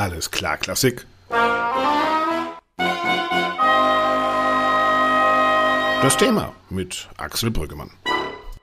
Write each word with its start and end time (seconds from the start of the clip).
Alles 0.00 0.30
klar, 0.30 0.56
Klassik. 0.56 1.06
Das 6.02 6.16
Thema 6.16 6.54
mit 6.70 7.06
Axel 7.18 7.50
Brüggemann. 7.50 7.90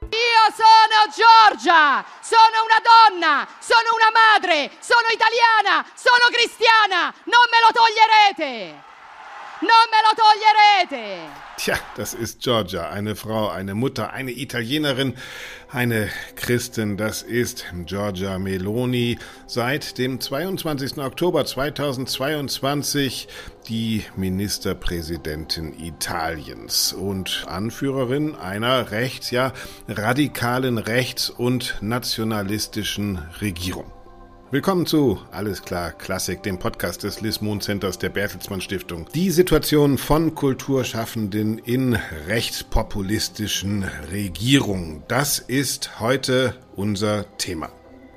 Io 0.01 0.43
sono 0.63 0.97
Giorgia, 1.13 2.03
sono 2.23 2.57
una 2.65 2.81
donna, 2.81 3.47
sono 3.59 3.89
una 3.99 4.09
madre, 4.09 4.71
sono 4.79 5.07
italiana, 5.13 5.85
sono 5.93 6.25
cristiana, 6.31 7.13
non 7.25 7.45
me 7.51 7.59
lo 7.61 7.69
toglierete! 7.71 8.85
Non 9.59 9.85
me 9.91 9.99
lo 10.05 10.13
toglierete! 10.15 11.45
Tja, 11.57 11.79
das 11.95 12.13
ist 12.13 12.39
Georgia, 12.41 12.89
eine 12.89 13.15
Frau, 13.15 13.49
eine 13.49 13.73
Mutter, 13.73 14.11
eine 14.11 14.31
Italienerin, 14.31 15.15
eine 15.69 16.09
Christin. 16.35 16.97
Das 16.97 17.21
ist 17.21 17.65
Giorgia 17.85 18.39
Meloni. 18.39 19.17
Seit 19.45 19.97
dem 19.97 20.19
22. 20.19 20.97
Oktober 20.97 21.45
2022 21.45 23.27
die 23.67 24.03
Ministerpräsidentin 24.15 25.73
Italiens 25.79 26.93
und 26.93 27.45
Anführerin 27.47 28.35
einer 28.35 28.91
rechts, 28.91 29.31
ja, 29.31 29.53
radikalen 29.87 30.77
rechts- 30.77 31.29
und 31.29 31.77
nationalistischen 31.81 33.17
Regierung. 33.41 33.96
Willkommen 34.49 34.85
zu 34.85 35.19
Alles 35.31 35.61
klar 35.61 35.91
Klassik, 35.91 36.41
dem 36.41 36.57
Podcast 36.57 37.03
des 37.03 37.19
Lismon 37.19 37.59
Centers 37.59 37.99
der 37.99 38.07
Bertelsmann 38.07 38.61
Stiftung. 38.61 39.05
Die 39.13 39.29
Situation 39.29 39.97
von 39.97 40.35
Kulturschaffenden 40.35 41.57
in 41.57 41.99
rechtspopulistischen 42.29 43.83
Regierungen, 44.09 45.03
das 45.09 45.39
ist 45.39 45.99
heute 45.99 46.55
unser 46.77 47.25
Thema. 47.37 47.69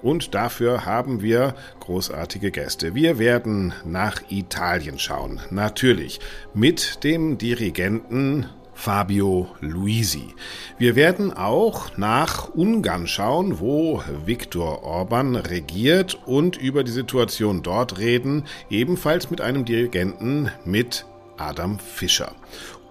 Und 0.03 0.36
dafür 0.36 0.86
haben 0.86 1.20
wir 1.20 1.56
großartige 1.81 2.53
Gäste. 2.53 2.95
Wir 2.95 3.19
werden 3.19 3.75
nach 3.84 4.23
Italien 4.31 5.01
schauen. 5.01 5.41
Natürlich 5.51 6.20
mit 6.55 7.03
dem 7.03 7.39
Dirigenten 7.39 8.47
Fabio 8.81 9.55
Luisi. 9.61 10.34
Wir 10.78 10.97
werden 10.97 11.34
auch 11.34 11.98
nach 11.98 12.48
Ungarn 12.55 13.06
schauen, 13.06 13.61
wo 13.61 14.03
Viktor 14.25 14.83
Orban 14.83 15.36
regiert 15.36 16.19
und 16.25 16.56
über 16.56 16.83
die 16.83 16.91
Situation 16.91 17.62
dort 17.62 17.98
reden, 17.98 18.45
ebenfalls 18.70 19.31
mit 19.31 19.42
einem 19.42 19.67
Dirigenten, 19.67 20.51
mit 20.64 21.05
Adam 21.36 21.78
Fischer. 21.78 22.33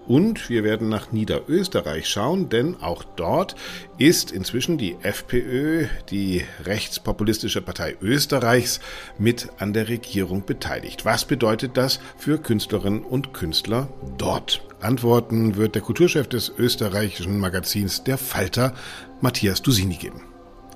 Und 0.06 0.48
wir 0.48 0.62
werden 0.62 0.88
nach 0.88 1.10
Niederösterreich 1.10 2.08
schauen, 2.08 2.48
denn 2.48 2.76
auch 2.80 3.02
dort 3.02 3.56
ist 3.98 4.30
inzwischen 4.30 4.78
die 4.78 4.96
FPÖ, 5.02 5.86
die 6.08 6.44
rechtspopulistische 6.64 7.62
Partei 7.62 7.96
Österreichs, 8.00 8.78
mit 9.18 9.48
an 9.58 9.72
der 9.72 9.88
Regierung 9.88 10.46
beteiligt. 10.46 11.04
Was 11.04 11.24
bedeutet 11.24 11.76
das 11.76 11.98
für 12.16 12.38
Künstlerinnen 12.38 13.02
und 13.02 13.34
Künstler 13.34 13.88
dort? 14.18 14.62
Antworten 14.80 15.56
wird 15.56 15.74
der 15.74 15.82
Kulturchef 15.82 16.26
des 16.28 16.52
österreichischen 16.56 17.38
Magazins 17.38 18.02
Der 18.04 18.18
Falter, 18.18 18.74
Matthias 19.20 19.62
Dusini, 19.62 19.96
geben. 19.96 20.22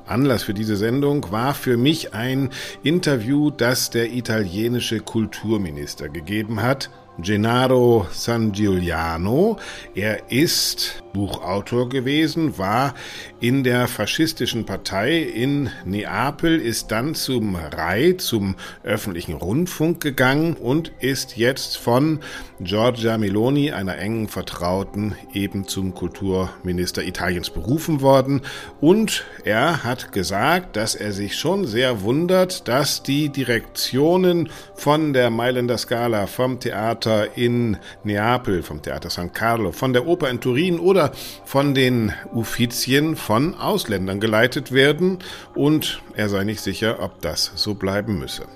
Anlass 0.06 0.42
für 0.42 0.54
diese 0.54 0.76
Sendung 0.76 1.30
war 1.30 1.54
für 1.54 1.76
mich 1.76 2.12
ein 2.12 2.50
Interview, 2.82 3.50
das 3.50 3.90
der 3.90 4.12
italienische 4.12 5.00
Kulturminister 5.00 6.10
gegeben 6.10 6.62
hat, 6.62 6.90
Gennaro 7.18 8.06
San 8.10 8.50
Giuliano. 8.50 9.56
Er 9.94 10.32
ist 10.32 11.04
Buchautor 11.12 11.88
gewesen, 11.88 12.58
war 12.58 12.92
in 13.38 13.62
der 13.62 13.86
faschistischen 13.86 14.66
Partei 14.66 15.18
in 15.18 15.70
Neapel, 15.84 16.60
ist 16.60 16.90
dann 16.90 17.14
zum 17.14 17.54
RAI, 17.54 18.14
zum 18.18 18.56
öffentlichen 18.82 19.34
Rundfunk 19.34 20.00
gegangen 20.00 20.54
und 20.54 20.90
ist 20.98 21.36
jetzt 21.36 21.78
von 21.78 22.18
Giorgia 22.58 23.16
Meloni, 23.16 23.70
einer 23.70 23.96
engen 23.96 24.26
Vertrauten, 24.26 25.14
eben 25.32 25.68
zum 25.68 25.94
Kulturminister 25.94 27.04
Italiens 27.04 27.50
berufen 27.50 28.00
worden. 28.00 28.40
Und 28.80 29.24
er 29.44 29.84
hat 29.84 30.10
gesagt, 30.10 30.74
dass 30.74 30.96
er 30.96 31.12
sich 31.12 31.38
schon 31.38 31.64
sehr 31.64 32.02
wundert, 32.02 32.66
dass 32.66 33.04
die 33.04 33.28
Direktionen 33.28 34.48
von 34.74 35.12
der 35.12 35.30
Mailänder 35.30 35.78
Scala, 35.78 36.26
vom 36.26 36.58
Theater 36.58 37.03
in 37.06 37.76
Neapel, 38.02 38.62
vom 38.62 38.82
Theater 38.82 39.10
San 39.10 39.32
Carlo, 39.32 39.72
von 39.72 39.92
der 39.92 40.06
Oper 40.06 40.30
in 40.30 40.40
Turin 40.40 40.78
oder 40.78 41.12
von 41.44 41.74
den 41.74 42.12
Uffizien 42.32 43.16
von 43.16 43.54
Ausländern 43.54 44.20
geleitet 44.20 44.72
werden 44.72 45.18
und 45.54 46.02
er 46.14 46.28
sei 46.28 46.44
nicht 46.44 46.60
sicher, 46.60 47.00
ob 47.00 47.20
das 47.20 47.52
so 47.54 47.74
bleiben 47.74 48.18
müsse. 48.18 48.46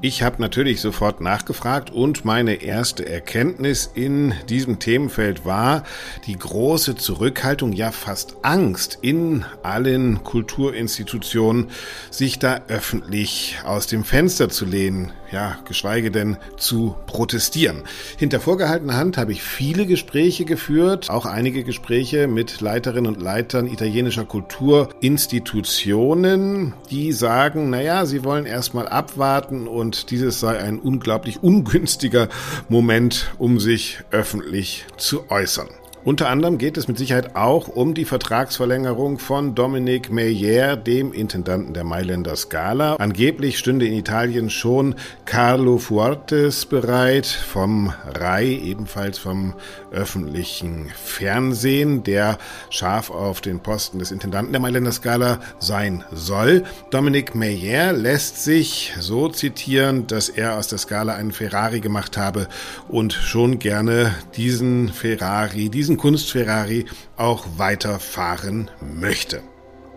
Ich 0.00 0.22
habe 0.22 0.40
natürlich 0.40 0.80
sofort 0.80 1.20
nachgefragt 1.20 1.90
und 1.90 2.24
meine 2.24 2.62
erste 2.62 3.08
Erkenntnis 3.08 3.90
in 3.92 4.32
diesem 4.48 4.78
Themenfeld 4.78 5.44
war 5.44 5.82
die 6.24 6.38
große 6.38 6.94
Zurückhaltung, 6.94 7.72
ja 7.72 7.90
fast 7.90 8.36
Angst 8.42 9.00
in 9.02 9.44
allen 9.64 10.22
Kulturinstitutionen, 10.22 11.70
sich 12.12 12.38
da 12.38 12.60
öffentlich 12.68 13.58
aus 13.64 13.88
dem 13.88 14.04
Fenster 14.04 14.48
zu 14.48 14.66
lehnen, 14.66 15.10
ja, 15.32 15.58
geschweige 15.64 16.12
denn 16.12 16.36
zu 16.56 16.94
protestieren. 17.06 17.82
Hinter 18.18 18.38
vorgehaltener 18.38 18.96
Hand 18.96 19.18
habe 19.18 19.32
ich 19.32 19.42
viele 19.42 19.84
Gespräche 19.84 20.44
geführt, 20.44 21.10
auch 21.10 21.26
einige 21.26 21.64
Gespräche 21.64 22.28
mit 22.28 22.60
Leiterinnen 22.60 23.12
und 23.12 23.20
Leitern 23.20 23.66
italienischer 23.66 24.26
Kulturinstitutionen, 24.26 26.74
die 26.88 27.10
sagen, 27.10 27.68
naja, 27.68 28.06
sie 28.06 28.22
wollen 28.22 28.46
erstmal 28.46 28.86
abwarten 28.86 29.66
und 29.66 29.87
und 29.88 30.10
dieses 30.10 30.38
sei 30.38 30.58
ein 30.58 30.78
unglaublich 30.78 31.42
ungünstiger 31.42 32.28
Moment, 32.68 33.32
um 33.38 33.58
sich 33.58 34.00
öffentlich 34.10 34.84
zu 34.98 35.30
äußern. 35.30 35.68
Unter 36.04 36.28
anderem 36.28 36.58
geht 36.58 36.76
es 36.76 36.88
mit 36.88 36.98
Sicherheit 36.98 37.36
auch 37.36 37.68
um 37.68 37.94
die 37.94 38.04
Vertragsverlängerung 38.04 39.18
von 39.18 39.54
Dominique 39.54 40.10
Meyer, 40.10 40.76
dem 40.76 41.12
Intendanten 41.14 41.72
der 41.72 41.84
Mailänder 41.84 42.36
Scala. 42.36 42.96
Angeblich 42.96 43.58
stünde 43.58 43.86
in 43.86 43.94
Italien 43.94 44.50
schon 44.50 44.94
Carlo 45.24 45.78
Fuertes 45.78 46.66
bereit 46.66 47.26
vom 47.26 47.92
RAI, 48.14 48.60
ebenfalls 48.62 49.18
vom 49.18 49.54
öffentlichen 49.90 50.90
Fernsehen, 50.94 52.02
der 52.04 52.38
scharf 52.70 53.10
auf 53.10 53.40
den 53.40 53.60
Posten 53.60 53.98
des 53.98 54.10
Intendanten 54.10 54.52
der 54.52 54.60
Mailänder 54.60 54.92
Scala 54.92 55.40
sein 55.58 56.04
soll. 56.12 56.64
Dominique 56.90 57.34
Meyer 57.34 57.92
lässt 57.92 58.44
sich 58.44 58.94
so 58.98 59.28
zitieren, 59.28 60.06
dass 60.06 60.28
er 60.28 60.56
aus 60.56 60.68
der 60.68 60.78
Scala 60.78 61.14
einen 61.14 61.32
Ferrari 61.32 61.80
gemacht 61.80 62.16
habe 62.16 62.48
und 62.88 63.12
schon 63.12 63.58
gerne 63.58 64.14
diesen 64.36 64.88
Ferrari, 64.88 65.68
diesen 65.68 65.96
Kunstferrari 65.96 66.86
auch 67.16 67.46
weiterfahren 67.56 68.70
möchte. 68.80 69.42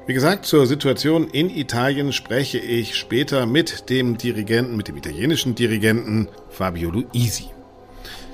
Wie 0.07 0.13
gesagt, 0.13 0.45
zur 0.45 0.65
Situation 0.65 1.27
in 1.27 1.49
Italien 1.49 2.11
spreche 2.11 2.57
ich 2.57 2.95
später 2.95 3.45
mit 3.45 3.89
dem 3.89 4.17
Dirigenten, 4.17 4.75
mit 4.75 4.87
dem 4.87 4.97
italienischen 4.97 5.53
Dirigenten 5.53 6.27
Fabio 6.49 6.89
Luisi. 6.89 7.49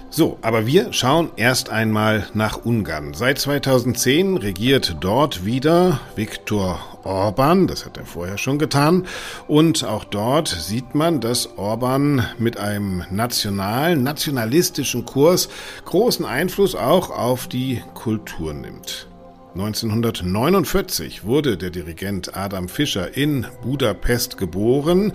So, 0.09 0.37
aber 0.41 0.65
wir 0.65 0.93
schauen 0.93 1.31
erst 1.35 1.69
einmal 1.69 2.27
nach 2.33 2.63
Ungarn. 2.63 3.13
Seit 3.13 3.39
2010 3.39 4.37
regiert 4.37 4.95
dort 5.01 5.45
wieder 5.45 5.99
Viktor 6.15 6.79
Orban, 7.03 7.67
das 7.67 7.85
hat 7.85 7.97
er 7.97 8.05
vorher 8.05 8.37
schon 8.37 8.57
getan. 8.57 9.05
Und 9.47 9.83
auch 9.83 10.05
dort 10.05 10.47
sieht 10.47 10.95
man, 10.95 11.19
dass 11.19 11.57
Orban 11.57 12.25
mit 12.37 12.57
einem 12.57 13.03
nationalen, 13.11 14.01
nationalistischen 14.01 15.03
Kurs 15.03 15.49
großen 15.83 16.25
Einfluss 16.25 16.73
auch 16.73 17.09
auf 17.09 17.47
die 17.47 17.83
Kultur 17.93 18.53
nimmt. 18.53 19.07
1949 19.55 21.25
wurde 21.25 21.57
der 21.57 21.71
Dirigent 21.71 22.37
Adam 22.37 22.69
Fischer 22.69 23.17
in 23.17 23.47
Budapest 23.63 24.37
geboren. 24.37 25.13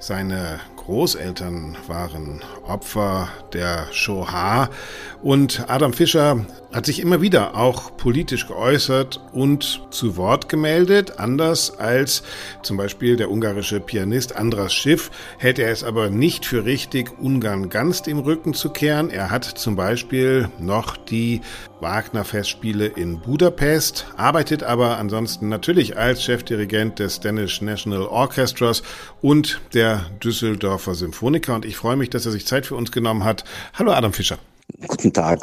Seine 0.00 0.58
Großeltern 0.84 1.78
waren 1.86 2.42
Opfer 2.66 3.28
der 3.54 3.86
Shoah 3.90 4.68
und 5.22 5.64
Adam 5.68 5.94
Fischer 5.94 6.44
hat 6.74 6.84
sich 6.84 7.00
immer 7.00 7.22
wieder 7.22 7.56
auch 7.56 7.96
politisch 7.96 8.48
geäußert 8.48 9.20
und 9.32 9.82
zu 9.90 10.16
Wort 10.16 10.48
gemeldet. 10.48 11.18
Anders 11.18 11.78
als 11.78 12.24
zum 12.62 12.76
Beispiel 12.76 13.16
der 13.16 13.30
ungarische 13.30 13.80
Pianist 13.80 14.36
Andras 14.36 14.74
Schiff 14.74 15.10
hält 15.38 15.58
er 15.58 15.70
es 15.70 15.84
aber 15.84 16.10
nicht 16.10 16.44
für 16.44 16.64
richtig, 16.64 17.18
Ungarn 17.18 17.70
ganz 17.70 18.02
dem 18.02 18.18
Rücken 18.18 18.52
zu 18.52 18.70
kehren. 18.70 19.08
Er 19.08 19.30
hat 19.30 19.44
zum 19.44 19.76
Beispiel 19.76 20.50
noch 20.58 20.96
die 20.96 21.40
Wagner-Festspiele 21.80 22.86
in 22.86 23.20
Budapest, 23.20 24.06
arbeitet 24.16 24.62
aber 24.62 24.98
ansonsten 24.98 25.48
natürlich 25.48 25.96
als 25.96 26.24
Chefdirigent 26.24 26.98
des 26.98 27.20
Danish 27.20 27.60
National 27.62 28.02
Orchestras 28.02 28.82
und 29.22 29.60
der 29.74 30.06
Düsseldorfer 30.74 30.94
Symphoniker. 30.94 31.54
Und 31.54 31.64
ich 31.64 31.76
freue 31.76 31.96
mich, 31.96 32.10
dass 32.10 32.26
er 32.26 32.32
sich 32.32 32.46
Zeit 32.46 32.66
für 32.66 32.74
uns 32.74 32.90
genommen 32.90 33.24
hat. 33.24 33.44
Hallo 33.74 33.92
Adam 33.92 34.12
Fischer. 34.12 34.38
Guten 34.86 35.12
Tag. 35.12 35.40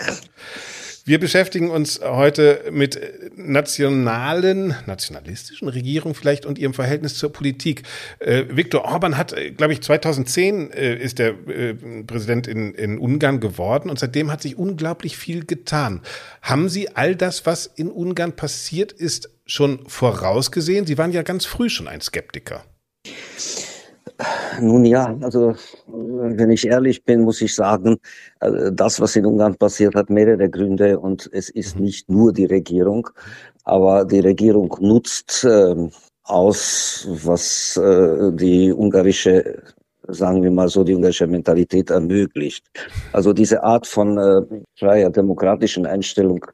Wir 1.04 1.20
beschäftigen 1.20 1.72
uns 1.72 2.00
heute 2.04 2.66
mit 2.72 3.00
nationalen, 3.36 4.76
nationalistischen 4.86 5.68
Regierungen 5.68 6.14
vielleicht 6.14 6.46
und 6.46 6.60
ihrem 6.60 6.76
Verhältnis 6.76 7.16
zur 7.16 7.34
Politik. 7.34 7.84
Äh, 8.20 8.44
Viktor 8.50 8.86
Orban 8.86 9.18
hat, 9.18 9.34
äh, 9.34 9.52
glaube 9.52 9.74
ich, 9.74 9.82
2010 9.82 10.72
äh, 10.72 10.96
ist 10.96 11.18
der 11.18 11.30
äh, 11.48 11.74
Präsident 12.06 12.46
in, 12.46 12.76
in 12.76 13.00
Ungarn 13.00 13.40
geworden 13.40 13.90
und 13.90 13.98
seitdem 13.98 14.32
hat 14.32 14.44
sich 14.44 14.58
unglaublich 14.58 15.18
viel 15.18 15.46
getan. 15.46 16.02
Haben 16.44 16.70
Sie 16.70 16.96
all 16.96 17.16
das, 17.16 17.48
was 17.48 17.66
in 17.66 17.90
Ungarn 17.90 18.36
passiert 18.36 18.92
ist, 18.92 19.32
schon 19.48 19.88
vorausgesehen? 19.88 20.86
Sie 20.86 21.00
waren 21.00 21.12
ja 21.12 21.24
ganz 21.24 21.46
früh 21.46 21.70
schon 21.70 21.88
ein 21.88 22.02
Skeptiker. 22.02 22.64
Nun 24.60 24.86
ja, 24.86 25.18
also 25.22 25.56
wenn 25.88 26.52
ich 26.52 26.68
ehrlich 26.68 27.04
bin, 27.04 27.22
muss 27.22 27.42
ich 27.42 27.56
sagen, 27.56 27.98
äh, 28.40 28.72
das, 28.72 29.00
was 29.00 29.16
in 29.16 29.26
Ungarn 29.26 29.56
passiert, 29.56 29.96
hat 29.96 30.10
mehrere 30.10 30.50
Gründe 30.50 31.00
und 31.00 31.30
es 31.32 31.50
ist 31.50 31.76
mhm. 31.76 31.84
nicht 31.84 32.10
nur 32.10 32.34
die 32.34 32.46
Regierung, 32.46 33.10
aber 33.64 34.06
die 34.06 34.20
Regierung 34.20 34.76
nutzt 34.80 35.44
äh, 35.44 35.76
aus, 36.24 37.08
was 37.10 37.78
äh, 37.78 38.32
die 38.34 38.72
ungarische 38.72 39.62
sagen 40.08 40.44
wir 40.44 40.52
mal 40.52 40.68
so, 40.68 40.84
die 40.84 40.96
ungarische 40.96 41.28
Mentalität 41.28 41.90
ermöglicht. 41.90 42.66
Also 43.14 43.34
diese 43.34 43.64
Art 43.64 43.88
von 43.88 44.18
äh, 44.18 44.42
freier 44.78 45.10
demokratischen 45.10 45.86
Einstellung 45.86 46.46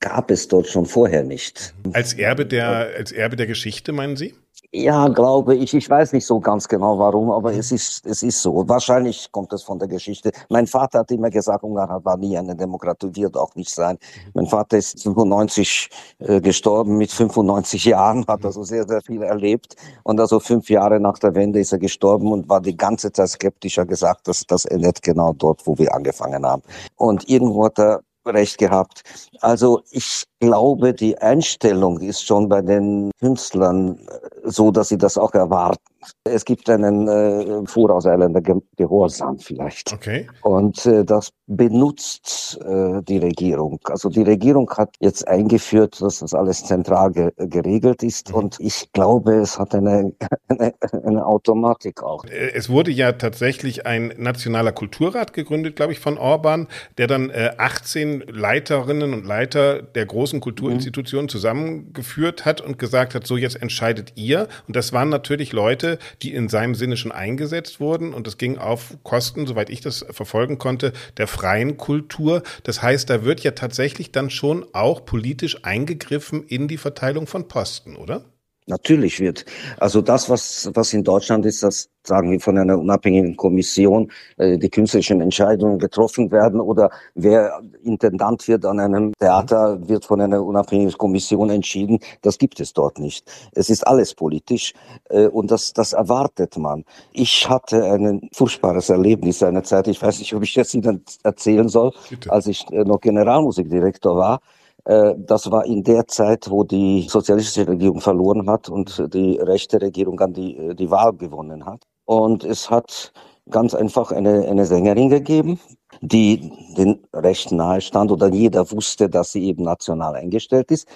gab 0.00 0.30
es 0.30 0.48
dort 0.48 0.66
schon 0.66 0.84
vorher 0.84 1.22
nicht. 1.22 1.74
Als 1.92 2.14
Erbe 2.14 2.44
der, 2.44 2.90
als 2.96 3.12
Erbe 3.12 3.36
der 3.36 3.46
Geschichte, 3.46 3.92
meinen 3.92 4.16
Sie? 4.16 4.34
Ja, 4.78 5.08
glaube 5.08 5.54
ich. 5.54 5.72
Ich 5.72 5.88
weiß 5.88 6.12
nicht 6.12 6.26
so 6.26 6.38
ganz 6.38 6.68
genau 6.68 6.98
warum, 6.98 7.30
aber 7.30 7.54
es 7.54 7.72
ist, 7.72 8.04
es 8.04 8.22
ist 8.22 8.42
so. 8.42 8.68
Wahrscheinlich 8.68 9.32
kommt 9.32 9.50
es 9.54 9.62
von 9.62 9.78
der 9.78 9.88
Geschichte. 9.88 10.32
Mein 10.50 10.66
Vater 10.66 10.98
hat 10.98 11.10
immer 11.10 11.30
gesagt, 11.30 11.64
Ungarn 11.64 12.04
war 12.04 12.18
nie 12.18 12.36
eine 12.36 12.54
Demokratie, 12.54 13.10
wird 13.14 13.38
auch 13.38 13.54
nicht 13.54 13.70
sein. 13.70 13.96
Mein 14.34 14.46
Vater 14.46 14.76
ist 14.76 15.02
95 15.02 15.88
äh, 16.18 16.42
gestorben, 16.42 16.98
mit 16.98 17.10
95 17.10 17.86
Jahren, 17.86 18.26
hat 18.28 18.44
also 18.44 18.64
sehr, 18.64 18.86
sehr 18.86 19.00
viel 19.00 19.22
erlebt. 19.22 19.76
Und 20.02 20.20
also 20.20 20.40
fünf 20.40 20.68
Jahre 20.68 21.00
nach 21.00 21.18
der 21.20 21.34
Wende 21.34 21.58
ist 21.58 21.72
er 21.72 21.78
gestorben 21.78 22.30
und 22.30 22.46
war 22.50 22.60
die 22.60 22.76
ganze 22.76 23.10
Zeit 23.10 23.30
skeptischer 23.30 23.86
gesagt, 23.86 24.28
dass 24.28 24.44
das 24.46 24.66
endet 24.66 25.00
genau 25.00 25.32
dort, 25.32 25.66
wo 25.66 25.78
wir 25.78 25.94
angefangen 25.94 26.44
haben. 26.44 26.62
Und 26.96 27.30
irgendwo 27.30 27.64
hat 27.64 27.78
er 27.78 28.02
recht 28.26 28.58
gehabt. 28.58 29.02
Also 29.40 29.82
ich 29.90 30.24
glaube, 30.40 30.92
die 30.92 31.16
Einstellung 31.18 32.00
ist 32.00 32.26
schon 32.26 32.48
bei 32.48 32.60
den 32.60 33.10
Künstlern 33.20 33.98
äh, 33.98 34.25
so, 34.46 34.70
dass 34.70 34.88
sie 34.88 34.98
das 34.98 35.18
auch 35.18 35.34
erwarten. 35.34 35.82
Es 36.24 36.44
gibt 36.44 36.68
einen 36.68 37.08
äh, 37.08 37.66
vorauseilender 37.66 38.40
Ge 38.40 38.56
Gehorsam 38.76 39.38
vielleicht. 39.38 39.92
Okay. 39.92 40.26
Und 40.42 40.84
äh, 40.86 41.04
das 41.04 41.30
benutzt 41.46 42.58
äh, 42.64 43.02
die 43.02 43.18
Regierung. 43.18 43.80
Also 43.84 44.08
die 44.08 44.22
Regierung 44.22 44.68
hat 44.76 44.94
jetzt 45.00 45.26
eingeführt, 45.28 46.00
dass 46.00 46.18
das 46.18 46.34
alles 46.34 46.64
zentral 46.64 47.12
ge 47.12 47.30
geregelt 47.36 48.02
ist. 48.02 48.30
Mhm. 48.30 48.34
Und 48.34 48.56
ich 48.60 48.90
glaube, 48.92 49.34
es 49.34 49.58
hat 49.58 49.74
eine, 49.74 50.12
eine, 50.48 50.74
eine 51.04 51.24
Automatik 51.24 52.02
auch. 52.02 52.24
Äh, 52.24 52.52
es 52.54 52.68
wurde 52.68 52.90
ja 52.90 53.12
tatsächlich 53.12 53.86
ein 53.86 54.12
nationaler 54.16 54.72
Kulturrat 54.72 55.32
gegründet, 55.32 55.76
glaube 55.76 55.92
ich, 55.92 56.00
von 56.00 56.18
Orban, 56.18 56.66
der 56.98 57.06
dann 57.06 57.30
äh, 57.30 57.52
18 57.56 58.24
Leiterinnen 58.28 59.14
und 59.14 59.24
Leiter 59.24 59.82
der 59.82 60.06
großen 60.06 60.40
Kulturinstitutionen 60.40 61.26
mhm. 61.26 61.30
zusammengeführt 61.30 62.44
hat 62.44 62.60
und 62.60 62.78
gesagt 62.78 63.14
hat, 63.14 63.26
so 63.26 63.36
jetzt 63.36 63.60
entscheidet 63.62 64.12
ihr. 64.16 64.48
Und 64.66 64.74
das 64.74 64.92
waren 64.92 65.08
natürlich 65.08 65.52
Leute, 65.52 65.95
die 66.22 66.34
in 66.34 66.48
seinem 66.48 66.74
Sinne 66.74 66.96
schon 66.96 67.12
eingesetzt 67.12 67.80
wurden. 67.80 68.14
Und 68.14 68.26
das 68.26 68.38
ging 68.38 68.58
auf 68.58 68.96
Kosten, 69.02 69.46
soweit 69.46 69.70
ich 69.70 69.80
das 69.80 70.04
verfolgen 70.10 70.58
konnte, 70.58 70.92
der 71.16 71.26
freien 71.26 71.76
Kultur. 71.76 72.42
Das 72.62 72.82
heißt, 72.82 73.08
da 73.10 73.24
wird 73.24 73.40
ja 73.40 73.52
tatsächlich 73.52 74.12
dann 74.12 74.30
schon 74.30 74.66
auch 74.72 75.04
politisch 75.04 75.64
eingegriffen 75.64 76.44
in 76.44 76.68
die 76.68 76.78
Verteilung 76.78 77.26
von 77.26 77.48
Posten, 77.48 77.96
oder? 77.96 78.24
Natürlich 78.68 79.20
wird. 79.20 79.44
Also 79.78 80.02
das, 80.02 80.28
was, 80.28 80.68
was 80.74 80.92
in 80.92 81.04
Deutschland 81.04 81.46
ist, 81.46 81.62
das 81.62 81.88
sagen 82.02 82.32
wir 82.32 82.40
von 82.40 82.58
einer 82.58 82.76
unabhängigen 82.78 83.36
Kommission, 83.36 84.10
äh, 84.38 84.58
die 84.58 84.68
künstlerischen 84.70 85.20
Entscheidungen 85.20 85.78
getroffen 85.78 86.32
werden 86.32 86.60
oder 86.60 86.90
wer 87.14 87.60
Intendant 87.84 88.46
wird 88.48 88.64
an 88.64 88.80
einem 88.80 89.12
Theater, 89.20 89.78
wird 89.88 90.04
von 90.04 90.20
einer 90.20 90.42
unabhängigen 90.42 90.92
Kommission 90.98 91.50
entschieden. 91.50 92.00
Das 92.22 92.38
gibt 92.38 92.58
es 92.58 92.72
dort 92.72 92.98
nicht. 92.98 93.30
Es 93.52 93.70
ist 93.70 93.86
alles 93.86 94.14
politisch 94.14 94.72
äh, 95.10 95.26
und 95.28 95.52
das, 95.52 95.72
das 95.72 95.92
erwartet 95.92 96.56
man. 96.56 96.84
Ich 97.12 97.48
hatte 97.48 97.84
ein 97.84 98.28
furchtbares 98.32 98.88
Erlebnis 98.90 99.44
einer 99.44 99.62
Zeit, 99.62 99.86
ich 99.86 100.02
weiß 100.02 100.18
nicht, 100.18 100.34
ob 100.34 100.42
ich 100.42 100.56
jetzt 100.56 100.74
Ihnen 100.74 101.04
erzählen 101.22 101.68
soll, 101.68 101.92
Bitte. 102.10 102.32
als 102.32 102.48
ich 102.48 102.66
äh, 102.72 102.82
noch 102.82 103.00
Generalmusikdirektor 103.00 104.16
war. 104.16 104.40
Äh, 104.86 105.14
das 105.18 105.50
war 105.50 105.66
in 105.66 105.82
der 105.82 106.06
Zeit, 106.06 106.48
wo 106.50 106.64
die 106.64 107.06
sozialistische 107.08 107.68
Regierung 107.68 108.00
verloren 108.00 108.48
hat 108.48 108.68
und 108.68 109.12
die 109.12 109.36
rechte 109.38 109.80
Regierung 109.82 110.18
an 110.20 110.32
die, 110.32 110.56
äh, 110.56 110.74
die 110.74 110.90
Wahl 110.90 111.12
gewonnen 111.12 111.66
hat. 111.66 111.82
Und 112.04 112.44
es 112.44 112.70
hat 112.70 113.12
ganz 113.50 113.74
einfach 113.74 114.12
eine, 114.12 114.46
eine 114.48 114.64
Sängerin 114.64 115.10
gegeben, 115.10 115.60
die 116.00 116.52
den 116.76 117.00
Rechten 117.12 117.56
nahe 117.56 117.80
stand 117.80 118.10
oder 118.12 118.28
jeder 118.28 118.70
wusste, 118.70 119.08
dass 119.08 119.32
sie 119.32 119.44
eben 119.46 119.64
national 119.64 120.14
eingestellt 120.14 120.70
ist. 120.70 120.88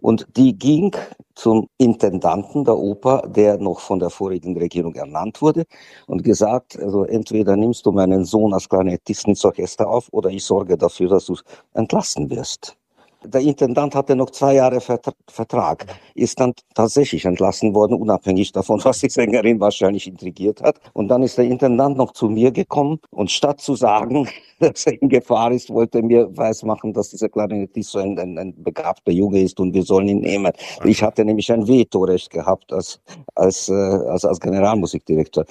Und 0.00 0.26
die 0.36 0.56
ging 0.56 0.94
zum 1.34 1.68
Intendanten 1.78 2.64
der 2.64 2.76
Oper, 2.78 3.22
der 3.26 3.58
noch 3.58 3.80
von 3.80 3.98
der 3.98 4.10
vorigen 4.10 4.56
Regierung 4.56 4.94
ernannt 4.94 5.42
wurde, 5.42 5.64
und 6.06 6.22
gesagt, 6.22 6.78
also 6.78 7.04
entweder 7.04 7.56
nimmst 7.56 7.84
du 7.86 7.92
meinen 7.92 8.24
Sohn 8.24 8.54
als 8.54 8.68
Klarinettist 8.68 9.26
ins 9.26 9.44
Orchester 9.44 9.88
auf 9.88 10.08
oder 10.12 10.30
ich 10.30 10.44
sorge 10.44 10.76
dafür, 10.78 11.08
dass 11.08 11.26
du 11.26 11.36
entlassen 11.74 12.30
wirst. 12.30 12.76
Der 13.24 13.40
Intendant 13.40 13.96
hatte 13.96 14.14
noch 14.14 14.30
zwei 14.30 14.54
Jahre 14.54 14.80
Vertrag, 14.80 15.86
ist 16.14 16.38
dann 16.38 16.52
tatsächlich 16.74 17.24
entlassen 17.24 17.74
worden, 17.74 17.94
unabhängig 17.94 18.52
davon, 18.52 18.80
was 18.84 19.00
die 19.00 19.08
Sängerin 19.08 19.58
wahrscheinlich 19.58 20.06
intrigiert 20.06 20.62
hat. 20.62 20.80
Und 20.92 21.08
dann 21.08 21.22
ist 21.22 21.36
der 21.36 21.46
Intendant 21.46 21.96
noch 21.96 22.12
zu 22.12 22.28
mir 22.28 22.52
gekommen 22.52 23.00
und 23.10 23.30
statt 23.30 23.60
zu 23.60 23.74
sagen, 23.74 24.28
dass 24.60 24.86
er 24.86 25.00
in 25.02 25.08
Gefahr 25.08 25.50
ist, 25.50 25.70
wollte 25.70 25.98
er 25.98 26.04
mir 26.04 26.36
weismachen, 26.36 26.92
dass 26.92 27.10
dieser 27.10 27.28
Klarinettist 27.28 27.90
so 27.90 27.98
ein, 27.98 28.18
ein, 28.18 28.38
ein 28.38 28.62
begabter 28.62 29.12
Junge 29.12 29.40
ist 29.42 29.58
und 29.58 29.74
wir 29.74 29.82
sollen 29.82 30.08
ihn 30.08 30.20
nehmen. 30.20 30.52
Ich 30.84 31.02
hatte 31.02 31.24
nämlich 31.24 31.50
ein 31.52 31.66
Vetorecht 31.66 32.30
gehabt 32.30 32.72
als, 32.72 33.00
als, 33.34 33.68
äh, 33.68 33.72
als, 33.72 34.24
als 34.24 34.38
Generalmusikdirektor. 34.38 35.44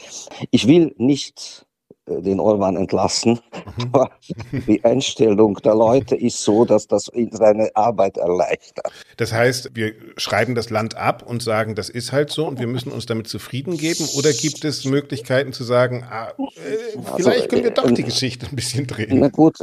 Ich 0.52 0.68
will 0.68 0.94
nicht 0.98 1.67
den 2.08 2.40
Orban 2.40 2.76
entlassen. 2.76 3.40
Mhm. 3.78 4.62
Die 4.68 4.84
Einstellung 4.84 5.56
der 5.64 5.76
Leute 5.76 6.16
ist 6.16 6.42
so, 6.42 6.66
dass 6.66 6.88
das 6.88 7.12
seine 7.32 7.76
Arbeit 7.76 8.18
erleichtert. 8.18 8.92
Das 9.18 9.34
heißt, 9.34 9.72
wir 9.74 9.94
schreiben 10.18 10.56
das 10.56 10.70
Land 10.70 10.96
ab 10.96 11.24
und 11.28 11.44
sagen, 11.44 11.76
das 11.76 11.90
ist 11.90 12.12
halt 12.12 12.32
so 12.32 12.48
und 12.48 12.60
wir 12.60 12.68
müssen 12.68 12.92
uns 12.92 13.06
damit 13.06 13.28
zufrieden 13.28 13.78
geben? 13.78 14.08
Oder 14.18 14.32
gibt 14.32 14.64
es 14.64 14.86
Möglichkeiten 14.86 15.54
zu 15.54 15.64
sagen, 15.64 16.04
ah, 16.10 16.30
äh, 16.38 17.00
vielleicht 17.16 17.28
also, 17.28 17.48
können 17.48 17.64
wir 17.64 17.72
doch 17.72 17.92
die 17.92 18.02
äh, 18.02 18.06
Geschichte 18.06 18.48
ein 18.48 18.56
bisschen 18.56 18.88
drehen? 18.88 19.20
Na 19.20 19.28
gut, 19.28 19.58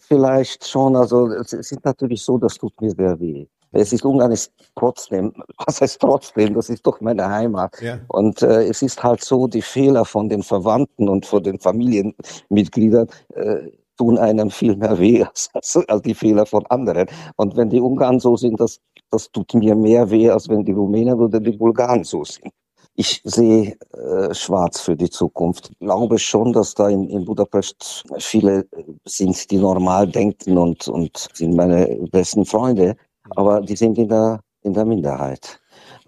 vielleicht 0.00 0.66
schon. 0.66 0.96
Also 0.96 1.26
es 1.32 1.52
ist 1.52 1.84
natürlich 1.84 2.22
so, 2.22 2.38
das 2.38 2.54
tut 2.54 2.80
mir 2.80 2.90
sehr 2.90 3.18
weh. 3.20 3.46
Es 3.72 3.92
ist 3.92 4.04
Ungarn 4.04 4.32
ist 4.32 4.52
trotzdem, 4.74 5.32
was 5.66 5.80
heißt 5.80 6.00
trotzdem, 6.00 6.54
das 6.54 6.70
ist 6.70 6.86
doch 6.86 7.00
meine 7.00 7.28
Heimat. 7.28 7.80
Ja. 7.80 8.00
Und 8.08 8.42
äh, 8.42 8.64
es 8.64 8.82
ist 8.82 9.02
halt 9.02 9.22
so, 9.22 9.46
die 9.46 9.62
Fehler 9.62 10.04
von 10.04 10.28
den 10.28 10.42
Verwandten 10.42 11.08
und 11.08 11.26
von 11.26 11.42
den 11.42 11.58
Familienmitgliedern 11.58 13.08
äh, 13.34 13.70
tun 13.96 14.16
einem 14.16 14.50
viel 14.50 14.76
mehr 14.76 14.98
weh 14.98 15.24
als, 15.54 15.76
als 15.88 16.02
die 16.02 16.14
Fehler 16.14 16.46
von 16.46 16.64
anderen. 16.66 17.06
Und 17.36 17.56
wenn 17.56 17.68
die 17.68 17.80
Ungarn 17.80 18.20
so 18.20 18.36
sind, 18.36 18.60
das, 18.60 18.80
das 19.10 19.30
tut 19.30 19.52
mir 19.54 19.74
mehr 19.74 20.10
weh, 20.10 20.30
als 20.30 20.48
wenn 20.48 20.64
die 20.64 20.72
Rumänen 20.72 21.20
oder 21.20 21.40
die 21.40 21.52
Bulgaren 21.52 22.04
so 22.04 22.24
sind. 22.24 22.52
Ich 22.94 23.20
sehe 23.22 23.76
äh, 23.92 24.34
schwarz 24.34 24.80
für 24.80 24.96
die 24.96 25.08
Zukunft. 25.08 25.70
Ich 25.70 25.78
glaube 25.78 26.18
schon, 26.18 26.52
dass 26.52 26.74
da 26.74 26.88
in, 26.88 27.08
in 27.08 27.24
Budapest 27.24 28.04
viele 28.18 28.66
sind, 29.04 29.48
die 29.52 29.58
normal 29.58 30.08
denken 30.08 30.58
und, 30.58 30.88
und 30.88 31.28
sind 31.32 31.54
meine 31.54 31.86
besten 32.10 32.44
Freunde 32.44 32.96
aber 33.36 33.60
die 33.60 33.76
sind 33.76 33.98
in 33.98 34.08
der, 34.08 34.40
in 34.62 34.74
der 34.74 34.84
Minderheit. 34.84 35.60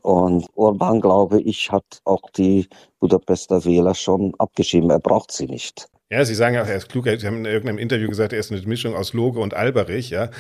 Und 0.03 0.47
Orban, 0.55 1.01
glaube 1.01 1.41
ich, 1.41 1.71
hat 1.71 2.01
auch 2.05 2.31
die 2.37 2.69
Budapester 3.01 3.65
Wähler 3.65 3.95
schon 3.95 4.35
abgeschrieben. 4.39 4.91
Er 4.91 4.99
braucht 4.99 5.33
sie 5.33 5.47
nicht. 5.47 5.89
Ja, 6.13 6.25
Sie 6.25 6.35
sagen 6.35 6.57
ja 6.57 6.65
auch, 6.65 6.67
er 6.67 6.75
ist 6.75 6.89
klug. 6.89 7.05
Sie 7.05 7.25
haben 7.25 7.37
in 7.37 7.45
irgendeinem 7.45 7.79
Interview 7.79 8.09
gesagt, 8.09 8.33
er 8.33 8.41
ist 8.41 8.51
eine 8.51 8.61
Mischung 8.63 8.97
aus 8.97 9.13
Loge 9.13 9.39
und 9.39 9.55
Alberich. 9.55 10.11
Ja, 10.11 10.31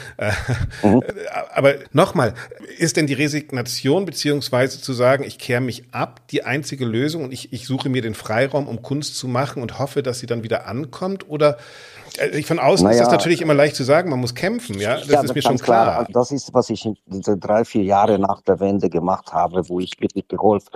mhm. 0.82 1.00
aber 1.54 1.74
nochmal, 1.92 2.34
ist 2.76 2.96
denn 2.96 3.06
die 3.06 3.14
Resignation 3.14 4.04
beziehungsweise 4.04 4.80
zu 4.80 4.92
sagen, 4.92 5.22
ich 5.22 5.38
kehre 5.38 5.60
mich 5.60 5.84
ab, 5.92 6.22
die 6.32 6.42
einzige 6.42 6.84
Lösung 6.84 7.22
und 7.22 7.32
ich, 7.32 7.52
ich 7.52 7.66
suche 7.66 7.88
mir 7.88 8.02
den 8.02 8.14
Freiraum, 8.14 8.66
um 8.66 8.82
Kunst 8.82 9.16
zu 9.16 9.28
machen 9.28 9.62
und 9.62 9.78
hoffe, 9.78 10.02
dass 10.02 10.18
sie 10.18 10.26
dann 10.26 10.42
wieder 10.42 10.66
ankommt? 10.66 11.28
Oder 11.28 11.56
Also 12.18 12.42
von 12.42 12.58
außen 12.58 12.84
naja, 12.84 12.96
ist 12.96 13.06
das 13.06 13.12
natürlich 13.12 13.40
immer 13.40 13.54
leicht 13.54 13.76
zu 13.76 13.84
sagen, 13.84 14.10
man 14.10 14.20
muss 14.20 14.34
kämpfen, 14.34 14.78
ja, 14.78 14.96
das 14.96 15.08
ja, 15.08 15.22
ist 15.22 15.34
mir 15.34 15.42
schon 15.42 15.58
klar. 15.58 15.84
klar. 15.84 15.98
Also 16.00 16.12
das 16.12 16.32
ist, 16.32 16.54
was 16.54 16.70
ich 16.70 16.86
in 16.86 16.96
diese 17.06 17.36
drei, 17.36 17.64
vier 17.64 17.82
Jahre 17.82 18.18
nach 18.18 18.40
der 18.42 18.60
Wende 18.60 18.88
gemacht 18.88 19.32
habe, 19.32 19.68
wo 19.68 19.80
ich 19.80 19.92
wirklich 20.00 20.26
geholfen, 20.28 20.70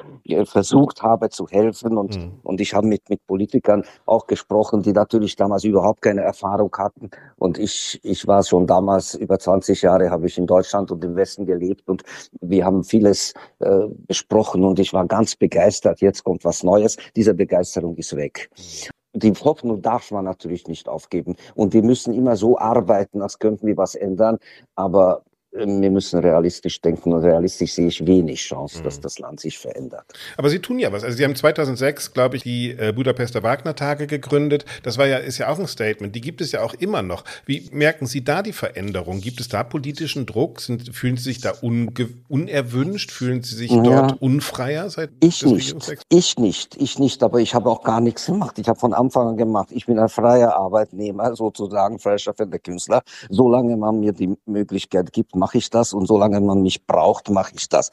versucht 0.44 1.02
habe 1.02 1.30
zu 1.30 1.48
helfen 1.48 1.96
und, 1.96 2.16
mhm. 2.16 2.32
und 2.42 2.60
ich 2.60 2.74
habe 2.74 2.86
mit, 2.86 3.08
mit 3.08 3.26
Politikern 3.26 3.84
auch 4.06 4.26
gesprochen, 4.26 4.82
die 4.82 4.92
natürlich 4.92 5.36
damals 5.36 5.64
überhaupt 5.64 6.02
keine 6.02 6.22
Erfahrung 6.22 6.74
hatten 6.76 7.10
und 7.36 7.58
ich, 7.58 8.00
ich 8.02 8.26
war 8.26 8.42
schon 8.42 8.66
damals, 8.66 9.14
über 9.14 9.38
20 9.38 9.82
Jahre 9.82 10.10
habe 10.10 10.26
ich 10.26 10.38
in 10.38 10.46
Deutschland 10.46 10.90
und 10.90 11.04
im 11.04 11.16
Westen 11.16 11.46
gelebt 11.46 11.88
und 11.88 12.02
wir 12.40 12.64
haben 12.64 12.84
vieles 12.84 13.34
äh, 13.60 13.86
besprochen 14.06 14.64
und 14.64 14.78
ich 14.78 14.92
war 14.92 15.06
ganz 15.06 15.36
begeistert, 15.36 16.00
jetzt 16.00 16.24
kommt 16.24 16.44
was 16.44 16.62
Neues, 16.62 16.96
diese 17.16 17.34
Begeisterung 17.34 17.96
ist 17.96 18.14
weg. 18.16 18.50
Die 19.14 19.32
Hoffnung 19.32 19.80
darf 19.80 20.10
man 20.10 20.24
natürlich 20.24 20.66
nicht 20.66 20.88
aufgeben. 20.88 21.36
Und 21.54 21.72
wir 21.72 21.82
müssen 21.82 22.12
immer 22.12 22.36
so 22.36 22.58
arbeiten, 22.58 23.22
als 23.22 23.38
könnten 23.38 23.66
wir 23.66 23.76
was 23.76 23.94
ändern. 23.94 24.38
Aber 24.74 25.22
wir 25.54 25.90
müssen 25.90 26.18
realistisch 26.18 26.80
denken 26.80 27.12
und 27.12 27.22
realistisch 27.22 27.74
sehe 27.74 27.86
ich 27.86 28.04
wenig 28.04 28.40
Chance, 28.40 28.82
dass 28.82 28.98
mhm. 28.98 29.02
das 29.02 29.18
Land 29.20 29.40
sich 29.40 29.58
verändert. 29.58 30.04
Aber 30.36 30.50
Sie 30.50 30.58
tun 30.58 30.78
ja 30.80 30.92
was. 30.92 31.04
Also 31.04 31.16
Sie 31.16 31.24
haben 31.24 31.36
2006, 31.36 32.12
glaube 32.12 32.36
ich, 32.36 32.42
die 32.42 32.72
äh, 32.72 32.92
Budapester 32.92 33.42
Wagner-Tage 33.42 34.08
gegründet. 34.08 34.64
Das 34.82 34.98
war 34.98 35.06
ja, 35.06 35.18
ist 35.18 35.38
ja 35.38 35.48
auch 35.48 35.58
ein 35.58 35.68
Statement. 35.68 36.14
Die 36.14 36.20
gibt 36.20 36.40
es 36.40 36.50
ja 36.50 36.62
auch 36.62 36.74
immer 36.74 37.02
noch. 37.02 37.24
Wie 37.46 37.68
merken 37.72 38.06
Sie 38.06 38.24
da 38.24 38.42
die 38.42 38.52
Veränderung? 38.52 39.20
Gibt 39.20 39.40
es 39.40 39.48
da 39.48 39.62
politischen 39.62 40.26
Druck? 40.26 40.60
Sind, 40.60 40.94
fühlen 40.94 41.16
Sie 41.16 41.24
sich 41.24 41.40
da 41.40 41.52
unerwünscht? 41.60 43.12
Fühlen 43.12 43.42
Sie 43.44 43.54
sich 43.54 43.70
ja, 43.70 43.82
dort 43.82 44.20
unfreier 44.20 44.90
seit 44.90 45.10
ich 45.20 45.44
nicht. 45.44 45.76
Ich 46.08 46.36
nicht. 46.36 46.76
Ich 46.76 46.98
nicht. 46.98 47.22
Aber 47.22 47.38
ich 47.38 47.54
habe 47.54 47.70
auch 47.70 47.84
gar 47.84 48.00
nichts 48.00 48.26
gemacht. 48.26 48.58
Ich 48.58 48.68
habe 48.68 48.78
von 48.78 48.92
Anfang 48.92 49.28
an 49.28 49.36
gemacht. 49.36 49.68
Ich 49.70 49.86
bin 49.86 50.00
ein 50.00 50.08
freier 50.08 50.56
Arbeitnehmer, 50.56 51.36
sozusagen 51.36 52.00
freier 52.00 52.18
schaffender 52.18 52.58
Künstler. 52.58 53.02
Solange 53.30 53.76
man 53.76 54.00
mir 54.00 54.12
die 54.12 54.34
Möglichkeit 54.46 55.12
gibt, 55.12 55.36
mache 55.44 55.58
ich 55.58 55.68
das 55.68 55.92
und 55.92 56.06
solange 56.06 56.40
man 56.40 56.62
mich 56.62 56.86
braucht, 56.86 57.28
mache 57.28 57.52
ich 57.54 57.68
das. 57.68 57.90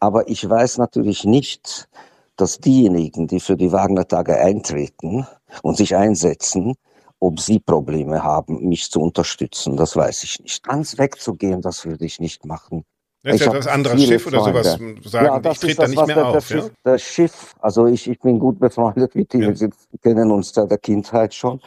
Aber 0.00 0.28
ich 0.28 0.48
weiß 0.48 0.78
natürlich 0.78 1.24
nicht, 1.24 1.88
dass 2.34 2.58
diejenigen, 2.58 3.28
die 3.28 3.38
für 3.38 3.56
die 3.56 3.70
Wagner-Tage 3.70 4.36
eintreten 4.36 5.24
und 5.62 5.76
sich 5.76 5.94
einsetzen, 5.94 6.74
ob 7.20 7.38
sie 7.38 7.60
Probleme 7.60 8.24
haben, 8.24 8.68
mich 8.68 8.90
zu 8.90 9.00
unterstützen, 9.00 9.76
das 9.76 9.94
weiß 9.94 10.24
ich 10.24 10.40
nicht. 10.40 10.64
Ganz 10.64 10.98
wegzugehen, 10.98 11.62
das 11.62 11.84
würde 11.84 12.04
ich 12.04 12.18
nicht 12.18 12.44
machen. 12.44 12.84
Das 13.22 13.36
ist 13.36 13.46
ja 13.46 13.52
das 13.52 13.66
andere 13.66 13.98
Schiff 13.98 14.26
oder 14.26 14.44
sowas 14.44 14.78
sagen, 15.04 15.26
ja, 15.26 15.38
das 15.38 15.54
ich 15.54 15.60
trete 15.60 15.82
da 15.82 15.88
nicht 15.88 16.06
mehr 16.06 16.26
auf. 16.26 16.34
Das, 16.34 16.48
ja? 16.48 16.60
Schiff, 16.60 16.72
das 16.82 17.02
Schiff, 17.02 17.54
also 17.60 17.86
ich, 17.86 18.08
ich 18.08 18.18
bin 18.18 18.38
gut 18.40 18.58
befreundet 18.58 19.14
mit 19.14 19.34
ihnen, 19.34 19.54
ja. 19.54 19.60
wir 19.60 19.98
kennen 20.02 20.30
uns 20.32 20.52
seit 20.52 20.70
der 20.70 20.78
Kindheit 20.78 21.34
schon. 21.34 21.60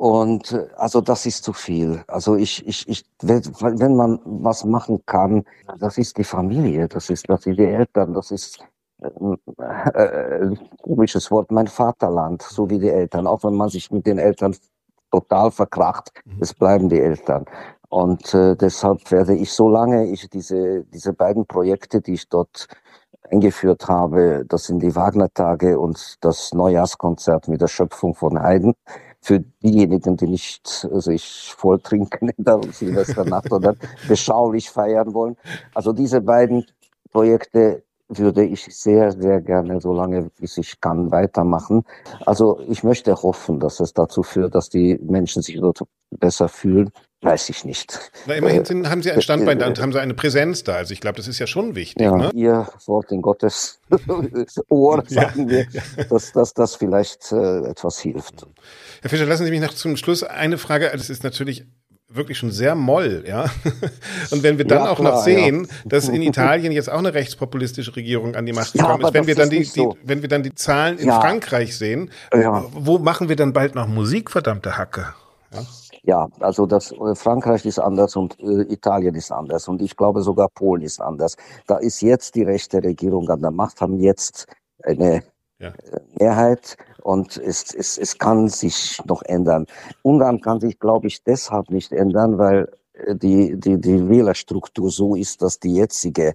Und 0.00 0.52
äh, 0.52 0.66
also 0.78 1.02
das 1.02 1.26
ist 1.26 1.44
zu 1.44 1.52
viel. 1.52 2.02
Also 2.06 2.34
ich, 2.34 2.66
ich, 2.66 2.88
ich, 2.88 3.04
wenn 3.20 3.96
man 3.96 4.18
was 4.24 4.64
machen 4.64 5.02
kann, 5.04 5.44
das 5.78 5.98
ist 5.98 6.16
die 6.16 6.24
Familie, 6.24 6.88
das 6.88 7.10
ist, 7.10 7.28
das 7.28 7.42
sind 7.42 7.58
die 7.58 7.66
Eltern, 7.66 8.14
das 8.14 8.30
ist 8.30 8.64
äh, 9.02 9.08
äh, 9.98 10.56
komisches 10.80 11.30
Wort, 11.30 11.50
mein 11.50 11.66
Vaterland, 11.66 12.40
so 12.40 12.70
wie 12.70 12.78
die 12.78 12.88
Eltern. 12.88 13.26
Auch 13.26 13.44
wenn 13.44 13.54
man 13.54 13.68
sich 13.68 13.90
mit 13.90 14.06
den 14.06 14.16
Eltern 14.16 14.56
total 15.10 15.50
verkracht, 15.50 16.12
mhm. 16.24 16.38
es 16.40 16.54
bleiben 16.54 16.88
die 16.88 17.00
Eltern. 17.00 17.44
Und 17.90 18.32
äh, 18.32 18.56
deshalb 18.56 19.10
werde 19.10 19.34
ich, 19.34 19.52
solange 19.52 20.06
ich 20.06 20.30
diese, 20.30 20.84
diese 20.84 21.12
beiden 21.12 21.44
Projekte, 21.44 22.00
die 22.00 22.14
ich 22.14 22.26
dort 22.30 22.68
eingeführt 23.30 23.86
habe, 23.86 24.46
das 24.48 24.64
sind 24.64 24.82
die 24.82 24.96
Wagner-Tage 24.96 25.78
und 25.78 26.16
das 26.22 26.54
Neujahrskonzert 26.54 27.48
mit 27.48 27.60
der 27.60 27.68
Schöpfung 27.68 28.14
von 28.14 28.42
Haydn, 28.42 28.72
für 29.22 29.40
diejenigen, 29.62 30.16
die 30.16 30.26
nicht 30.26 30.66
sich 30.66 31.52
voll 31.56 31.80
trinken 31.80 32.30
in 32.30 32.44
der 32.44 32.60
Silvesternacht 32.70 33.52
oder 33.52 33.74
beschaulich 34.08 34.70
feiern 34.70 35.12
wollen. 35.14 35.36
Also 35.74 35.92
diese 35.92 36.20
beiden 36.20 36.64
Projekte 37.12 37.82
würde 38.08 38.44
ich 38.44 38.64
sehr, 38.64 39.12
sehr 39.12 39.40
gerne, 39.40 39.80
solange 39.80 40.30
wie 40.38 40.60
ich 40.60 40.80
kann, 40.80 41.12
weitermachen. 41.12 41.84
Also 42.26 42.60
ich 42.68 42.82
möchte 42.82 43.14
hoffen, 43.14 43.60
dass 43.60 43.78
es 43.78 43.92
dazu 43.92 44.22
führt, 44.22 44.54
dass 44.54 44.68
die 44.68 44.98
Menschen 45.02 45.42
sich 45.42 45.60
dort 45.60 45.82
besser 46.10 46.48
fühlen. 46.48 46.90
Weiß 47.22 47.50
ich 47.50 47.66
nicht. 47.66 48.10
Na, 48.26 48.34
immerhin 48.34 48.64
sind, 48.64 48.88
haben 48.88 49.02
Sie 49.02 49.12
ein 49.12 49.20
Standbein 49.20 49.58
da 49.58 49.66
und 49.66 49.78
haben 49.78 49.92
Sie 49.92 50.00
eine 50.00 50.14
Präsenz 50.14 50.64
da. 50.64 50.76
Also 50.76 50.94
ich 50.94 51.02
glaube, 51.02 51.18
das 51.18 51.28
ist 51.28 51.38
ja 51.38 51.46
schon 51.46 51.74
wichtig. 51.74 52.02
Ja, 52.02 52.16
ne? 52.16 52.30
Ihr 52.32 52.66
Wort 52.86 53.12
in 53.12 53.20
Gottes 53.20 53.78
Ohr, 54.70 55.02
sagen 55.06 55.48
ja, 55.48 55.50
wir, 55.50 55.66
dass, 56.08 56.32
dass 56.32 56.54
das 56.54 56.76
vielleicht 56.76 57.30
äh, 57.32 57.68
etwas 57.68 57.98
hilft. 57.98 58.46
Herr 59.02 59.10
Fischer, 59.10 59.26
lassen 59.26 59.44
Sie 59.44 59.50
mich 59.50 59.60
noch 59.60 59.74
zum 59.74 59.98
Schluss 59.98 60.22
eine 60.22 60.56
Frage. 60.56 60.90
Das 60.94 61.10
ist 61.10 61.22
natürlich 61.22 61.66
wirklich 62.08 62.38
schon 62.38 62.52
sehr 62.52 62.74
moll, 62.74 63.22
ja. 63.26 63.44
Und 64.30 64.42
wenn 64.42 64.56
wir 64.56 64.66
dann 64.66 64.84
ja, 64.84 64.90
auch 64.90 64.98
klar, 64.98 65.12
noch 65.12 65.22
sehen, 65.22 65.66
ja. 65.68 65.74
dass 65.84 66.08
in 66.08 66.22
Italien 66.22 66.72
jetzt 66.72 66.88
auch 66.88 66.98
eine 66.98 67.12
rechtspopulistische 67.12 67.94
Regierung 67.96 68.34
an 68.34 68.46
die 68.46 68.54
Macht 68.54 68.72
gekommen 68.72 69.02
ja, 69.02 69.08
ist, 69.08 69.14
wenn 69.14 69.26
wir 69.26 69.34
dann 69.34 69.50
die, 69.50 69.64
so. 69.64 69.92
die, 69.92 70.08
wenn 70.08 70.22
wir 70.22 70.28
dann 70.30 70.42
die 70.42 70.54
Zahlen 70.54 70.98
in 70.98 71.10
Frankreich 71.10 71.76
sehen, 71.76 72.10
wo 72.72 72.98
machen 72.98 73.28
wir 73.28 73.36
dann 73.36 73.52
bald 73.52 73.74
noch 73.74 73.86
Musik, 73.86 74.30
verdammte 74.30 74.78
Hacke? 74.78 75.14
Ja. 76.02 76.28
Also 76.40 76.66
das 76.66 76.92
äh, 76.92 77.14
Frankreich 77.14 77.66
ist 77.66 77.78
anders 77.78 78.16
und 78.16 78.38
äh, 78.40 78.62
Italien 78.72 79.14
ist 79.14 79.32
anders 79.32 79.68
und 79.68 79.82
ich 79.82 79.96
glaube 79.96 80.22
sogar 80.22 80.48
Polen 80.48 80.82
ist 80.82 81.00
anders. 81.00 81.36
Da 81.66 81.78
ist 81.78 82.00
jetzt 82.00 82.34
die 82.34 82.42
rechte 82.42 82.82
Regierung 82.82 83.28
an 83.28 83.40
der 83.40 83.50
Macht, 83.50 83.80
haben 83.80 83.98
jetzt 83.98 84.46
eine 84.82 85.22
ja. 85.58 85.68
Äh, 85.68 86.00
Mehrheit 86.18 86.76
und 87.02 87.36
es, 87.36 87.74
es, 87.74 87.98
es 87.98 88.18
kann 88.18 88.48
sich 88.48 89.00
noch 89.06 89.22
ändern. 89.22 89.66
Ungarn 90.02 90.40
kann 90.40 90.60
sich, 90.60 90.78
glaube 90.78 91.06
ich, 91.06 91.22
deshalb 91.22 91.70
nicht 91.70 91.92
ändern, 91.92 92.38
weil 92.38 92.68
äh, 92.94 93.14
die, 93.14 93.58
die, 93.58 93.80
die 93.80 94.08
Wählerstruktur 94.08 94.90
so 94.90 95.14
ist, 95.14 95.42
dass 95.42 95.58
die 95.60 95.74
jetzige 95.74 96.34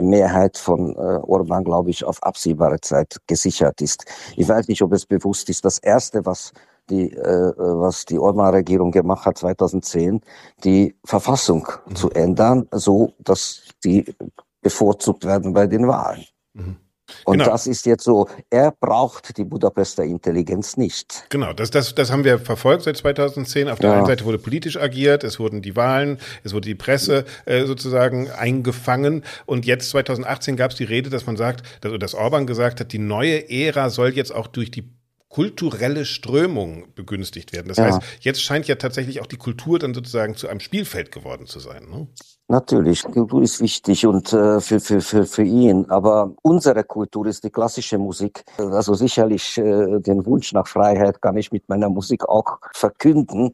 Mehrheit 0.00 0.56
von 0.56 0.94
äh, 0.94 0.98
Orban, 1.22 1.64
glaube 1.64 1.90
ich, 1.90 2.04
auf 2.04 2.22
absehbare 2.22 2.80
Zeit 2.80 3.18
gesichert 3.26 3.82
ist. 3.82 4.06
Ich 4.36 4.48
weiß 4.48 4.68
nicht, 4.68 4.80
ob 4.82 4.92
es 4.92 5.04
bewusst 5.04 5.50
ist. 5.50 5.64
Das 5.64 5.78
Erste, 5.78 6.24
was 6.24 6.52
die, 6.92 7.12
äh, 7.12 7.52
was 7.56 8.04
die 8.04 8.18
Orban-Regierung 8.18 8.90
gemacht 8.90 9.24
hat 9.24 9.38
2010, 9.38 10.20
die 10.62 10.94
Verfassung 11.04 11.66
mhm. 11.86 11.96
zu 11.96 12.10
ändern, 12.10 12.68
so 12.70 13.14
dass 13.18 13.62
die 13.84 14.14
bevorzugt 14.60 15.24
werden 15.24 15.52
bei 15.52 15.66
den 15.66 15.88
Wahlen. 15.88 16.24
Mhm. 16.52 16.76
Und 17.24 17.38
genau. 17.38 17.50
das 17.50 17.66
ist 17.66 17.84
jetzt 17.84 18.04
so, 18.04 18.28
er 18.48 18.72
braucht 18.72 19.36
die 19.36 19.44
Budapester 19.44 20.02
Intelligenz 20.02 20.76
nicht. 20.76 21.26
Genau, 21.28 21.52
das, 21.52 21.70
das, 21.70 21.94
das 21.94 22.10
haben 22.10 22.24
wir 22.24 22.38
verfolgt 22.38 22.84
seit 22.84 22.96
2010. 22.96 23.68
Auf 23.68 23.78
der 23.78 23.90
ja. 23.90 23.96
einen 23.98 24.06
Seite 24.06 24.24
wurde 24.24 24.38
politisch 24.38 24.76
agiert, 24.76 25.24
es 25.24 25.38
wurden 25.38 25.60
die 25.60 25.76
Wahlen, 25.76 26.18
es 26.42 26.54
wurde 26.54 26.68
die 26.68 26.74
Presse 26.74 27.24
äh, 27.44 27.66
sozusagen 27.66 28.30
eingefangen. 28.30 29.24
Und 29.46 29.66
jetzt 29.66 29.90
2018 29.90 30.56
gab 30.56 30.70
es 30.70 30.76
die 30.76 30.84
Rede, 30.84 31.10
dass 31.10 31.26
man 31.26 31.36
sagt, 31.36 31.62
dass, 31.82 31.92
dass 31.98 32.14
Orban 32.14 32.46
gesagt 32.46 32.80
hat, 32.80 32.92
die 32.92 32.98
neue 32.98 33.50
Ära 33.50 33.90
soll 33.90 34.10
jetzt 34.10 34.34
auch 34.34 34.46
durch 34.46 34.70
die 34.70 34.88
kulturelle 35.32 36.04
Strömung 36.04 36.84
begünstigt 36.94 37.54
werden. 37.54 37.68
Das 37.68 37.78
ja. 37.78 37.84
heißt, 37.84 38.00
jetzt 38.20 38.42
scheint 38.42 38.68
ja 38.68 38.74
tatsächlich 38.74 39.22
auch 39.22 39.26
die 39.26 39.38
Kultur 39.38 39.78
dann 39.78 39.94
sozusagen 39.94 40.36
zu 40.36 40.46
einem 40.46 40.60
Spielfeld 40.60 41.10
geworden 41.10 41.46
zu 41.46 41.58
sein. 41.58 41.88
Ne? 41.90 42.06
Natürlich, 42.48 43.02
Kultur 43.02 43.42
ist 43.42 43.58
wichtig 43.62 44.04
und 44.04 44.30
äh, 44.34 44.60
für, 44.60 44.78
für, 44.78 45.00
für, 45.00 45.24
für 45.24 45.42
ihn. 45.42 45.88
Aber 45.88 46.34
unsere 46.42 46.84
Kultur 46.84 47.26
ist 47.26 47.44
die 47.44 47.50
klassische 47.50 47.96
Musik. 47.96 48.44
Also 48.58 48.92
sicherlich 48.92 49.56
äh, 49.56 50.00
den 50.00 50.26
Wunsch 50.26 50.52
nach 50.52 50.66
Freiheit 50.66 51.22
kann 51.22 51.38
ich 51.38 51.50
mit 51.50 51.66
meiner 51.66 51.88
Musik 51.88 52.28
auch 52.28 52.58
verkünden. 52.74 53.52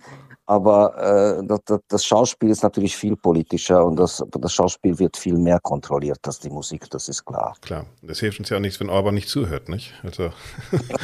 Aber 0.49 1.39
äh, 1.39 1.47
das, 1.47 1.61
das 1.89 2.05
Schauspiel 2.07 2.49
ist 2.49 2.63
natürlich 2.63 2.97
viel 2.97 3.17
politischer 3.17 3.85
und 3.85 3.97
das, 3.97 4.25
das 4.31 4.55
Schauspiel 4.55 4.99
wird 4.99 5.19
viel 5.19 5.37
mehr 5.37 5.61
kontrolliert 5.61 6.21
als 6.25 6.41
die 6.41 6.49
Musik, 6.49 6.89
das 6.89 7.11
ist 7.11 7.27
klar. 7.27 7.55
Klar, 7.61 7.85
das 8.01 8.21
hilft 8.21 8.41
uns 8.41 8.49
ja 8.49 8.57
auch 8.57 8.61
nichts, 8.61 8.81
wenn 8.81 8.89
Orban 8.89 9.13
nicht 9.13 9.29
zuhört, 9.29 9.69
nicht? 9.69 9.93
Also 10.03 10.31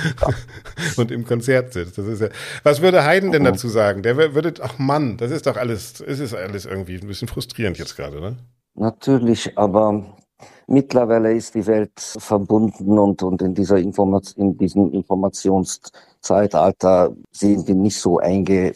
und 0.97 1.11
im 1.11 1.27
Konzert 1.27 1.75
sitzt. 1.75 1.99
Das 1.99 2.07
ist 2.07 2.23
ja. 2.23 2.29
Was 2.63 2.81
würde 2.81 3.05
Haydn 3.05 3.33
denn 3.33 3.45
dazu 3.45 3.69
sagen? 3.69 4.03
Der 4.03 4.17
würde, 4.17 4.55
ach 4.63 4.79
Mann, 4.79 5.19
das 5.19 5.31
ist 5.31 5.47
doch 5.47 5.59
alles, 5.59 6.01
es 6.01 6.21
ist 6.21 6.35
alles 6.35 6.65
irgendwie 6.65 6.95
ein 6.95 7.07
bisschen 7.07 7.29
frustrierend 7.29 7.77
jetzt 7.77 7.97
gerade, 7.97 8.23
ne? 8.23 8.39
Natürlich, 8.77 9.59
aber 9.59 10.17
mittlerweile 10.67 11.35
ist 11.35 11.55
die 11.55 11.67
Welt 11.67 12.01
verbunden 12.01 12.99
und, 12.99 13.23
und 13.23 13.43
in 13.43 13.55
dieser 13.55 13.77
Information, 13.77 14.53
in 14.53 14.57
diesem 14.57 14.91
Informationszeitalter 14.91 17.15
sind 17.31 17.69
wir 17.69 17.75
nicht 17.75 18.01
so 18.01 18.21
einge 18.21 18.73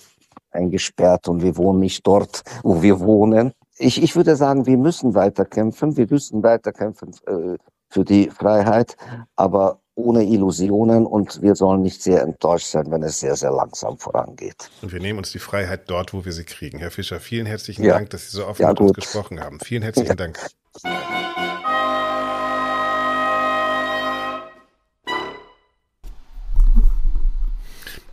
eingesperrt 0.59 1.29
und 1.29 1.43
wir 1.43 1.57
wohnen 1.57 1.81
nicht 1.81 2.07
dort, 2.07 2.43
wo 2.63 2.83
wir 2.83 3.01
wohnen. 3.01 3.53
Ich, 3.79 4.03
ich 4.03 4.17
würde 4.17 4.37
sagen, 4.37 4.67
wir 4.67 4.77
müssen 4.77 5.15
weiterkämpfen, 5.15 5.97
wir 5.97 6.07
müssen 6.11 6.43
weiterkämpfen 6.43 7.13
äh, 7.27 7.57
für 7.89 8.05
die 8.05 8.29
Freiheit, 8.29 8.97
aber 9.37 9.81
ohne 9.95 10.23
Illusionen 10.25 11.07
und 11.07 11.43
wir 11.43 11.55
sollen 11.57 11.83
nicht 11.83 12.03
sehr 12.03 12.23
enttäuscht 12.23 12.69
sein, 12.69 12.91
wenn 12.91 13.03
es 13.03 13.19
sehr, 13.19 13.35
sehr 13.35 13.51
langsam 13.51 13.99
vorangeht. 13.99 14.71
Und 14.81 14.93
wir 14.93 15.01
nehmen 15.01 15.19
uns 15.19 15.33
die 15.33 15.41
Freiheit 15.41 15.91
dort, 15.91 16.13
wo 16.13 16.25
wir 16.25 16.33
sie 16.33 16.45
kriegen. 16.45 16.79
Herr 16.79 16.93
Fischer, 16.93 17.19
vielen 17.19 17.47
herzlichen 17.47 17.85
ja. 17.85 17.95
Dank, 17.95 18.11
dass 18.11 18.31
Sie 18.31 18.37
so 18.37 18.47
offen 18.47 18.63
ja, 18.63 18.69
mit 18.69 18.81
uns 18.81 18.93
gesprochen 18.93 19.41
haben. 19.41 19.59
Vielen 19.61 19.83
herzlichen 19.83 20.09
ja. 20.09 20.15
Dank. 20.15 20.39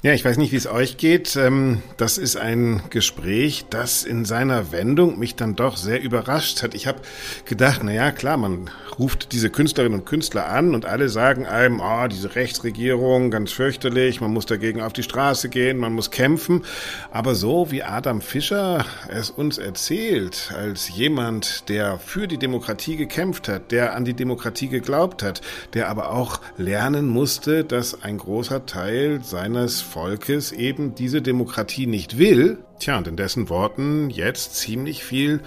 Ja, 0.05 0.13
ich 0.13 0.23
weiß 0.23 0.37
nicht, 0.37 0.51
wie 0.51 0.57
es 0.57 0.67
euch 0.67 0.97
geht. 0.97 1.35
Ähm, 1.35 1.81
das 1.97 2.19
ist 2.19 2.37
ein 2.37 2.83
Gespräch, 2.91 3.65
das 3.71 4.03
in 4.03 4.23
seiner 4.23 4.71
Wendung 4.71 5.17
mich 5.17 5.33
dann 5.33 5.55
doch 5.55 5.77
sehr 5.77 5.99
überrascht 5.99 6.61
hat. 6.61 6.75
Ich 6.75 6.85
habe 6.85 6.99
gedacht, 7.45 7.81
na 7.83 7.91
ja, 7.91 8.11
klar, 8.11 8.37
man 8.37 8.69
ruft 8.99 9.31
diese 9.31 9.49
Künstlerinnen 9.49 10.01
und 10.01 10.05
Künstler 10.05 10.47
an 10.47 10.75
und 10.75 10.85
alle 10.85 11.09
sagen 11.09 11.47
einem, 11.47 11.79
oh, 11.79 12.05
diese 12.05 12.35
Rechtsregierung, 12.35 13.31
ganz 13.31 13.51
fürchterlich, 13.51 14.21
man 14.21 14.31
muss 14.31 14.45
dagegen 14.45 14.79
auf 14.79 14.93
die 14.93 15.01
Straße 15.01 15.49
gehen, 15.49 15.79
man 15.79 15.93
muss 15.93 16.11
kämpfen. 16.11 16.61
Aber 17.09 17.33
so 17.33 17.71
wie 17.71 17.81
Adam 17.81 18.21
Fischer 18.21 18.85
es 19.09 19.31
uns 19.31 19.57
erzählt, 19.57 20.53
als 20.55 20.87
jemand, 20.95 21.67
der 21.67 21.97
für 21.97 22.27
die 22.27 22.37
Demokratie 22.37 22.95
gekämpft 22.95 23.47
hat, 23.47 23.71
der 23.71 23.95
an 23.95 24.05
die 24.05 24.13
Demokratie 24.13 24.67
geglaubt 24.67 25.23
hat, 25.23 25.41
der 25.73 25.89
aber 25.89 26.11
auch 26.11 26.41
lernen 26.57 27.07
musste, 27.07 27.63
dass 27.63 28.03
ein 28.03 28.19
großer 28.19 28.67
Teil 28.67 29.21
seines 29.23 29.81
Volkes 29.95 30.51
eben 30.51 30.93
diese 30.93 31.21
Demokratie 31.21 31.87
nicht 31.87 32.17
will, 32.17 32.57
tja, 32.79 32.97
und 32.97 33.07
in 33.07 33.15
dessen 33.15 33.47
Worten 33.47 34.09
jetzt 34.09 34.55
ziemlich 34.55 35.05
viel 35.05 35.39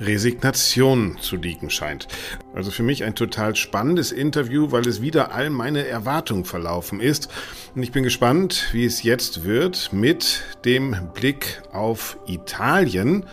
Resignation 0.00 1.18
zu 1.20 1.36
liegen 1.36 1.70
scheint. 1.70 2.08
Also 2.52 2.72
für 2.72 2.82
mich 2.82 3.04
ein 3.04 3.14
total 3.14 3.54
spannendes 3.54 4.10
Interview, 4.10 4.72
weil 4.72 4.88
es 4.88 5.02
wieder 5.02 5.32
all 5.32 5.50
meine 5.50 5.86
Erwartungen 5.86 6.44
verlaufen 6.44 6.98
ist. 6.98 7.28
Und 7.76 7.84
ich 7.84 7.92
bin 7.92 8.02
gespannt, 8.02 8.70
wie 8.72 8.84
es 8.84 9.04
jetzt 9.04 9.44
wird 9.44 9.92
mit 9.92 10.42
dem 10.64 10.96
Blick 11.14 11.62
auf 11.70 12.18
Italien. 12.26 13.24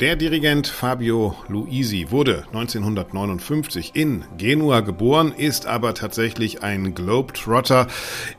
Der 0.00 0.14
Dirigent 0.14 0.68
Fabio 0.68 1.34
Luisi 1.48 2.08
wurde 2.10 2.44
1959 2.52 3.92
in 3.94 4.24
Genua 4.36 4.78
geboren, 4.80 5.32
ist 5.36 5.66
aber 5.66 5.92
tatsächlich 5.92 6.62
ein 6.62 6.94
Globetrotter. 6.94 7.88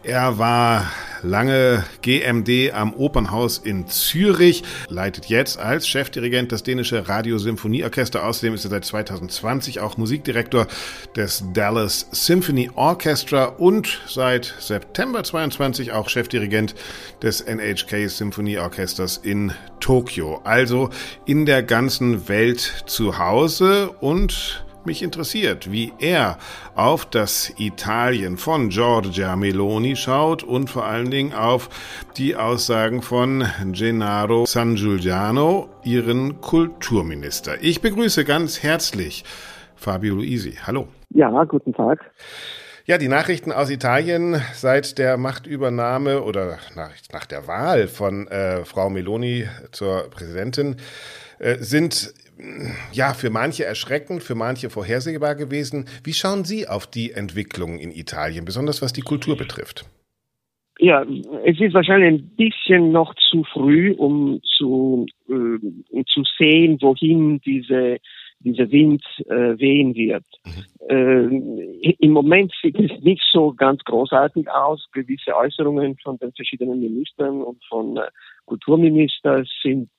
Er 0.01 0.38
war 0.38 0.89
lange 1.23 1.83
GMD 2.01 2.73
am 2.73 2.93
Opernhaus 2.93 3.57
in 3.57 3.88
Zürich, 3.88 4.63
leitet 4.88 5.25
jetzt 5.25 5.59
als 5.59 5.88
Chefdirigent 5.88 6.51
das 6.51 6.63
dänische 6.63 7.07
Radiosymphonieorchester. 7.07 8.25
Außerdem 8.25 8.53
ist 8.53 8.65
er 8.65 8.71
seit 8.71 8.85
2020 8.85 9.79
auch 9.79 9.97
Musikdirektor 9.97 10.67
des 11.15 11.43
Dallas 11.53 12.07
Symphony 12.11 12.69
Orchestra 12.75 13.45
und 13.45 14.01
seit 14.07 14.53
September 14.59 15.23
22 15.23 15.91
auch 15.91 16.09
Chefdirigent 16.09 16.75
des 17.21 17.41
NHK 17.41 18.09
Symphonieorchesters 18.09 19.17
in 19.17 19.53
Tokio. 19.79 20.41
Also 20.43 20.89
in 21.25 21.45
der 21.45 21.63
ganzen 21.63 22.27
Welt 22.27 22.83
zu 22.85 23.17
Hause 23.17 23.89
und 23.99 24.63
mich 24.86 25.03
interessiert, 25.03 25.71
wie 25.71 25.93
er 26.00 26.38
auf 26.75 27.05
das 27.05 27.53
Italien 27.57 28.38
von 28.38 28.69
Giorgia 28.69 29.36
Meloni 29.36 29.95
schaut 29.95 30.43
und 30.43 30.69
vor 30.69 30.86
allen 30.86 31.12
Dingen 31.12 31.33
auf 31.33 31.69
die 32.17 32.36
Aussagen 32.36 33.01
von 33.01 33.45
Gennaro 33.71 34.45
San 34.45 34.75
Giuliano, 34.75 35.69
ihren 35.83 36.41
Kulturminister. 36.41 37.62
Ich 37.62 37.81
begrüße 37.81 38.25
ganz 38.25 38.63
herzlich 38.63 39.24
Fabio 39.75 40.15
Luisi. 40.15 40.57
Hallo. 40.65 40.88
Ja, 41.09 41.43
guten 41.43 41.74
Tag. 41.74 42.00
Ja, 42.86 42.98
die 42.98 43.07
Nachrichten 43.07 43.51
aus 43.51 43.69
Italien 43.69 44.41
seit 44.55 44.98
der 44.98 45.17
Machtübernahme 45.17 46.24
oder 46.24 46.57
nach, 46.75 46.91
nach 47.13 47.25
der 47.27 47.45
Wahl 47.45 47.88
von 47.88 48.27
äh, 48.29 48.65
Frau 48.65 48.89
Meloni 48.89 49.48
zur 49.71 50.09
Präsidentin 50.09 50.77
äh, 51.38 51.57
sind 51.59 52.13
ja 52.91 53.13
für 53.13 53.29
manche 53.29 53.65
erschreckend, 53.65 54.24
für 54.24 54.36
manche 54.36 54.69
vorhersehbar 54.69 55.36
gewesen. 55.36 55.86
Wie 56.03 56.13
schauen 56.13 56.43
Sie 56.46 56.67
auf 56.67 56.88
die 56.88 57.12
Entwicklung 57.12 57.79
in 57.79 57.91
Italien, 57.91 58.46
besonders 58.46 58.81
was 58.81 58.93
die 58.93 59.01
Kultur 59.01 59.38
betrifft? 59.38 59.86
Ja, 60.79 61.03
es 61.46 61.60
ist 61.60 61.74
wahrscheinlich 61.74 62.22
ein 62.22 62.29
bisschen 62.38 62.91
noch 62.93 63.13
zu 63.29 63.43
früh, 63.43 63.91
um 63.91 64.39
zu, 64.58 65.05
äh, 65.27 65.34
um 65.34 66.05
zu 66.05 66.24
sehen, 66.38 66.77
wohin 66.81 67.41
diese 67.41 68.00
dieser 68.41 68.72
Wind 68.72 69.03
äh, 69.25 69.60
wehen 69.60 69.96
wird. 69.96 70.24
Mhm. 70.46 70.88
Äh, 70.89 71.91
Im 72.00 72.12
Moment 72.12 72.53
sieht 72.62 72.79
es 72.79 72.91
nicht 73.01 73.24
so 73.31 73.53
ganz 73.53 73.84
großartig 73.84 74.50
aus. 74.50 74.88
Gewisse 74.93 75.36
Äußerungen 75.36 75.98
von 75.98 76.17
den 76.17 76.31
verschiedenen 76.34 76.79
Ministern 76.79 77.41
und 77.41 77.63
von 77.65 77.98
äh, 77.98 78.10
Kulturministern 78.46 79.46
sind 79.62 79.89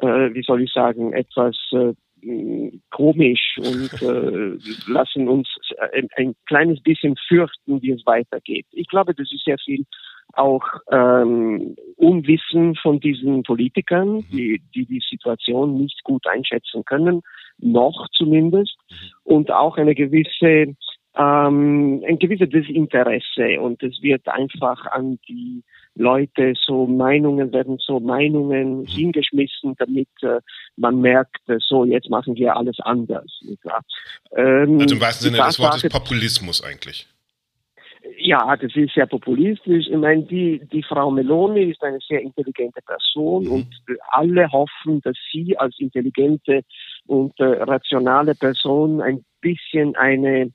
äh, 0.00 0.06
äh, 0.06 0.34
wie 0.34 0.42
soll 0.42 0.62
ich 0.62 0.72
sagen, 0.72 1.12
etwas 1.12 1.56
äh, 1.72 1.92
komisch 2.90 3.58
und 3.58 3.92
äh, 4.02 4.56
lassen 4.86 5.28
uns 5.28 5.48
ein, 5.92 6.08
ein, 6.16 6.34
kleines 6.46 6.80
bisschen 6.80 7.16
fürchten, 7.28 7.82
wie 7.82 7.90
es 7.90 8.06
weitergeht. 8.06 8.66
Ich 8.70 8.86
glaube, 8.86 9.12
das 9.14 9.32
ist 9.32 9.44
sehr 9.44 9.58
viel 9.58 9.84
auch 10.34 10.64
ähm, 10.90 11.74
Unwissen 11.96 12.76
von 12.76 13.00
diesen 13.00 13.42
Politikern, 13.42 14.24
die, 14.30 14.62
die 14.74 14.86
die 14.86 15.02
Situation 15.10 15.76
nicht 15.78 16.02
gut 16.04 16.26
einschätzen 16.26 16.84
können, 16.84 17.22
noch 17.58 18.06
zumindest, 18.12 18.76
und 19.24 19.50
auch 19.50 19.76
eine 19.76 19.94
gewisse 19.94 20.74
ähm, 21.14 22.02
ein 22.06 22.18
gewisses 22.18 22.48
Desinteresse 22.48 23.60
und 23.60 23.82
es 23.82 24.00
wird 24.00 24.26
einfach 24.28 24.86
an 24.86 25.18
die 25.28 25.62
Leute 25.94 26.54
so 26.66 26.86
Meinungen 26.86 27.52
werden 27.52 27.78
so 27.78 28.00
Meinungen 28.00 28.86
hingeschmissen, 28.86 29.74
damit 29.78 30.08
äh, 30.22 30.40
man 30.76 31.00
merkt, 31.00 31.48
äh, 31.48 31.58
so 31.58 31.84
jetzt 31.84 32.08
machen 32.08 32.34
wir 32.36 32.56
alles 32.56 32.78
anders. 32.80 33.26
Ähm, 34.36 34.80
also 34.80 34.94
im 34.94 35.00
wahrsten 35.00 35.30
Sinne 35.30 35.44
des 35.44 35.58
Wortes 35.58 35.88
Populismus 35.90 36.62
eigentlich. 36.62 37.06
Ja, 38.18 38.56
das 38.56 38.74
ist 38.74 38.94
sehr 38.94 39.06
populistisch. 39.06 39.86
Ich 39.88 39.96
meine, 39.96 40.22
die, 40.24 40.60
die 40.72 40.82
Frau 40.82 41.10
Meloni 41.10 41.70
ist 41.70 41.82
eine 41.82 41.98
sehr 42.00 42.20
intelligente 42.20 42.80
Person 42.82 43.44
mhm. 43.44 43.52
und 43.52 43.66
alle 44.10 44.50
hoffen, 44.50 45.00
dass 45.02 45.16
sie 45.30 45.56
als 45.58 45.78
intelligente 45.78 46.62
und 47.06 47.38
äh, 47.38 47.44
rationale 47.44 48.34
Person 48.34 49.00
ein 49.00 49.24
bisschen 49.40 49.94
eine 49.96 50.50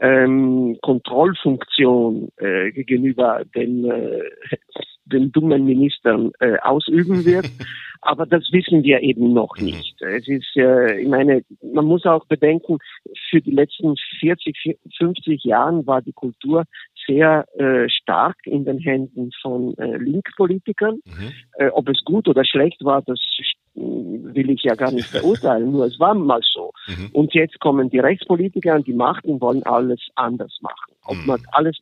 ähm, 0.00 0.78
Kontrollfunktion 0.82 2.28
äh, 2.36 2.72
gegenüber 2.72 3.44
den, 3.54 3.84
äh, 3.90 4.22
den 5.06 5.32
dummen 5.32 5.64
Ministern 5.64 6.32
äh, 6.40 6.58
ausüben 6.58 7.24
wird. 7.24 7.46
Aber 8.00 8.26
das 8.26 8.52
wissen 8.52 8.84
wir 8.84 9.00
eben 9.00 9.32
noch 9.32 9.56
mhm. 9.56 9.64
nicht. 9.66 10.02
Es 10.02 10.28
ist, 10.28 10.56
äh, 10.56 11.00
ich 11.00 11.08
meine, 11.08 11.42
man 11.62 11.86
muss 11.86 12.04
auch 12.04 12.26
bedenken, 12.26 12.78
für 13.30 13.40
die 13.40 13.50
letzten 13.52 13.94
40, 14.20 14.76
50 14.98 15.42
Jahren 15.44 15.86
war 15.86 16.02
die 16.02 16.12
Kultur 16.12 16.64
sehr 17.06 17.46
äh, 17.58 17.88
stark 17.88 18.36
in 18.44 18.64
den 18.64 18.78
Händen 18.78 19.30
von 19.40 19.76
äh, 19.78 19.96
Linkpolitikern. 19.96 21.00
Mhm. 21.04 21.32
Äh, 21.58 21.68
ob 21.68 21.88
es 21.88 22.04
gut 22.04 22.28
oder 22.28 22.44
schlecht 22.44 22.84
war, 22.84 23.00
das 23.02 23.20
will 23.74 24.50
ich 24.50 24.62
ja 24.62 24.74
gar 24.74 24.92
nicht 24.92 25.10
beurteilen, 25.12 25.72
nur 25.72 25.86
es 25.86 25.98
war 25.98 26.14
mal 26.14 26.40
so. 26.42 26.72
Mhm. 26.86 27.10
Und 27.12 27.34
jetzt 27.34 27.58
kommen 27.60 27.90
die 27.90 27.98
Rechtspolitiker 27.98 28.74
an 28.74 28.84
die 28.84 28.92
Macht 28.92 29.24
und 29.24 29.40
wollen 29.40 29.62
alles 29.64 30.00
anders 30.14 30.58
machen. 30.60 30.94
Ob 31.04 31.16
mhm. 31.16 31.26
man 31.26 31.42
alles 31.52 31.76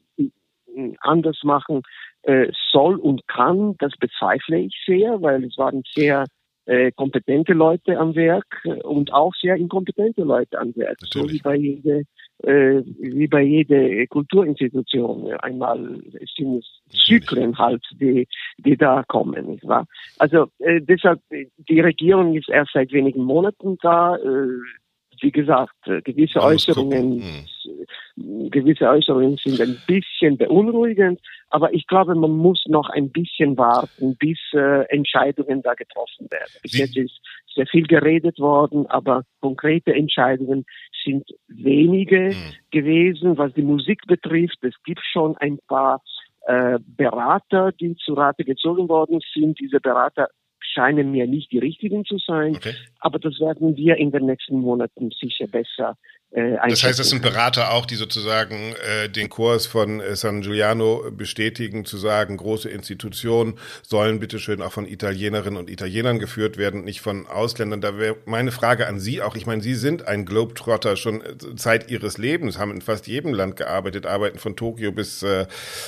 anders 1.01 1.39
machen 1.43 1.83
äh, 2.23 2.51
soll 2.71 2.97
und 2.97 3.27
kann, 3.29 3.77
das 3.79 3.93
bezweifle 3.99 4.59
ich 4.59 4.75
sehr, 4.87 5.21
weil 5.21 5.45
es 5.45 5.59
waren 5.59 5.83
sehr 5.95 6.25
äh, 6.65 6.93
kompetente 6.93 7.53
Leute 7.53 7.99
am 7.99 8.15
Werk 8.15 8.65
und 8.85 9.13
auch 9.13 9.35
sehr 9.35 9.57
inkompetente 9.57 10.23
Leute 10.23 10.59
am 10.59 10.75
Werk, 10.77 10.99
Natürlich. 11.03 11.29
so 11.29 11.35
wie 11.35 11.43
bei 11.43 11.57
jeder 11.57 12.01
äh, 12.43 12.83
wie 12.99 13.27
bei 13.27 13.43
jeder 13.43 14.07
Kulturinstitution. 14.07 15.33
Einmal 15.35 16.01
sind 16.37 16.59
es 16.59 16.83
Zyklen 17.05 17.57
halt, 17.59 17.85
die, 18.01 18.27
die 18.59 18.77
da 18.77 19.03
kommen, 19.09 19.47
nicht 19.47 19.67
wahr? 19.67 19.87
Also 20.19 20.47
äh, 20.59 20.81
deshalb, 20.81 21.21
die 21.31 21.81
Regierung 21.81 22.35
ist 22.35 22.49
erst 22.49 22.73
seit 22.73 22.93
wenigen 22.93 23.25
Monaten 23.25 23.79
da. 23.83 24.17
Äh, 24.17 24.49
wie 25.23 25.33
gesagt, 25.33 25.75
äh, 25.87 26.03
gewisse 26.03 26.43
Äußerungen, 26.43 27.23
hm. 28.17 28.51
gewisse 28.51 28.89
Äußerungen 28.89 29.37
sind 29.37 29.61
ein 29.61 29.79
bisschen 29.87 30.37
beunruhigend, 30.37 31.21
aber 31.51 31.73
ich 31.73 31.87
glaube, 31.87 32.15
man 32.15 32.33
muss 32.33 32.65
noch 32.67 32.91
ein 32.91 33.11
bisschen 33.11 33.57
warten, 33.57 34.17
bis 34.17 34.39
äh, 34.53 34.85
Entscheidungen 34.89 35.63
da 35.63 35.75
getroffen 35.75 36.29
werden. 36.31 36.53
Bis 36.63 36.77
jetzt 36.77 36.97
ist 36.97 37.21
sehr 37.55 37.67
viel 37.67 37.87
geredet 37.87 38.39
worden, 38.39 38.87
aber 38.87 39.25
konkrete 39.41 39.95
Entscheidungen 39.95 40.65
sind 41.05 41.25
wenige 41.49 42.31
hm. 42.31 42.37
gewesen, 42.71 43.39
was 43.39 43.53
die 43.55 43.63
Musik 43.63 44.07
betrifft. 44.07 44.59
Es 44.63 44.75
gibt 44.85 45.03
schon 45.13 45.37
ein 45.39 45.59
paar 45.69 46.03
äh, 46.47 46.79
Berater, 46.97 47.73
die 47.73 47.95
zu 47.97 48.15
Rate 48.15 48.45
gezogen 48.45 48.89
worden 48.89 49.21
sind. 49.33 49.61
Diese 49.61 49.81
Berater 49.81 50.29
scheinen 50.73 51.11
mir 51.11 51.27
nicht 51.27 51.53
die 51.53 51.59
richtigen 51.59 52.05
zu 52.05 52.19
sein. 52.19 52.57
Okay. 52.57 52.75
Aber 53.01 53.19
das 53.19 53.39
werden 53.41 53.77
wir 53.77 53.97
in 53.97 54.11
den 54.11 54.27
nächsten 54.27 54.61
Monaten 54.61 55.11
sicher 55.21 55.47
besser 55.47 55.97
äh, 56.33 56.57
das 56.69 56.83
heißt, 56.83 56.99
das 56.99 57.11
sind 57.11 57.23
Berater 57.23 57.73
auch, 57.73 57.87
die 57.87 57.97
sozusagen 57.97 58.75
äh, 58.87 59.09
den 59.09 59.29
Kurs 59.29 59.67
von 59.67 60.01
äh, 60.01 60.17
San 60.17 60.41
Giuliano 60.41 61.05
bestätigen, 61.11 61.85
zu 61.85 61.99
sagen, 61.99 62.37
große 62.39 62.69
Institutionen 62.69 63.55
sollen 63.83 64.19
bitteschön 64.19 64.63
auch 64.63 64.73
von 64.73 64.87
Italienerinnen 64.87 65.59
und 65.59 65.69
Italienern 65.69 66.19
geführt 66.19 66.57
werden, 66.57 66.85
nicht 66.85 67.01
von 67.01 67.27
Ausländern. 67.27 67.81
Da 67.81 67.99
wäre 67.99 68.17
meine 68.25 68.51
Frage 68.51 68.87
an 68.87 68.99
Sie 68.99 69.21
auch. 69.21 69.37
Ich 69.37 69.47
meine, 69.47 69.63
Sie 69.63 69.75
sind 69.75 70.09
ein 70.09 70.25
Globetrotter 70.25 70.97
schon 70.97 71.21
äh, 71.21 71.57
Zeit 71.57 71.91
Ihres 71.91 72.17
Lebens, 72.17 72.59
haben 72.59 72.73
in 72.73 72.81
fast 72.81 73.07
jedem 73.07 73.35
Land 73.35 73.57
gearbeitet, 73.57 74.07
arbeiten 74.07 74.39
von 74.39 74.57
Tokio 74.57 74.91
bis, 74.91 75.23
äh, 75.23 75.47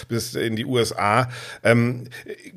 bis 0.09 0.35
in 0.35 0.57
die 0.57 0.67
USA. 0.67 1.31
Ähm, 1.63 2.09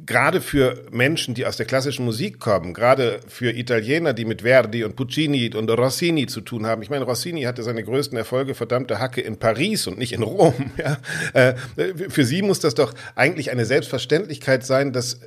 gerade 0.06 0.42
für 0.42 0.84
Menschen, 0.92 1.36
die 1.36 1.46
aus 1.46 1.56
der 1.56 1.66
klassischen 1.66 2.04
Musik 2.04 2.17
kommen, 2.40 2.74
gerade 2.74 3.22
für 3.28 3.52
Italiener, 3.52 4.14
die 4.14 4.26
mit 4.26 4.42
Verdi 4.42 4.84
und 4.84 4.98
Puccini 4.98 5.56
und 5.56 5.70
Rossini 5.70 6.28
zu 6.28 6.42
tun 6.42 6.66
haben. 6.66 6.82
Ich 6.82 6.90
meine, 6.90 7.06
Rossini 7.06 7.44
hatte 7.44 7.64
seine 7.64 7.78
seine 7.78 7.86
größten 7.86 8.18
Erfolge 8.18 8.56
verdammte 8.56 9.00
Hacke 9.00 9.22
in 9.22 9.38
Paris 9.38 9.86
und 9.86 10.00
nicht 10.00 10.14
in 10.14 10.24
Rom. 10.24 10.54
Ja? 10.78 10.98
Äh, 11.34 11.56
für 12.10 12.24
Sie 12.24 12.42
muss 12.42 12.60
das 12.60 12.76
doch 12.76 12.94
eigentlich 13.16 13.52
eine 13.52 13.66
Selbstverständlichkeit 13.66 14.66
sein, 14.66 14.94
dass 14.94 15.20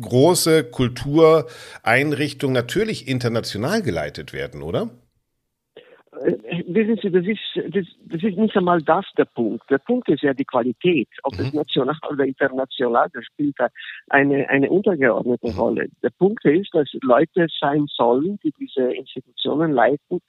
große 0.00 0.64
Kultureinrichtungen 0.64 2.54
natürlich 2.54 3.08
international 3.08 3.82
geleitet 3.82 4.32
werden, 4.32 4.62
oder? 4.62 4.90
Wissen 6.74 6.98
Sie, 7.02 7.10
das 7.10 7.26
ist, 7.26 7.74
das, 7.74 7.86
das 8.06 8.22
ist 8.22 8.38
nicht 8.38 8.56
einmal 8.56 8.82
das 8.82 9.04
der 9.16 9.24
Punkt. 9.24 9.68
Der 9.70 9.78
Punkt 9.78 10.08
ist 10.08 10.22
ja 10.22 10.32
die 10.32 10.44
Qualität. 10.44 11.08
Ob 11.22 11.34
mhm. 11.34 11.46
es 11.46 11.52
national 11.52 11.96
oder 12.10 12.24
international, 12.24 13.08
das 13.12 13.24
spielt 13.24 13.56
eine, 14.08 14.48
eine 14.48 14.70
untergeordnete 14.70 15.50
mhm. 15.50 15.58
Rolle. 15.58 15.88
Der 16.02 16.10
Punkt 16.10 16.44
ist, 16.44 16.74
dass 16.74 16.88
Leute 17.02 17.46
sein 17.60 17.86
sollen, 17.88 18.38
die 18.42 18.52
diese 18.58 18.92
Institutionen 18.92 19.72
leiten, 19.72 20.20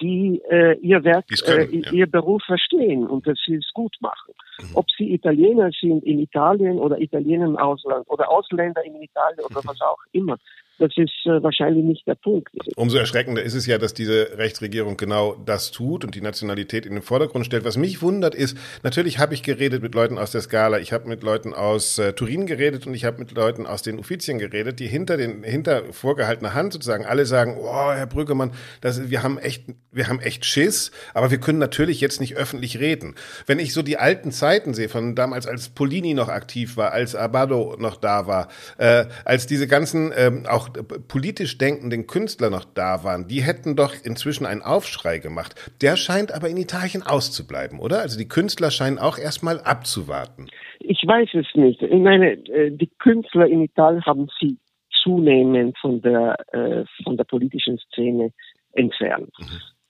die 0.00 0.40
äh, 0.50 0.78
ihr 0.80 1.04
Werk, 1.04 1.26
können, 1.44 1.72
äh, 1.72 1.86
ja. 1.86 1.92
ihr 1.92 2.06
Beruf 2.06 2.42
verstehen 2.44 3.06
und 3.06 3.26
dass 3.26 3.38
sie 3.46 3.56
es 3.56 3.70
gut 3.72 3.94
machen. 4.00 4.34
Mhm. 4.60 4.76
Ob 4.76 4.86
sie 4.96 5.12
Italiener 5.12 5.70
sind 5.78 6.04
in 6.04 6.18
Italien 6.18 6.78
oder 6.78 7.00
Italiener 7.00 7.46
im 7.46 7.56
Ausland 7.56 8.08
oder 8.08 8.30
Ausländer 8.30 8.84
in 8.84 9.00
Italien 9.00 9.44
oder 9.44 9.60
mhm. 9.60 9.68
was 9.68 9.80
auch 9.80 9.98
immer 10.12 10.38
das 10.78 10.92
ist 10.96 11.12
äh, 11.26 11.42
wahrscheinlich 11.42 11.84
nicht 11.84 12.06
der 12.06 12.14
Punkt. 12.14 12.50
Umso 12.76 12.96
erschreckender 12.98 13.42
ist 13.42 13.54
es 13.54 13.66
ja, 13.66 13.78
dass 13.78 13.94
diese 13.94 14.36
Rechtsregierung 14.36 14.96
genau 14.96 15.34
das 15.34 15.70
tut 15.70 16.04
und 16.04 16.14
die 16.14 16.20
Nationalität 16.20 16.86
in 16.86 16.94
den 16.94 17.02
Vordergrund 17.02 17.46
stellt. 17.46 17.64
Was 17.64 17.76
mich 17.76 18.02
wundert 18.02 18.34
ist, 18.34 18.56
natürlich 18.82 19.18
habe 19.18 19.34
ich 19.34 19.42
geredet 19.42 19.82
mit 19.82 19.94
Leuten 19.94 20.18
aus 20.18 20.30
der 20.30 20.40
Skala, 20.40 20.78
ich 20.78 20.92
habe 20.92 21.08
mit 21.08 21.22
Leuten 21.22 21.54
aus 21.54 21.98
äh, 21.98 22.12
Turin 22.12 22.46
geredet 22.46 22.86
und 22.86 22.94
ich 22.94 23.04
habe 23.04 23.18
mit 23.18 23.32
Leuten 23.32 23.66
aus 23.66 23.82
den 23.82 23.98
Uffizien 23.98 24.38
geredet, 24.38 24.80
die 24.80 24.86
hinter 24.86 25.16
den 25.16 25.42
hinter 25.42 25.92
vorgehaltener 25.92 26.54
Hand 26.54 26.72
sozusagen 26.72 27.04
alle 27.04 27.26
sagen, 27.26 27.56
oh, 27.60 27.92
Herr 27.92 28.06
Brüggemann, 28.06 28.52
das, 28.80 29.10
wir 29.10 29.22
haben 29.22 29.38
echt, 29.38 29.64
wir 29.90 30.08
haben 30.08 30.20
echt 30.20 30.44
Schiss, 30.44 30.90
aber 31.14 31.30
wir 31.30 31.38
können 31.38 31.58
natürlich 31.58 32.00
jetzt 32.00 32.20
nicht 32.20 32.36
öffentlich 32.36 32.80
reden. 32.80 33.14
Wenn 33.46 33.58
ich 33.58 33.72
so 33.72 33.82
die 33.82 33.98
alten 33.98 34.32
Zeiten 34.32 34.74
sehe, 34.74 34.88
von 34.88 35.14
damals, 35.14 35.46
als 35.46 35.68
Polini 35.68 36.14
noch 36.14 36.28
aktiv 36.28 36.76
war, 36.76 36.92
als 36.92 37.14
Abado 37.14 37.76
noch 37.78 37.96
da 37.96 38.26
war, 38.26 38.48
äh, 38.78 39.06
als 39.24 39.46
diese 39.46 39.66
ganzen 39.66 40.12
ähm, 40.16 40.46
auch 40.46 40.61
politisch 40.70 41.58
denkenden 41.58 42.06
Künstler 42.06 42.50
noch 42.50 42.64
da 42.64 43.04
waren, 43.04 43.28
die 43.28 43.42
hätten 43.42 43.76
doch 43.76 43.94
inzwischen 44.04 44.46
einen 44.46 44.62
Aufschrei 44.62 45.18
gemacht. 45.18 45.54
Der 45.80 45.96
scheint 45.96 46.32
aber 46.32 46.48
in 46.48 46.56
Italien 46.56 47.02
auszubleiben, 47.02 47.78
oder? 47.78 48.00
Also 48.00 48.18
die 48.18 48.28
Künstler 48.28 48.70
scheinen 48.70 48.98
auch 48.98 49.18
erstmal 49.18 49.60
abzuwarten. 49.60 50.48
Ich 50.80 51.02
weiß 51.06 51.30
es 51.34 51.46
nicht. 51.54 51.82
Ich 51.82 52.00
meine, 52.00 52.32
äh, 52.48 52.70
die 52.70 52.90
Künstler 52.98 53.46
in 53.46 53.62
Italien 53.62 54.04
haben 54.04 54.28
sie 54.40 54.58
zunehmend 55.02 55.76
von 55.78 56.00
der, 56.00 56.36
äh, 56.52 56.84
von 57.04 57.16
der 57.16 57.24
politischen 57.24 57.78
Szene 57.78 58.32
entfernt. 58.72 59.32
Mhm. 59.38 59.46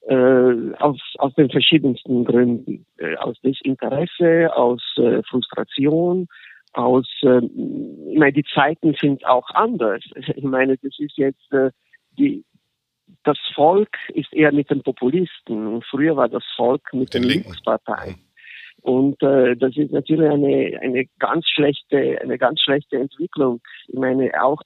Äh, 0.08 0.74
aus, 0.78 0.98
aus 1.18 1.34
den 1.34 1.48
verschiedensten 1.48 2.24
Gründen. 2.24 2.86
aus 3.18 3.40
Desinteresse, 3.40 4.50
aus 4.54 4.82
Frustration, 5.28 6.26
aus, 6.72 7.06
äh, 7.22 7.38
ich 7.38 8.18
meine, 8.18 8.32
die 8.32 8.44
Zeiten 8.54 8.94
sind 9.00 9.24
auch 9.26 9.48
anders. 9.50 10.02
Ich 10.36 10.44
meine, 10.44 10.76
das 10.78 10.98
ist 10.98 11.16
jetzt 11.16 11.52
äh, 11.52 11.70
die, 12.18 12.44
das 13.24 13.38
Volk 13.54 13.96
ist 14.14 14.32
eher 14.32 14.52
mit 14.52 14.70
den 14.70 14.82
Populisten 14.82 15.66
und 15.66 15.84
früher 15.84 16.16
war 16.16 16.28
das 16.28 16.44
Volk 16.56 16.92
mit 16.92 17.12
den, 17.14 17.22
den 17.22 17.30
Linksparteien. 17.30 18.16
Und 18.80 19.22
äh, 19.22 19.56
das 19.56 19.76
ist 19.76 19.92
natürlich 19.92 20.28
eine 20.28 20.80
eine 20.82 21.06
ganz 21.20 21.46
schlechte 21.48 22.20
eine 22.20 22.36
ganz 22.36 22.60
schlechte 22.60 22.96
Entwicklung. 22.96 23.60
Ich 23.86 23.98
meine 23.98 24.30
auch 24.42 24.60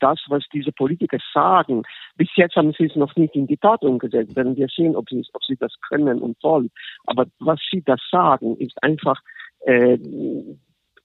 das, 0.00 0.18
was 0.28 0.42
diese 0.52 0.72
Politiker 0.72 1.18
sagen. 1.32 1.82
Bis 2.16 2.28
jetzt 2.36 2.56
haben 2.56 2.74
sie 2.76 2.86
es 2.86 2.96
noch 2.96 3.14
nicht 3.16 3.34
in 3.36 3.46
die 3.46 3.56
Tat 3.56 3.82
umgesetzt. 3.82 4.34
Werden 4.34 4.56
wir 4.56 4.66
sehen, 4.74 4.96
ob 4.96 5.08
sie 5.08 5.24
ob 5.32 5.44
sie 5.44 5.56
das 5.56 5.72
können 5.88 6.18
und 6.20 6.36
wollen. 6.42 6.70
Aber 7.06 7.26
was 7.38 7.60
sie 7.70 7.82
da 7.82 7.96
sagen, 8.10 8.56
ist 8.56 8.82
einfach 8.82 9.20
äh, 9.60 9.98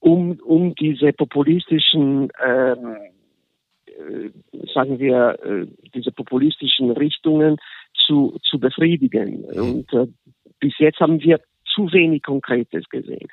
um, 0.00 0.40
um 0.40 0.74
diese 0.74 1.12
populistischen, 1.12 2.30
ähm, 2.44 2.96
äh, 3.86 4.30
sagen 4.74 4.98
wir, 4.98 5.38
äh, 5.44 5.66
diese 5.94 6.10
populistischen 6.10 6.90
Richtungen 6.90 7.58
zu, 8.06 8.38
zu 8.42 8.58
befriedigen. 8.58 9.44
Und 9.44 9.92
äh, 9.92 10.06
bis 10.58 10.72
jetzt 10.78 11.00
haben 11.00 11.22
wir 11.22 11.40
zu 11.74 11.92
wenig 11.92 12.22
Konkretes 12.22 12.88
gesehen. 12.88 13.28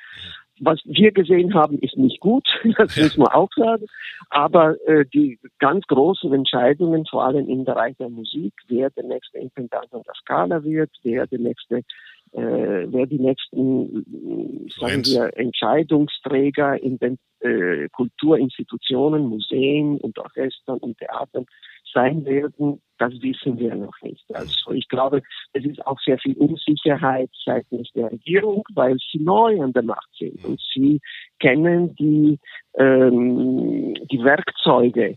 Was 0.60 0.80
wir 0.84 1.12
gesehen 1.12 1.54
haben, 1.54 1.78
ist 1.78 1.96
nicht 1.96 2.20
gut, 2.20 2.46
das 2.78 2.96
muss 2.96 3.16
man 3.16 3.28
auch 3.28 3.50
sagen. 3.56 3.86
Aber 4.30 4.76
äh, 4.86 5.04
die 5.06 5.38
ganz 5.58 5.86
großen 5.86 6.32
Entscheidungen, 6.32 7.06
vor 7.06 7.24
allem 7.24 7.48
im 7.48 7.64
Bereich 7.64 7.96
der 7.96 8.08
Musik, 8.08 8.52
wer 8.68 8.90
der 8.90 9.04
nächste 9.04 9.38
Intendant 9.38 9.92
an 9.92 10.02
der 10.06 10.14
Skala 10.14 10.64
wird, 10.64 10.90
wer 11.02 11.26
der 11.26 11.38
nächste 11.38 11.82
äh, 12.32 12.86
wer 12.90 13.06
die 13.06 13.18
nächsten, 13.18 14.04
sagen 14.78 15.04
wir, 15.06 15.30
Entscheidungsträger 15.36 16.80
in 16.82 16.98
den 16.98 17.18
äh, 17.40 17.88
Kulturinstitutionen, 17.90 19.26
Museen 19.26 19.98
und 19.98 20.18
Orchestern 20.18 20.78
und 20.78 20.98
Theatern 20.98 21.46
sein 21.92 22.24
werden, 22.26 22.82
das 22.98 23.12
wissen 23.22 23.58
wir 23.58 23.74
noch 23.74 23.94
nicht. 24.02 24.24
Also 24.34 24.72
ich 24.72 24.88
glaube, 24.88 25.22
es 25.52 25.64
ist 25.64 25.84
auch 25.86 25.98
sehr 26.00 26.18
viel 26.18 26.34
Unsicherheit 26.34 27.30
seitens 27.44 27.90
der 27.94 28.10
Regierung, 28.10 28.64
weil 28.74 28.96
sie 29.10 29.18
neu 29.18 29.62
an 29.62 29.72
der 29.72 29.82
Macht 29.84 30.08
sind 30.18 30.44
und 30.44 30.60
sie 30.74 31.00
kennen 31.40 31.94
die, 31.96 32.38
ähm, 32.74 33.94
die 34.10 34.22
Werkzeuge, 34.22 35.16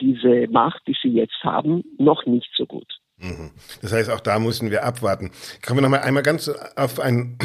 diese 0.00 0.48
Macht, 0.50 0.82
die 0.86 0.96
sie 1.00 1.10
jetzt 1.10 1.42
haben, 1.42 1.84
noch 1.98 2.26
nicht 2.26 2.50
so 2.56 2.66
gut. 2.66 3.00
Mhm. 3.18 3.50
Das 3.82 3.92
heißt, 3.92 4.10
auch 4.10 4.20
da 4.20 4.38
müssen 4.38 4.70
wir 4.70 4.84
abwarten. 4.84 5.30
Kommen 5.64 5.78
wir 5.78 5.82
noch 5.82 5.90
mal 5.90 6.00
einmal 6.00 6.22
ganz 6.22 6.48
auf 6.48 6.98
einen 7.00 7.38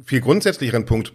viel 0.04 0.20
grundsätzlicheren 0.20 0.86
Punkt. 0.86 1.12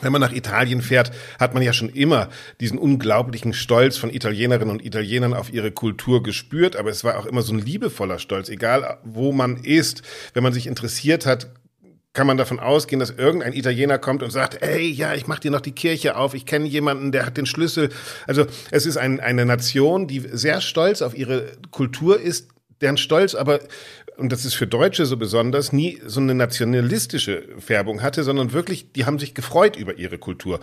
Wenn 0.00 0.12
man 0.12 0.20
nach 0.20 0.32
Italien 0.32 0.82
fährt, 0.82 1.12
hat 1.38 1.54
man 1.54 1.62
ja 1.62 1.72
schon 1.72 1.88
immer 1.88 2.28
diesen 2.60 2.78
unglaublichen 2.78 3.52
Stolz 3.52 3.96
von 3.96 4.10
Italienerinnen 4.10 4.70
und 4.70 4.84
Italienern 4.84 5.34
auf 5.34 5.52
ihre 5.52 5.72
Kultur 5.72 6.22
gespürt, 6.22 6.76
aber 6.76 6.90
es 6.90 7.04
war 7.04 7.18
auch 7.18 7.26
immer 7.26 7.42
so 7.42 7.52
ein 7.52 7.58
liebevoller 7.58 8.18
Stolz, 8.18 8.48
egal 8.48 8.98
wo 9.04 9.32
man 9.32 9.56
ist. 9.56 10.02
Wenn 10.34 10.42
man 10.42 10.52
sich 10.52 10.66
interessiert 10.66 11.26
hat, 11.26 11.48
kann 12.12 12.26
man 12.26 12.36
davon 12.36 12.58
ausgehen, 12.58 12.98
dass 12.98 13.10
irgendein 13.10 13.52
Italiener 13.52 13.98
kommt 13.98 14.22
und 14.22 14.30
sagt, 14.30 14.60
ey, 14.62 14.88
ja, 14.88 15.14
ich 15.14 15.26
mach 15.26 15.38
dir 15.38 15.50
noch 15.50 15.60
die 15.60 15.72
Kirche 15.72 16.16
auf, 16.16 16.34
ich 16.34 16.46
kenne 16.46 16.66
jemanden, 16.66 17.12
der 17.12 17.24
hat 17.26 17.36
den 17.36 17.46
Schlüssel. 17.46 17.90
Also 18.26 18.46
es 18.70 18.86
ist 18.86 18.96
ein, 18.96 19.20
eine 19.20 19.46
Nation, 19.46 20.08
die 20.08 20.20
sehr 20.32 20.60
stolz 20.60 21.02
auf 21.02 21.16
ihre 21.16 21.52
Kultur 21.70 22.20
ist, 22.20 22.48
deren 22.80 22.96
Stolz 22.96 23.34
aber, 23.34 23.60
und 24.18 24.32
das 24.32 24.44
ist 24.44 24.54
für 24.54 24.66
Deutsche 24.66 25.06
so 25.06 25.16
besonders, 25.16 25.72
nie 25.72 26.00
so 26.04 26.20
eine 26.20 26.34
nationalistische 26.34 27.48
Färbung 27.58 28.02
hatte, 28.02 28.24
sondern 28.24 28.52
wirklich, 28.52 28.92
die 28.92 29.06
haben 29.06 29.20
sich 29.20 29.32
gefreut 29.32 29.76
über 29.76 29.96
ihre 29.96 30.18
Kultur. 30.18 30.58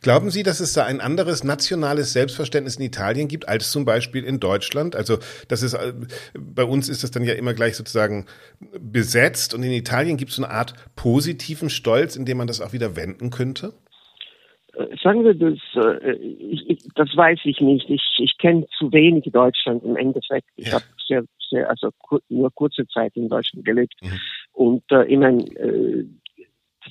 Glauben 0.00 0.30
Sie, 0.30 0.42
dass 0.42 0.60
es 0.60 0.72
da 0.72 0.86
ein 0.86 1.02
anderes 1.02 1.44
nationales 1.44 2.14
Selbstverständnis 2.14 2.76
in 2.76 2.82
Italien 2.82 3.28
gibt 3.28 3.46
als 3.46 3.70
zum 3.70 3.84
Beispiel 3.84 4.24
in 4.24 4.40
Deutschland? 4.40 4.96
Also, 4.96 5.18
das 5.48 5.62
ist, 5.62 5.74
äh, 5.74 5.92
bei 6.32 6.64
uns 6.64 6.88
ist 6.88 7.04
das 7.04 7.10
dann 7.10 7.24
ja 7.24 7.34
immer 7.34 7.52
gleich 7.52 7.76
sozusagen 7.76 8.24
besetzt 8.80 9.52
und 9.52 9.62
in 9.62 9.72
Italien 9.72 10.16
gibt 10.16 10.30
es 10.30 10.36
so 10.36 10.44
eine 10.44 10.52
Art 10.52 10.72
positiven 10.96 11.68
Stolz, 11.68 12.16
in 12.16 12.24
dem 12.24 12.38
man 12.38 12.46
das 12.46 12.62
auch 12.62 12.72
wieder 12.72 12.96
wenden 12.96 13.28
könnte? 13.28 13.74
Äh, 14.76 14.96
sagen 15.02 15.24
wir 15.24 15.34
das, 15.34 15.58
äh, 15.74 16.12
ich, 16.16 16.70
ich, 16.70 16.78
das 16.94 17.16
weiß 17.16 17.40
ich 17.44 17.60
nicht. 17.60 17.88
Ich, 17.90 18.02
ich 18.18 18.38
kenne 18.38 18.66
zu 18.78 18.92
wenig 18.92 19.24
Deutschland 19.32 19.84
im 19.84 19.96
Endeffekt. 19.96 20.48
Ich 20.56 20.68
ja. 20.68 20.74
habe 20.74 20.84
sehr 21.06 21.24
sehr, 21.50 21.68
also 21.68 21.90
kur 21.98 22.20
nur 22.28 22.50
kurze 22.52 22.86
Zeit 22.88 23.12
in 23.16 23.28
Deutschland 23.28 23.64
gelebt. 23.64 23.94
Mhm. 24.02 24.20
Und 24.52 24.82
äh, 24.90 25.04
ich 25.04 25.18
meine, 25.18 25.42
äh, 25.56 26.04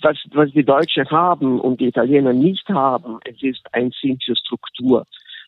was, 0.02 0.18
was 0.32 0.52
die 0.52 0.66
Deutschen 0.66 1.10
haben 1.12 1.60
und 1.60 1.80
die 1.80 1.88
Italiener 1.88 2.34
nicht 2.34 2.68
haben, 2.70 3.20
es 3.26 3.42
ist 3.42 3.62
ein 3.74 3.92
Sinn 4.02 4.18
für 4.24 4.36
Struktur. 4.36 5.06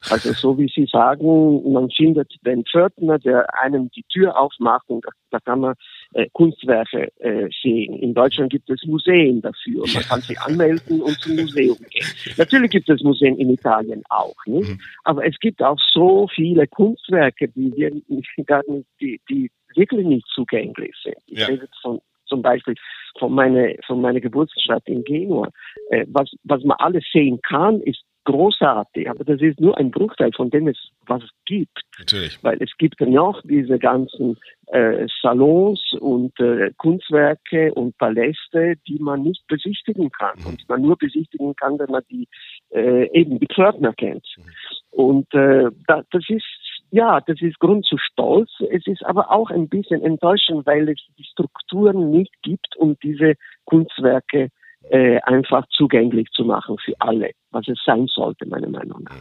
Also 0.09 0.33
so 0.33 0.57
wie 0.57 0.71
Sie 0.73 0.87
sagen, 0.91 1.71
man 1.71 1.89
findet 1.89 2.33
den 2.45 2.63
Pförtner, 2.65 3.19
der 3.19 3.47
einem 3.59 3.89
die 3.91 4.03
Tür 4.03 4.39
aufmacht 4.39 4.87
und 4.87 5.05
da 5.31 5.39
kann 5.39 5.59
man 5.61 5.75
äh, 6.13 6.27
Kunstwerke 6.33 7.11
äh, 7.19 7.49
sehen. 7.61 7.95
In 7.99 8.13
Deutschland 8.13 8.51
gibt 8.51 8.69
es 8.69 8.83
Museen 8.85 9.41
dafür. 9.41 9.83
Man 9.93 10.03
kann 10.03 10.21
sich 10.21 10.39
anmelden 10.39 11.01
und 11.01 11.19
zum 11.19 11.35
Museum 11.35 11.77
gehen. 11.89 12.07
Natürlich 12.37 12.71
gibt 12.71 12.89
es 12.89 13.01
Museen 13.01 13.37
in 13.37 13.49
Italien 13.49 14.03
auch, 14.09 14.35
nicht? 14.45 14.69
Mhm. 14.69 14.79
Aber 15.03 15.25
es 15.25 15.37
gibt 15.39 15.61
auch 15.61 15.79
so 15.93 16.27
viele 16.33 16.67
Kunstwerke, 16.67 17.49
die, 17.49 17.73
wir 17.75 17.91
nicht, 17.91 18.87
die, 19.01 19.19
die 19.29 19.51
wirklich 19.75 20.05
nicht 20.05 20.25
zugänglich 20.33 20.93
sind. 21.03 21.17
Ich 21.27 21.39
ja. 21.39 21.47
rede 21.47 21.67
von 21.81 21.99
zum 22.27 22.41
Beispiel 22.41 22.75
von 23.19 23.33
meiner 23.33 23.73
von 23.85 24.01
meiner 24.01 24.19
Geburtsstadt 24.19 24.83
in 24.87 25.03
Genua. 25.03 25.49
Äh, 25.89 26.05
was 26.07 26.31
was 26.43 26.63
man 26.63 26.77
alles 26.79 27.03
sehen 27.11 27.39
kann, 27.41 27.81
ist 27.81 28.03
großartig, 28.25 29.09
aber 29.09 29.23
das 29.23 29.41
ist 29.41 29.59
nur 29.59 29.77
ein 29.77 29.91
Bruchteil 29.91 30.31
von 30.35 30.49
dem, 30.49 30.67
es, 30.67 30.77
was 31.05 31.23
es 31.23 31.29
gibt. 31.45 31.81
Natürlich. 31.97 32.43
Weil 32.43 32.61
es 32.61 32.71
gibt 32.77 32.99
noch 33.01 33.41
diese 33.43 33.79
ganzen 33.79 34.37
äh, 34.67 35.07
Salons 35.21 35.81
und 35.99 36.37
äh, 36.39 36.71
Kunstwerke 36.77 37.73
und 37.73 37.97
Paläste, 37.97 38.75
die 38.87 38.99
man 38.99 39.21
nicht 39.21 39.47
besichtigen 39.47 40.11
kann 40.11 40.37
mhm. 40.39 40.45
und 40.47 40.69
man 40.69 40.81
nur 40.81 40.97
besichtigen 40.97 41.55
kann, 41.55 41.79
wenn 41.79 41.91
man 41.91 42.03
die 42.09 42.27
äh, 42.71 43.09
eben 43.17 43.39
die 43.39 43.47
Pförtner 43.47 43.93
kennt. 43.93 44.27
Mhm. 44.37 44.43
Und 44.91 45.33
äh, 45.33 45.69
da, 45.87 46.03
das 46.11 46.23
ist 46.27 46.45
ja, 46.91 47.19
das 47.19 47.41
ist 47.41 47.59
Grund 47.59 47.85
zu 47.85 47.97
Stolz. 47.97 48.49
Es 48.71 48.87
ist 48.87 49.05
aber 49.05 49.31
auch 49.31 49.49
ein 49.49 49.67
bisschen 49.67 50.01
enttäuschend, 50.01 50.65
weil 50.65 50.87
es 50.89 50.99
die 51.17 51.25
Strukturen 51.25 52.09
nicht 52.11 52.33
gibt, 52.41 52.75
um 52.77 52.97
diese 53.03 53.33
Kunstwerke 53.65 54.49
äh, 54.89 55.19
einfach 55.21 55.65
zugänglich 55.75 56.27
zu 56.31 56.43
machen 56.43 56.77
für 56.83 56.93
alle, 56.99 57.31
was 57.51 57.67
es 57.67 57.79
sein 57.85 58.07
sollte, 58.07 58.47
meiner 58.47 58.69
Meinung 58.69 59.03
nach. 59.03 59.15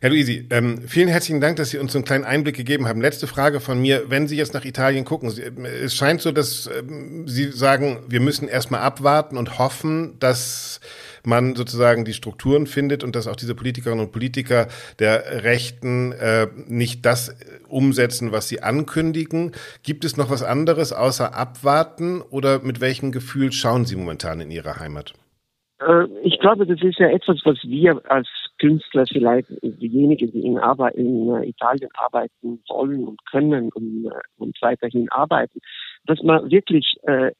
Herr 0.00 0.10
Luisi, 0.10 0.46
ähm, 0.50 0.82
vielen 0.86 1.08
herzlichen 1.08 1.40
Dank, 1.40 1.56
dass 1.56 1.70
Sie 1.70 1.78
uns 1.78 1.92
so 1.92 1.98
einen 1.98 2.04
kleinen 2.04 2.24
Einblick 2.24 2.56
gegeben 2.56 2.86
haben. 2.86 3.00
Letzte 3.00 3.26
Frage 3.26 3.60
von 3.60 3.80
mir. 3.80 4.10
Wenn 4.10 4.28
Sie 4.28 4.36
jetzt 4.36 4.54
nach 4.54 4.64
Italien 4.64 5.04
gucken, 5.04 5.28
es 5.28 5.94
scheint 5.94 6.20
so, 6.20 6.32
dass 6.32 6.68
ähm, 6.78 7.26
Sie 7.26 7.44
sagen, 7.44 8.00
wir 8.08 8.20
müssen 8.20 8.48
erstmal 8.48 8.80
abwarten 8.80 9.36
und 9.36 9.58
hoffen, 9.58 10.18
dass 10.20 10.80
man 11.24 11.54
sozusagen 11.54 12.04
die 12.04 12.14
Strukturen 12.14 12.66
findet 12.66 13.04
und 13.04 13.16
dass 13.16 13.26
auch 13.26 13.36
diese 13.36 13.54
Politikerinnen 13.54 14.04
und 14.04 14.12
Politiker 14.12 14.68
der 14.98 15.44
Rechten 15.44 16.12
äh, 16.12 16.48
nicht 16.66 17.04
das 17.06 17.36
umsetzen, 17.68 18.32
was 18.32 18.48
sie 18.48 18.62
ankündigen. 18.62 19.52
Gibt 19.82 20.04
es 20.04 20.16
noch 20.16 20.30
was 20.30 20.42
anderes 20.42 20.92
außer 20.92 21.34
abwarten 21.34 22.22
oder 22.22 22.60
mit 22.60 22.80
welchem 22.80 23.12
Gefühl 23.12 23.52
schauen 23.52 23.84
Sie 23.84 23.96
momentan 23.96 24.40
in 24.40 24.50
Ihre 24.50 24.78
Heimat? 24.78 24.89
Äh, 25.80 26.06
ich 26.22 26.38
glaube, 26.38 26.66
das 26.66 26.80
ist 26.82 26.98
ja 26.98 27.08
etwas, 27.08 27.40
was 27.44 27.58
wir 27.64 28.00
als 28.10 28.28
Künstler 28.58 29.06
vielleicht 29.06 29.48
diejenigen, 29.62 30.30
die 30.32 30.44
in, 30.44 30.58
Arbeit, 30.58 30.94
in 30.94 31.34
äh, 31.34 31.48
Italien 31.48 31.90
arbeiten 31.94 32.62
wollen 32.68 33.04
und 33.04 33.24
können 33.26 33.70
und, 33.70 34.06
äh, 34.06 34.20
und 34.36 34.56
weiterhin 34.60 35.08
arbeiten, 35.10 35.60
dass 36.04 36.22
man 36.22 36.50
wirklich 36.50 36.96
äh, 37.04 37.32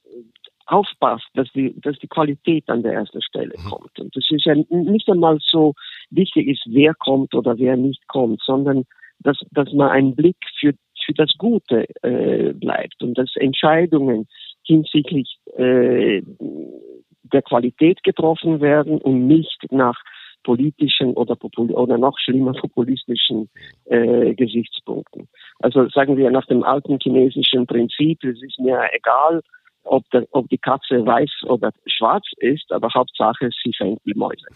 aufpasst, 0.67 1.27
dass 1.35 1.51
die, 1.53 1.79
dass 1.81 1.99
die 1.99 2.09
Qualität 2.09 2.69
an 2.69 2.83
der 2.83 2.95
ersten 2.95 3.21
Stelle 3.23 3.55
mhm. 3.59 3.69
kommt. 3.69 3.99
Und 3.99 4.17
das 4.17 4.25
ist 4.31 4.45
ja 4.45 4.55
nicht 4.55 5.09
einmal 5.09 5.39
so 5.41 5.75
wichtig 6.11 6.49
ist, 6.49 6.63
wer 6.67 6.95
kommt 6.95 7.35
oder 7.35 7.59
wer 7.59 7.77
nicht 7.77 8.07
kommt, 8.09 8.41
sondern 8.45 8.85
dass, 9.19 9.39
dass 9.51 9.73
man 9.73 9.91
einen 9.91 10.15
Blick 10.15 10.37
für, 10.59 10.73
für 11.05 11.13
das 11.13 11.33
Gute 11.37 11.87
äh, 12.03 12.53
bleibt 12.55 13.03
und 13.03 13.19
dass 13.19 13.31
Entscheidungen 13.37 14.27
hinsichtlich 14.65 15.39
äh, 15.57 16.23
der 17.33 17.43
Qualität 17.43 18.03
getroffen 18.03 18.61
werden 18.61 18.99
und 18.99 19.27
nicht 19.27 19.59
nach 19.71 19.97
politischen 20.43 21.15
oder, 21.15 21.37
oder 21.57 21.99
noch 21.99 22.19
schlimmer 22.19 22.53
populistischen 22.61 23.49
äh, 23.85 24.35
Gesichtspunkten. 24.35 25.29
Also 25.59 25.89
sagen 25.89 26.17
wir 26.17 26.31
nach 26.31 26.47
dem 26.47 26.63
alten 26.63 26.99
chinesischen 27.01 27.67
Prinzip, 27.67 28.25
es 28.25 28.43
ist 28.43 28.59
mir 28.59 28.81
egal, 28.93 29.43
ob, 29.83 30.09
der, 30.11 30.27
ob 30.33 30.49
die 30.49 30.59
Katze 30.59 31.05
weiß 31.05 31.31
oder 31.45 31.71
schwarz 31.87 32.25
ist, 32.39 32.71
aber 32.73 32.89
Hauptsache, 32.95 33.51
sie 33.63 33.73
fängt 33.77 34.01
die 34.05 34.15
Mäuse. 34.15 34.47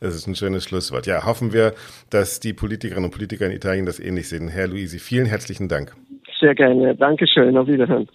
Das 0.00 0.14
ist 0.14 0.26
ein 0.26 0.34
schönes 0.34 0.64
Schlusswort. 0.64 1.06
Ja, 1.06 1.26
hoffen 1.26 1.52
wir, 1.52 1.74
dass 2.10 2.40
die 2.40 2.52
Politikerinnen 2.52 3.06
und 3.06 3.10
Politiker 3.14 3.46
in 3.46 3.52
Italien 3.52 3.86
das 3.86 4.00
ähnlich 4.00 4.28
sehen. 4.28 4.48
Herr 4.48 4.68
Luisi, 4.68 4.98
vielen 4.98 5.26
herzlichen 5.26 5.68
Dank. 5.68 5.94
Sehr 6.40 6.54
gerne. 6.54 6.94
Dankeschön. 6.94 7.56
Auf 7.56 7.66
Wiederhören. 7.66 8.08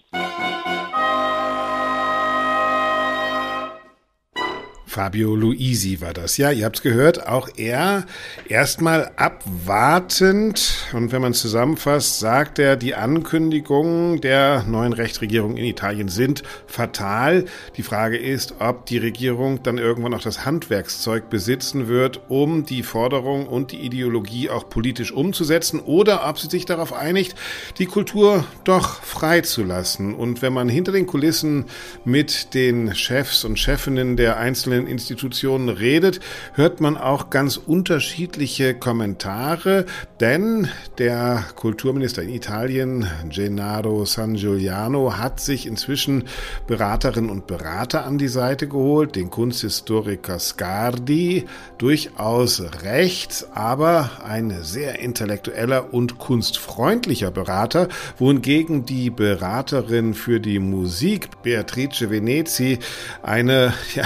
Fabio 4.92 5.34
Luisi 5.34 6.02
war 6.02 6.12
das. 6.12 6.36
Ja, 6.36 6.50
ihr 6.50 6.66
habt's 6.66 6.82
gehört, 6.82 7.26
auch 7.26 7.48
er 7.56 8.04
erstmal 8.46 9.10
abwartend. 9.16 10.86
Und 10.92 11.12
wenn 11.12 11.22
man 11.22 11.32
zusammenfasst, 11.32 12.18
sagt 12.18 12.58
er, 12.58 12.76
die 12.76 12.94
Ankündigungen 12.94 14.20
der 14.20 14.64
neuen 14.64 14.92
Rechtsregierung 14.92 15.56
in 15.56 15.64
Italien 15.64 16.08
sind 16.08 16.42
fatal. 16.66 17.46
Die 17.78 17.82
Frage 17.82 18.18
ist, 18.18 18.56
ob 18.58 18.84
die 18.84 18.98
Regierung 18.98 19.62
dann 19.62 19.78
irgendwann 19.78 20.12
auch 20.12 20.20
das 20.20 20.44
Handwerkszeug 20.44 21.30
besitzen 21.30 21.88
wird, 21.88 22.20
um 22.28 22.66
die 22.66 22.82
Forderung 22.82 23.46
und 23.46 23.72
die 23.72 23.80
Ideologie 23.80 24.50
auch 24.50 24.68
politisch 24.68 25.10
umzusetzen 25.10 25.80
oder 25.80 26.28
ob 26.28 26.38
sie 26.38 26.50
sich 26.50 26.66
darauf 26.66 26.92
einigt, 26.92 27.34
die 27.78 27.86
Kultur 27.86 28.44
doch 28.64 29.02
freizulassen. 29.02 30.14
Und 30.14 30.42
wenn 30.42 30.52
man 30.52 30.68
hinter 30.68 30.92
den 30.92 31.06
Kulissen 31.06 31.64
mit 32.04 32.52
den 32.52 32.94
Chefs 32.94 33.46
und 33.46 33.58
Chefinnen 33.58 34.18
der 34.18 34.36
einzelnen 34.36 34.81
einzelnen 34.82 34.86
Institutionen 34.86 35.68
redet, 35.68 36.20
hört 36.54 36.80
man 36.80 36.96
auch 36.96 37.30
ganz 37.30 37.56
unterschiedliche 37.56 38.74
Kommentare, 38.74 39.86
denn 40.20 40.68
der 40.98 41.44
Kulturminister 41.56 42.22
in 42.22 42.30
Italien, 42.30 43.06
Gennaro 43.28 44.04
San 44.04 44.34
Giuliano, 44.34 45.16
hat 45.16 45.40
sich 45.40 45.66
inzwischen 45.66 46.24
Beraterinnen 46.66 47.30
und 47.30 47.46
Berater 47.46 48.04
an 48.04 48.18
die 48.18 48.28
Seite 48.28 48.68
geholt, 48.68 49.16
den 49.16 49.30
Kunsthistoriker 49.30 50.38
Scardi, 50.38 51.44
durchaus 51.78 52.62
rechts, 52.82 53.46
aber 53.54 54.10
ein 54.24 54.62
sehr 54.62 55.00
intellektueller 55.00 55.92
und 55.92 56.18
kunstfreundlicher 56.18 57.30
Berater, 57.30 57.88
wohingegen 58.18 58.84
die 58.84 59.10
Beraterin 59.10 60.14
für 60.14 60.40
die 60.40 60.58
Musik, 60.58 61.42
Beatrice 61.42 62.10
Venezi, 62.10 62.78
eine 63.22 63.72
ja, 63.94 64.04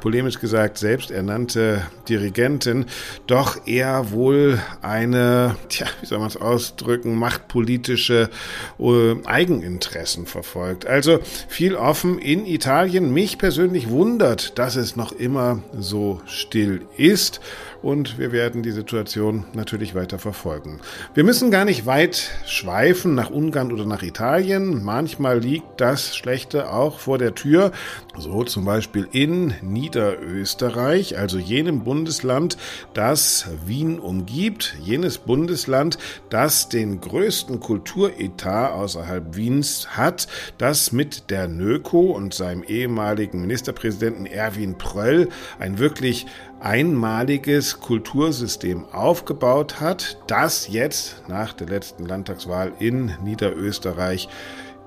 polemisch 0.00 0.38
gesagt 0.40 0.78
selbsternannte 0.78 1.82
Dirigentin, 2.08 2.86
doch 3.26 3.66
eher 3.66 4.10
wohl 4.10 4.58
eine, 4.82 5.56
tja, 5.68 5.86
wie 6.00 6.06
soll 6.06 6.18
man 6.18 6.28
es 6.28 6.36
ausdrücken, 6.36 7.14
machtpolitische 7.16 8.30
äh, 8.78 9.16
Eigeninteressen 9.24 10.26
verfolgt. 10.26 10.86
Also 10.86 11.20
viel 11.48 11.74
offen 11.74 12.18
in 12.18 12.46
Italien. 12.46 13.12
Mich 13.12 13.38
persönlich 13.38 13.88
wundert, 13.88 14.58
dass 14.58 14.76
es 14.76 14.96
noch 14.96 15.12
immer 15.12 15.62
so 15.78 16.20
still 16.26 16.82
ist 16.96 17.40
und 17.82 18.18
wir 18.18 18.32
werden 18.32 18.62
die 18.62 18.72
Situation 18.72 19.44
natürlich 19.54 19.94
weiter 19.94 20.18
verfolgen. 20.18 20.80
Wir 21.14 21.24
müssen 21.24 21.50
gar 21.50 21.64
nicht 21.64 21.86
weit 21.86 22.30
schweifen 22.46 23.14
nach 23.14 23.30
Ungarn 23.30 23.72
oder 23.72 23.86
nach 23.86 24.02
Italien. 24.02 24.82
Manchmal 24.84 25.38
liegt 25.38 25.80
das 25.80 26.16
Schlechte 26.16 26.72
auch 26.72 26.98
vor 26.98 27.18
der 27.18 27.34
Tür. 27.34 27.72
So 28.16 28.42
zum 28.44 28.64
Beispiel 28.64 29.08
in 29.12 29.54
Niederösterreich, 29.62 31.16
also 31.18 31.38
jenem 31.38 31.84
Bundesland, 31.84 32.56
das 32.94 33.46
Wien 33.64 33.98
umgibt, 33.98 34.76
jenes 34.82 35.18
Bundesland, 35.18 35.98
das 36.30 36.68
den 36.68 37.00
größten 37.00 37.60
Kulturetat 37.60 38.72
außerhalb 38.72 39.36
Wiens 39.36 39.88
hat, 39.90 40.26
das 40.58 40.92
mit 40.92 41.30
der 41.30 41.48
NÖKO 41.48 42.10
und 42.10 42.34
seinem 42.34 42.64
ehemaligen 42.64 43.42
Ministerpräsidenten 43.42 44.26
Erwin 44.26 44.76
Pröll 44.78 45.28
ein 45.58 45.78
wirklich 45.78 46.26
einmaliges 46.60 47.80
Kultursystem 47.80 48.84
aufgebaut 48.92 49.80
hat, 49.80 50.18
das 50.26 50.68
jetzt 50.68 51.28
nach 51.28 51.52
der 51.52 51.68
letzten 51.68 52.06
Landtagswahl 52.06 52.72
in 52.78 53.12
Niederösterreich 53.22 54.28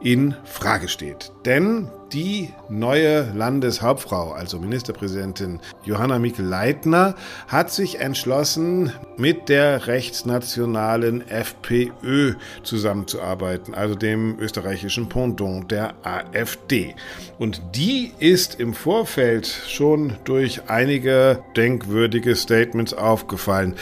in 0.02 0.36
Frage 0.44 0.88
steht. 0.88 1.32
Denn 1.46 1.90
die 2.14 2.50
neue 2.68 3.32
Landeshauptfrau, 3.34 4.32
also 4.32 4.60
Ministerpräsidentin 4.60 5.60
Johanna 5.86 6.20
Mikl-Leitner, 6.20 7.16
hat 7.48 7.72
sich 7.72 8.00
entschlossen, 8.00 8.92
mit 9.18 9.48
der 9.48 9.88
rechtsnationalen 9.88 11.26
FPÖ 11.28 12.34
zusammenzuarbeiten, 12.64 13.74
also 13.74 13.96
dem 13.96 14.38
österreichischen 14.40 15.08
Pendant 15.08 15.72
der 15.72 15.94
AfD. 16.04 16.96
Und 17.40 17.62
die 17.76 18.12
ist 18.20 18.60
im 18.60 18.74
Vorfeld 18.74 19.48
schon 19.48 20.18
durch 20.26 20.70
einige 20.70 21.44
denkwürdige 21.56 22.36
Statements 22.36 22.94
aufgefallen. 22.94 23.76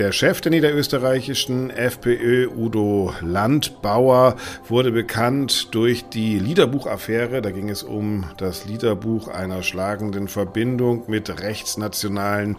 Der 0.00 0.12
Chef 0.12 0.40
der 0.40 0.50
niederösterreichischen 0.50 1.68
FPÖ, 1.68 2.48
Udo 2.48 3.12
Landbauer, 3.20 4.36
wurde 4.66 4.92
bekannt 4.92 5.74
durch 5.74 6.08
die 6.08 6.38
Liederbuchaffäre. 6.38 7.42
Da 7.42 7.50
ging 7.50 7.68
es 7.68 7.82
um 7.82 8.24
das 8.38 8.64
Liederbuch 8.64 9.28
einer 9.28 9.62
schlagenden 9.62 10.26
Verbindung 10.26 11.04
mit 11.06 11.42
rechtsnationalen 11.42 12.56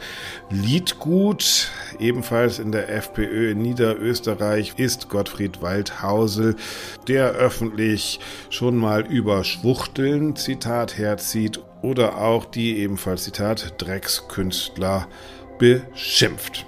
Liedgut. 0.52 1.72
Ebenfalls 1.98 2.60
in 2.60 2.72
der 2.72 2.90
FPÖ 2.96 3.54
in 3.54 3.64
Niederösterreich 3.64 4.74
ist 4.78 5.10
Gottfried 5.10 5.64
Waldhausel, 5.64 6.56
der 7.08 7.32
öffentlich 7.32 8.20
schon 8.52 8.78
mal 8.78 9.02
über 9.02 9.44
Schwuchteln, 9.44 10.36
Zitat, 10.36 10.96
herzieht 11.00 11.60
oder 11.82 12.20
auch 12.20 12.46
die 12.46 12.78
ebenfalls, 12.78 13.24
Zitat, 13.24 13.82
Dreckskünstler 13.82 15.08
beschimpft. 15.58 16.68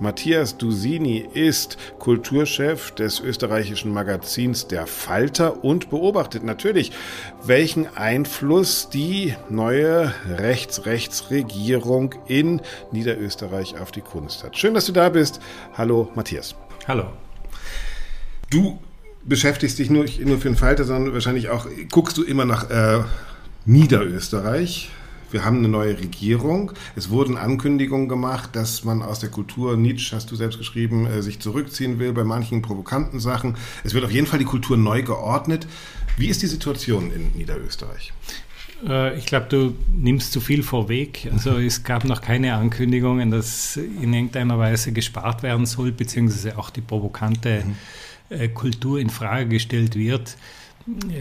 Matthias 0.00 0.56
Dusini 0.56 1.18
ist 1.34 1.76
Kulturchef 1.98 2.90
des 2.92 3.20
österreichischen 3.20 3.92
Magazins 3.92 4.66
Der 4.66 4.86
Falter 4.86 5.62
und 5.62 5.90
beobachtet 5.90 6.42
natürlich, 6.42 6.92
welchen 7.44 7.86
Einfluss 7.98 8.88
die 8.88 9.34
neue 9.50 10.14
Rechts-Rechts-Regierung 10.26 12.14
in 12.26 12.62
Niederösterreich 12.92 13.78
auf 13.78 13.92
die 13.92 14.00
Kunst 14.00 14.42
hat. 14.42 14.56
Schön, 14.56 14.72
dass 14.72 14.86
du 14.86 14.92
da 14.92 15.10
bist. 15.10 15.38
Hallo, 15.74 16.08
Matthias. 16.14 16.54
Hallo. 16.88 17.04
Du 18.48 18.78
beschäftigst 19.22 19.78
dich 19.78 19.90
nur, 19.90 20.04
nicht 20.04 20.24
nur 20.24 20.38
für 20.38 20.48
den 20.48 20.56
Falter, 20.56 20.84
sondern 20.84 21.12
wahrscheinlich 21.12 21.50
auch, 21.50 21.66
guckst 21.90 22.16
du 22.16 22.22
immer 22.22 22.46
nach 22.46 22.70
äh, 22.70 23.04
Niederösterreich 23.66 24.90
wir 25.32 25.44
haben 25.44 25.58
eine 25.58 25.68
neue 25.68 25.98
Regierung. 25.98 26.72
Es 26.96 27.10
wurden 27.10 27.36
Ankündigungen 27.36 28.08
gemacht, 28.08 28.50
dass 28.54 28.84
man 28.84 29.02
aus 29.02 29.20
der 29.20 29.30
Kultur, 29.30 29.76
Nietzsche 29.76 30.14
hast 30.14 30.30
du 30.30 30.36
selbst 30.36 30.58
geschrieben, 30.58 31.06
äh, 31.06 31.22
sich 31.22 31.40
zurückziehen 31.40 31.98
will 31.98 32.12
bei 32.12 32.24
manchen 32.24 32.62
provokanten 32.62 33.20
Sachen. 33.20 33.56
Es 33.84 33.94
wird 33.94 34.04
auf 34.04 34.10
jeden 34.10 34.26
Fall 34.26 34.38
die 34.38 34.44
Kultur 34.44 34.76
neu 34.76 35.02
geordnet. 35.02 35.66
Wie 36.16 36.28
ist 36.28 36.42
die 36.42 36.46
Situation 36.46 37.10
in 37.12 37.32
Niederösterreich? 37.36 38.12
Äh, 38.86 39.18
ich 39.18 39.26
glaube, 39.26 39.46
du 39.48 39.74
nimmst 39.94 40.32
zu 40.32 40.40
viel 40.40 40.62
vorweg. 40.62 41.28
Also 41.32 41.58
es 41.58 41.84
gab 41.84 42.04
noch 42.04 42.20
keine 42.20 42.54
Ankündigungen, 42.54 43.30
dass 43.30 43.76
in 43.76 44.12
irgendeiner 44.12 44.58
Weise 44.58 44.92
gespart 44.92 45.42
werden 45.42 45.66
soll, 45.66 45.92
beziehungsweise 45.92 46.58
auch 46.58 46.70
die 46.70 46.80
provokante 46.80 47.64
mhm. 47.64 48.54
Kultur 48.54 49.00
in 49.00 49.10
Frage 49.10 49.48
gestellt 49.48 49.96
wird. 49.96 50.36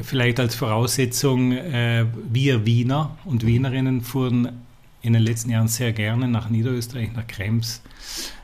Vielleicht 0.03 0.39
als 0.39 0.55
Voraussetzung, 0.55 1.51
äh, 1.51 2.05
wir 2.31 2.65
Wiener 2.65 3.17
und 3.25 3.45
Wienerinnen 3.45 4.01
fuhren 4.01 4.63
in 5.01 5.13
den 5.13 5.21
letzten 5.21 5.49
Jahren 5.49 5.67
sehr 5.67 5.91
gerne 5.91 6.27
nach 6.27 6.49
Niederösterreich, 6.49 7.11
nach 7.13 7.27
Krems, 7.27 7.81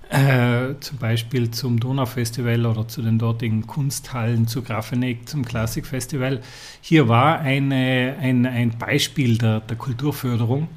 äh, 0.09 0.75
zum 0.79 0.97
Beispiel 0.97 1.51
zum 1.51 1.79
Donaufestival 1.79 2.65
oder 2.65 2.87
zu 2.87 3.01
den 3.01 3.17
dortigen 3.17 3.65
Kunsthallen, 3.65 4.47
zu 4.47 4.61
Grafeneck, 4.61 5.27
zum 5.27 5.45
Klassikfestival. 5.45 6.41
Hier 6.81 7.07
war 7.07 7.39
eine, 7.39 8.15
ein, 8.19 8.45
ein 8.45 8.77
Beispiel 8.77 9.37
der, 9.37 9.61
der 9.61 9.77
Kulturförderung 9.77 10.67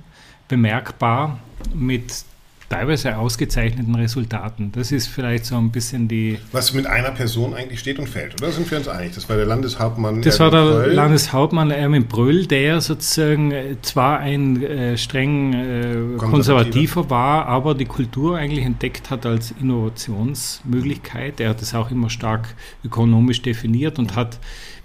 bemerkbar 0.47 1.39
mit 1.75 2.25
teilweise 2.69 3.17
ausgezeichneten 3.17 3.95
Resultaten. 3.95 4.73
Das 4.73 4.93
ist 4.93 5.07
vielleicht 5.07 5.47
so 5.47 5.57
ein 5.57 5.71
bisschen 5.71 6.09
die. 6.09 6.39
Was 6.53 6.75
mit 6.75 6.87
einer 6.87 7.11
Person 7.11 7.55
eigentlich 7.55 7.81
steht 7.81 7.99
und 7.99 8.09
fällt, 8.09 8.41
oder 8.41 8.53
sind 8.53 8.71
wir 8.71 8.79
uns 8.79 8.89
einig? 8.89 9.15
Das 9.15 9.29
war 9.29 9.37
der 9.37 9.47
Landeshauptmann. 9.47 10.23
Das 10.23 10.39
Erwin 10.39 10.53
war 10.53 10.65
der 10.65 10.71
Bröll. 10.71 10.93
Landeshauptmann 10.95 11.71
Erwin 11.71 12.07
Bröll, 12.07 12.47
der 12.47 12.81
sozusagen 12.81 13.53
äh, 13.53 13.77
zwar 13.83 14.19
ein 14.19 14.63
äh, 14.63 14.97
streng 14.99 15.53
äh, 15.55 16.17
konservativer 16.19 17.09
war, 17.09 17.47
aber 17.47 17.75
die 17.75 17.87
Kultur 17.87 18.37
eigentlich 18.37 18.65
entdeckt 18.65 19.11
hat 19.11 19.25
als 19.25 19.55
Innovationsmöglichkeit. 19.61 21.41
Er 21.41 21.51
hat 21.51 21.63
es 21.63 21.75
auch 21.75 21.91
immer 21.91 22.11
stark 22.11 22.55
ökonomisch 22.85 23.43
definiert 23.43 23.99
und 23.99 24.15
hat 24.15 24.39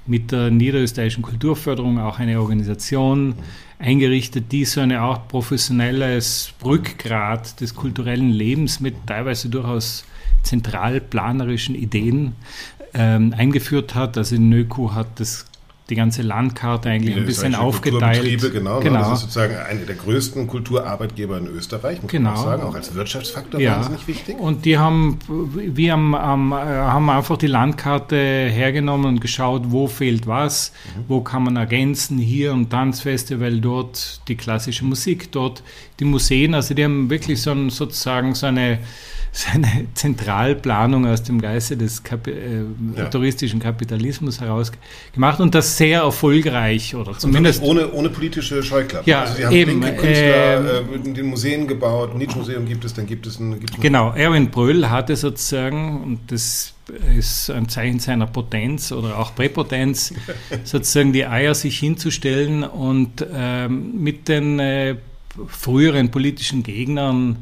mit 0.05 0.31
der 0.31 0.51
niederösterreichischen 0.51 1.23
Kulturförderung 1.23 1.99
auch 1.99 2.19
eine 2.19 2.39
Organisation 2.39 3.35
eingerichtet, 3.79 4.51
die 4.51 4.65
so 4.65 4.81
eine 4.81 4.99
Art 4.99 5.27
professionelles 5.27 6.53
Rückgrat 6.63 7.59
des 7.61 7.75
kulturellen 7.75 8.29
Lebens 8.29 8.79
mit 8.79 8.95
teilweise 9.07 9.49
durchaus 9.49 10.05
zentralplanerischen 10.43 11.75
Ideen 11.75 12.35
ähm, 12.93 13.33
eingeführt 13.37 13.95
hat. 13.95 14.17
Also 14.17 14.35
Nöku 14.35 14.91
hat 14.91 15.19
das 15.19 15.45
die 15.89 15.95
ganze 15.95 16.21
Landkarte 16.21 16.89
eigentlich 16.89 17.15
ein 17.17 17.25
bisschen 17.25 17.55
aufgeteilt. 17.55 18.53
Genau, 18.53 18.79
genau. 18.79 18.99
Das 18.99 19.13
ist 19.13 19.19
sozusagen 19.21 19.55
einer 19.55 19.81
der 19.81 19.95
größten 19.95 20.47
Kulturarbeitgeber 20.47 21.37
in 21.37 21.47
Österreich, 21.47 22.01
muss 22.01 22.11
genau. 22.11 22.29
man 22.29 22.39
auch 22.39 22.43
sagen, 22.45 22.63
auch 22.63 22.75
als 22.75 22.95
Wirtschaftsfaktor 22.95 23.59
ja. 23.59 23.75
wahnsinnig 23.75 24.07
wichtig. 24.07 24.39
Und 24.39 24.63
die 24.63 24.77
haben, 24.77 25.19
wir 25.27 25.91
haben, 25.91 26.15
haben 26.15 27.09
einfach 27.09 27.37
die 27.37 27.47
Landkarte 27.47 28.15
hergenommen 28.15 29.07
und 29.07 29.21
geschaut, 29.21 29.63
wo 29.67 29.87
fehlt 29.87 30.25
was, 30.25 30.71
mhm. 30.95 31.03
wo 31.09 31.21
kann 31.21 31.43
man 31.43 31.57
ergänzen, 31.57 32.17
hier 32.17 32.53
ein 32.53 32.69
Tanzfestival, 32.69 33.59
dort 33.59 34.21
die 34.29 34.35
klassische 34.35 34.85
Musik, 34.85 35.33
dort 35.33 35.63
die 35.99 36.05
Museen, 36.05 36.53
also 36.53 36.73
die 36.73 36.85
haben 36.85 37.09
wirklich 37.09 37.41
so 37.41 37.51
ein, 37.51 37.69
sozusagen 37.69 38.35
so 38.35 38.45
eine 38.45 38.79
seine 39.35 39.87
Zentralplanung 39.95 41.07
aus 41.07 41.23
dem 41.23 41.41
Geiste 41.41 41.75
des 41.75 42.03
Kapi 42.03 42.29
äh, 42.29 42.65
ja. 42.95 43.05
touristischen 43.05 43.59
Kapitalismus 43.59 44.39
heraus 44.39 44.71
gemacht 45.11 45.39
und 45.39 45.55
das 45.55 45.75
sehr 45.75 46.01
erfolgreich 46.01 46.93
oder 46.93 47.17
zumindest 47.17 47.63
ohne, 47.63 47.91
ohne 47.91 48.09
politische 48.09 48.61
Scheuklappen. 48.61 49.09
Ja, 49.09 49.21
also 49.21 49.35
sie 49.35 49.45
haben 49.45 49.53
eben, 49.53 49.81
Künstler 49.81 50.81
äh, 50.81 50.95
in 51.03 51.15
den 51.15 51.25
Museen 51.25 51.67
gebaut, 51.67 52.15
Nietzsche-Museum 52.15 52.67
gibt 52.67 52.85
es, 52.85 52.93
dann 52.93 53.07
gibt 53.07 53.25
es 53.25 53.39
ein... 53.39 53.59
Gibt 53.59 53.81
genau, 53.81 54.13
Erwin 54.13 54.51
Bröll 54.51 54.87
hatte 54.91 55.15
sozusagen, 55.15 56.03
und 56.03 56.31
das 56.31 56.75
ist 57.17 57.49
ein 57.49 57.67
Zeichen 57.69 57.97
seiner 57.97 58.27
Potenz 58.27 58.91
oder 58.91 59.17
auch 59.17 59.33
Präpotenz, 59.33 60.13
sozusagen 60.63 61.11
die 61.11 61.25
Eier 61.25 61.55
sich 61.55 61.79
hinzustellen 61.79 62.63
und 62.63 63.25
ähm, 63.33 63.99
mit 63.99 64.27
den 64.27 64.59
äh, 64.59 64.97
früheren 65.47 66.11
politischen 66.11 66.61
Gegnern 66.61 67.37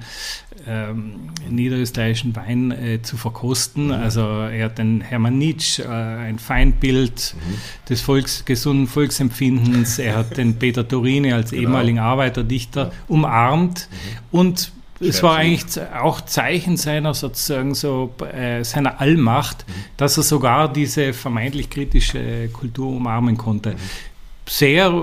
ähm, 0.67 1.29
niederösterreichischen 1.49 2.35
Wein 2.35 2.71
äh, 2.71 3.01
zu 3.01 3.17
verkosten. 3.17 3.87
Mhm. 3.87 3.91
Also 3.91 4.21
er 4.21 4.65
hat 4.65 4.77
den 4.77 5.01
Hermann 5.01 5.37
Nietzsche, 5.37 5.83
äh, 5.83 5.87
ein 5.87 6.39
Feindbild 6.39 7.35
mhm. 7.35 7.87
des 7.89 8.01
Volks, 8.01 8.45
gesunden 8.45 8.87
Volksempfindens. 8.87 9.99
Er 9.99 10.17
hat 10.17 10.37
den 10.37 10.57
Peter 10.57 10.87
Torini 10.87 11.33
als 11.33 11.51
genau. 11.51 11.63
ehemaligen 11.63 11.99
Arbeiterdichter 11.99 12.85
ja. 12.85 12.91
umarmt 13.07 13.89
mhm. 13.91 14.39
und 14.39 14.71
es 15.03 15.23
war 15.23 15.37
eigentlich 15.37 15.81
auch 15.99 16.21
Zeichen 16.21 16.77
seiner 16.77 17.15
sozusagen 17.15 17.73
so 17.73 18.13
äh, 18.31 18.63
seiner 18.63 19.01
Allmacht, 19.01 19.65
mhm. 19.67 19.73
dass 19.97 20.15
er 20.17 20.21
sogar 20.21 20.71
diese 20.71 21.13
vermeintlich 21.13 21.71
kritische 21.71 22.49
Kultur 22.49 22.87
umarmen 22.87 23.35
konnte. 23.35 23.71
Mhm 23.71 24.11
sehr 24.51 24.93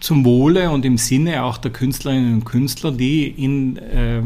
zum 0.00 0.24
Wohle 0.26 0.70
und 0.70 0.84
im 0.84 0.98
Sinne 0.98 1.42
auch 1.44 1.56
der 1.56 1.70
Künstlerinnen 1.70 2.34
und 2.34 2.44
Künstler, 2.44 2.92
die 2.92 3.26
in 3.26 3.78
äh, 3.78 4.20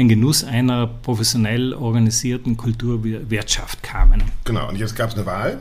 den 0.00 0.08
Genuss 0.08 0.42
einer 0.44 0.86
professionell 0.86 1.74
organisierten 1.74 2.56
Kulturwirtschaft 2.56 3.82
kamen. 3.82 4.22
Genau, 4.44 4.68
und 4.68 4.76
jetzt 4.76 4.96
gab 4.96 5.10
es 5.10 5.14
eine 5.14 5.26
Wahl. 5.26 5.58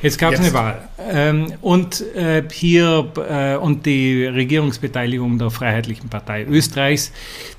Jetzt 0.00 0.18
gab 0.18 0.32
es 0.32 0.40
eine 0.40 0.52
Wahl. 0.52 0.88
Ähm, 0.98 1.52
und 1.60 2.00
äh, 2.14 2.42
hier 2.50 3.12
äh, 3.28 3.56
und 3.56 3.84
die 3.86 4.24
Regierungsbeteiligung 4.24 5.38
der 5.38 5.50
Freiheitlichen 5.50 6.08
Partei 6.08 6.44
Österreichs. 6.44 7.12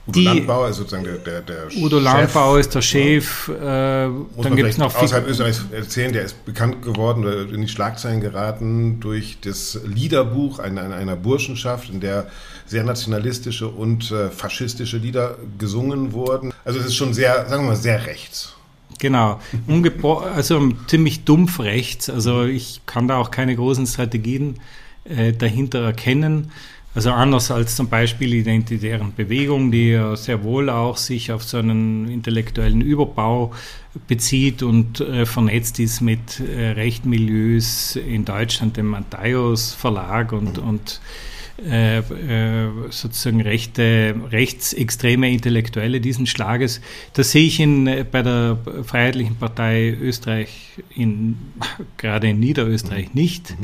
Udo 0.08 0.20
die, 0.20 0.26
Landbauer 0.26 0.70
ist 0.70 0.78
sozusagen 0.78 1.04
der, 1.04 1.18
der, 1.18 1.42
der 1.42 1.68
Udo 1.78 1.98
Chef. 1.98 2.04
Landbauer 2.04 2.60
ist 2.60 2.74
der 2.74 2.82
Chef. 2.82 3.48
Ja. 3.50 4.06
Äh, 4.06 4.08
Muss 4.08 4.28
dann 4.42 4.56
gibt 4.56 4.70
es 4.70 4.78
noch 4.78 4.96
außerhalb 4.96 5.28
Österreichs 5.28 5.66
erzählen, 5.72 6.14
der 6.14 6.24
ist 6.24 6.46
bekannt 6.46 6.82
geworden 6.82 7.26
oder 7.26 7.42
in 7.42 7.62
die 7.62 7.68
Schlagzeilen 7.68 8.22
geraten 8.22 9.00
durch 9.02 9.38
das 9.42 9.80
Liederbuch 9.86 10.60
einer, 10.60 10.96
einer 10.96 11.16
Burschenschaft, 11.16 11.90
in 11.90 12.00
der 12.00 12.28
sehr 12.72 12.84
nationalistische 12.86 13.68
und 13.68 14.12
äh, 14.12 14.30
faschistische 14.30 14.98
Lieder 14.98 15.38
gesungen 15.60 16.14
wurden. 16.14 16.54
Also 16.64 16.80
es 16.80 16.86
ist 16.86 16.96
schon 16.96 17.14
sehr, 17.14 17.48
sagen 17.50 17.64
wir 17.64 17.72
mal, 17.72 17.76
sehr 17.76 18.08
rechts. 18.08 18.56
Genau, 18.98 19.40
also 20.36 20.72
ziemlich 20.88 21.26
dumpf 21.26 21.60
rechts. 21.60 22.10
Also 22.10 22.44
ich 22.44 22.82
kann 22.86 23.08
da 23.08 23.18
auch 23.18 23.30
keine 23.30 23.56
großen 23.56 23.86
Strategien 23.88 24.60
äh, 25.04 25.34
dahinter 25.34 25.82
erkennen. 25.84 26.52
Also 26.94 27.12
anders 27.12 27.52
als 27.52 27.76
zum 27.76 27.90
Beispiel 27.90 28.34
identitären 28.34 29.14
Bewegung, 29.16 29.72
die 29.72 29.92
ja 29.92 30.16
sehr 30.16 30.44
wohl 30.44 30.70
auch 30.70 30.98
sich 30.98 31.32
auf 31.32 31.44
so 31.44 31.58
einen 31.58 32.10
intellektuellen 32.10 32.82
Überbau 32.82 33.52
bezieht 34.08 34.64
und 34.64 35.02
äh, 35.02 35.26
vernetzt 35.26 35.80
ist 35.80 36.02
mit 36.02 36.40
äh, 36.40 36.72
Rechtmilieus 36.72 37.96
in 37.96 38.24
Deutschland, 38.24 38.78
dem 38.78 38.88
Matthäus 38.88 39.74
Verlag 39.74 40.32
und, 40.32 40.58
und 40.58 41.02
äh, 41.70 42.00
äh, 42.00 42.70
sozusagen 42.90 43.42
rechte, 43.42 44.16
rechtsextreme 44.32 45.32
Intellektuelle 45.32 46.02
diesen 46.02 46.26
Schlages. 46.26 46.82
Das 47.14 47.32
sehe 47.32 47.46
ich 47.46 47.60
in, 47.60 47.86
äh, 47.86 48.06
bei 48.10 48.24
der 48.24 48.58
Freiheitlichen 48.84 49.36
Partei 49.36 49.90
Österreich, 49.90 50.50
in, 50.96 51.38
gerade 51.98 52.30
in 52.30 52.40
Niederösterreich 52.40 53.10
mhm. 53.10 53.14
nicht. 53.14 53.56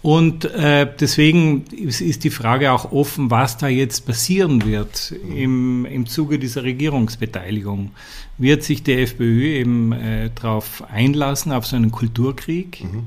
Und 0.00 0.44
äh, 0.44 0.86
deswegen 1.00 1.64
ist, 1.72 2.02
ist, 2.02 2.24
die 2.24 2.30
Frage 2.30 2.70
auch 2.70 2.92
offen, 2.92 3.30
was 3.30 3.56
da 3.56 3.68
jetzt 3.68 4.04
passieren 4.06 4.66
wird 4.66 5.12
im, 5.34 5.86
im 5.86 6.06
Zuge 6.06 6.38
dieser 6.38 6.62
Regierungsbeteiligung. 6.62 7.92
Wird 8.36 8.64
sich 8.64 8.82
die 8.82 8.92
FPÖ 8.92 9.44
eben 9.44 9.92
äh, 9.92 10.30
darauf 10.34 10.84
einlassen, 10.92 11.52
auf 11.52 11.66
so 11.66 11.76
einen 11.76 11.90
Kulturkrieg? 11.90 12.84
Mhm. 12.84 13.04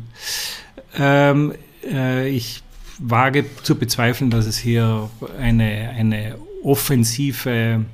Ähm, 0.97 1.53
äh, 1.87 2.29
ich 2.29 2.63
wage 2.99 3.45
zu 3.63 3.75
bezweifeln, 3.75 4.29
dass 4.29 4.45
es 4.45 4.57
hier 4.57 5.09
eine, 5.39 5.89
eine 5.89 6.37
offensive 6.63 7.85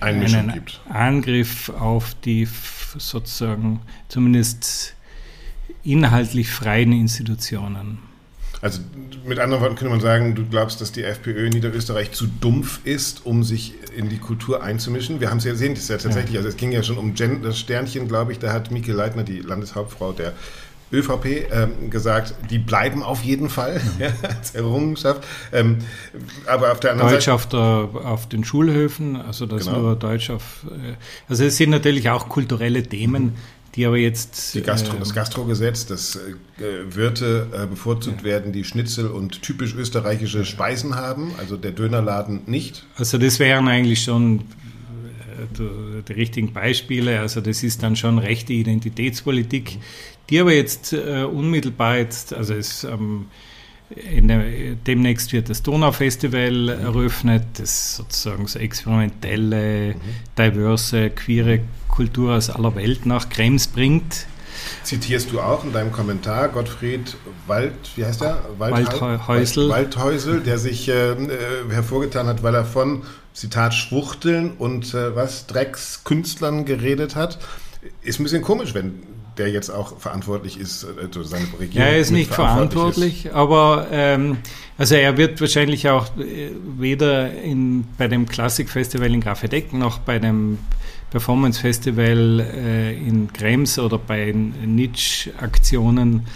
einen 0.00 0.52
gibt. 0.52 0.80
Angriff 0.88 1.70
auf 1.70 2.14
die 2.24 2.46
sozusagen 2.98 3.80
zumindest 4.08 4.94
inhaltlich 5.82 6.50
freien 6.50 6.92
Institutionen. 6.92 7.98
Also 8.60 8.80
mit 9.26 9.38
anderen 9.38 9.62
Worten 9.62 9.76
könnte 9.76 9.90
man 9.90 10.00
sagen, 10.00 10.34
du 10.34 10.46
glaubst, 10.46 10.80
dass 10.80 10.90
die 10.90 11.02
FPÖ 11.02 11.46
in 11.46 11.52
Niederösterreich 11.52 12.12
zu 12.12 12.26
dumpf 12.26 12.80
ist, 12.84 13.26
um 13.26 13.44
sich 13.44 13.74
in 13.94 14.08
die 14.08 14.16
Kultur 14.16 14.62
einzumischen. 14.62 15.20
Wir 15.20 15.28
haben 15.28 15.36
es 15.36 15.44
ja 15.44 15.52
gesehen, 15.52 15.74
das 15.74 15.82
ist 15.84 15.90
ja 15.90 15.98
tatsächlich, 15.98 16.38
also 16.38 16.48
es 16.48 16.56
ging 16.56 16.72
ja 16.72 16.82
schon 16.82 16.96
um 16.96 17.12
Gender 17.12 17.52
Sternchen, 17.52 18.08
glaube 18.08 18.32
ich, 18.32 18.38
da 18.38 18.52
hat 18.52 18.70
Mieke 18.70 18.92
Leitner, 18.92 19.22
die 19.22 19.40
Landeshauptfrau 19.40 20.12
der 20.12 20.32
ÖVP 20.94 21.50
ähm, 21.50 21.90
gesagt, 21.90 22.34
die 22.50 22.58
bleiben 22.58 23.02
auf 23.02 23.22
jeden 23.22 23.50
Fall 23.50 23.80
ja, 23.98 24.08
als 24.22 24.54
Errungenschaft. 24.54 25.24
Ähm, 25.52 25.78
aber 26.46 26.72
auf 26.72 26.80
der 26.80 26.92
anderen 26.92 27.10
Deutsch 27.10 27.24
Seite. 27.24 27.34
Auf, 27.34 27.46
der, 27.46 27.60
auf 28.04 28.28
den 28.28 28.44
Schulhöfen, 28.44 29.16
also 29.16 29.46
das 29.46 29.66
genau. 29.66 29.80
nur 29.80 29.96
Deutsch 29.96 30.30
auf. 30.30 30.66
Äh, 30.70 30.94
also 31.28 31.44
es 31.44 31.56
sind 31.56 31.70
natürlich 31.70 32.10
auch 32.10 32.28
kulturelle 32.28 32.82
Themen, 32.82 33.34
die 33.74 33.86
aber 33.86 33.96
jetzt. 33.96 34.56
Gastro, 34.64 34.96
äh, 34.96 35.00
das 35.00 35.14
Gastrogesetz, 35.14 35.86
dass 35.86 36.16
äh, 36.16 36.20
Wirte 36.94 37.48
äh, 37.52 37.66
bevorzugt 37.66 38.20
ja. 38.20 38.24
werden, 38.24 38.52
die 38.52 38.64
Schnitzel 38.64 39.08
und 39.08 39.42
typisch 39.42 39.74
österreichische 39.74 40.44
Speisen 40.44 40.94
haben, 40.96 41.32
also 41.38 41.56
der 41.56 41.72
Dönerladen 41.72 42.42
nicht. 42.46 42.86
Also 42.96 43.18
das 43.18 43.38
wären 43.38 43.68
eigentlich 43.68 44.02
schon 44.02 44.40
äh, 44.40 44.42
die 45.58 46.12
richtigen 46.12 46.52
Beispiele. 46.52 47.20
Also 47.20 47.40
das 47.40 47.62
ist 47.62 47.82
dann 47.82 47.96
schon 47.96 48.18
rechte 48.18 48.52
Identitätspolitik, 48.52 49.78
die 50.30 50.40
aber 50.40 50.52
jetzt 50.52 50.92
äh, 50.92 51.24
unmittelbar 51.24 51.98
jetzt, 51.98 52.32
also 52.32 52.54
es 52.54 52.84
ähm, 52.84 53.26
der, 53.90 54.74
demnächst 54.86 55.32
wird 55.32 55.50
das 55.50 55.62
Donaufestival 55.62 56.68
eröffnet, 56.68 57.44
das 57.58 57.96
sozusagen 57.96 58.46
so 58.46 58.58
experimentelle, 58.58 59.94
mhm. 59.94 60.00
diverse, 60.38 61.10
queere 61.10 61.60
Kultur 61.88 62.34
aus 62.34 62.50
aller 62.50 62.74
Welt 62.74 63.06
nach 63.06 63.28
Krems 63.28 63.68
bringt. 63.68 64.26
Zitierst 64.84 65.32
du 65.32 65.40
auch 65.40 65.64
in 65.64 65.72
deinem 65.72 65.92
Kommentar 65.92 66.48
Gottfried 66.48 67.16
Wald, 67.46 67.74
wie 67.96 68.04
heißt 68.04 68.20
der? 68.20 68.42
Waldhäusel. 68.58 69.68
Waldhäusel, 69.68 70.40
der 70.40 70.58
sich 70.58 70.88
äh, 70.88 71.12
äh, 71.12 71.16
hervorgetan 71.70 72.26
hat, 72.26 72.42
weil 72.42 72.54
er 72.54 72.64
von, 72.64 73.02
Zitat, 73.34 73.74
Schwuchteln 73.74 74.52
und 74.58 74.94
äh, 74.94 75.14
was, 75.14 75.46
Dreckskünstlern 75.46 76.64
geredet 76.64 77.16
hat. 77.16 77.38
Ist 78.00 78.18
ein 78.18 78.22
bisschen 78.22 78.42
komisch, 78.42 78.72
wenn 78.74 79.02
der 79.36 79.50
jetzt 79.50 79.70
auch 79.70 79.98
verantwortlich 79.98 80.58
ist, 80.58 80.86
also 80.96 81.24
seine 81.24 81.46
Regierung. 81.58 81.86
Ja, 81.86 81.92
er 81.92 81.98
ist 81.98 82.12
nicht 82.12 82.32
verantwortlich, 82.32 83.26
ist. 83.26 83.34
aber 83.34 83.88
ähm, 83.90 84.38
also 84.78 84.94
er 84.94 85.16
wird 85.16 85.40
wahrscheinlich 85.40 85.88
auch 85.88 86.06
äh, 86.16 86.50
weder 86.78 87.32
in, 87.32 87.84
bei 87.98 88.06
dem 88.06 88.26
Klassikfestival 88.26 89.12
in 89.12 89.20
Grafedeck 89.20 89.72
noch 89.72 89.98
bei 89.98 90.20
dem 90.20 90.58
Performance 91.10 91.60
Festival 91.60 92.40
äh, 92.40 92.96
in 92.96 93.32
Krems 93.32 93.78
oder 93.78 93.98
bei 93.98 94.32
Nitsch-Aktionen 94.32 96.26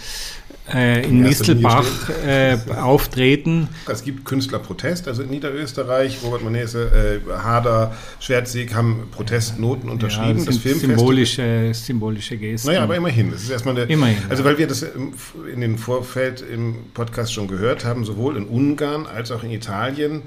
äh, 0.73 1.03
in 1.05 1.21
Mistelbach 1.21 1.85
äh, 2.25 2.57
auftreten. 2.75 3.67
Es 3.87 4.03
gibt 4.03 4.25
Künstlerprotest, 4.25 5.07
also 5.07 5.23
in 5.23 5.29
Niederösterreich, 5.29 6.19
Robert 6.23 6.43
Manese, 6.43 7.21
äh, 7.27 7.31
Hader, 7.31 7.95
Schwertsieg 8.19 8.73
haben 8.73 9.07
Protestnoten 9.11 9.89
unterschrieben. 9.89 10.39
Ja, 10.39 10.45
das, 10.45 10.61
das 10.61 10.79
symbolische, 10.79 11.71
symbolische 11.73 12.37
Gesten. 12.37 12.67
Naja, 12.69 12.83
aber 12.83 12.95
immerhin. 12.95 13.31
Das 13.31 13.43
ist 13.43 13.49
erstmal 13.49 13.75
eine, 13.75 13.85
immerhin, 13.85 14.17
also 14.29 14.43
weil 14.43 14.57
wir 14.57 14.67
das 14.67 14.83
in 14.83 15.61
den 15.61 15.77
Vorfeld 15.77 16.41
im 16.41 16.75
Podcast 16.93 17.33
schon 17.33 17.47
gehört 17.47 17.85
haben, 17.85 18.05
sowohl 18.05 18.37
in 18.37 18.45
Ungarn 18.45 19.05
als 19.05 19.31
auch 19.31 19.43
in 19.43 19.51
Italien 19.51 20.23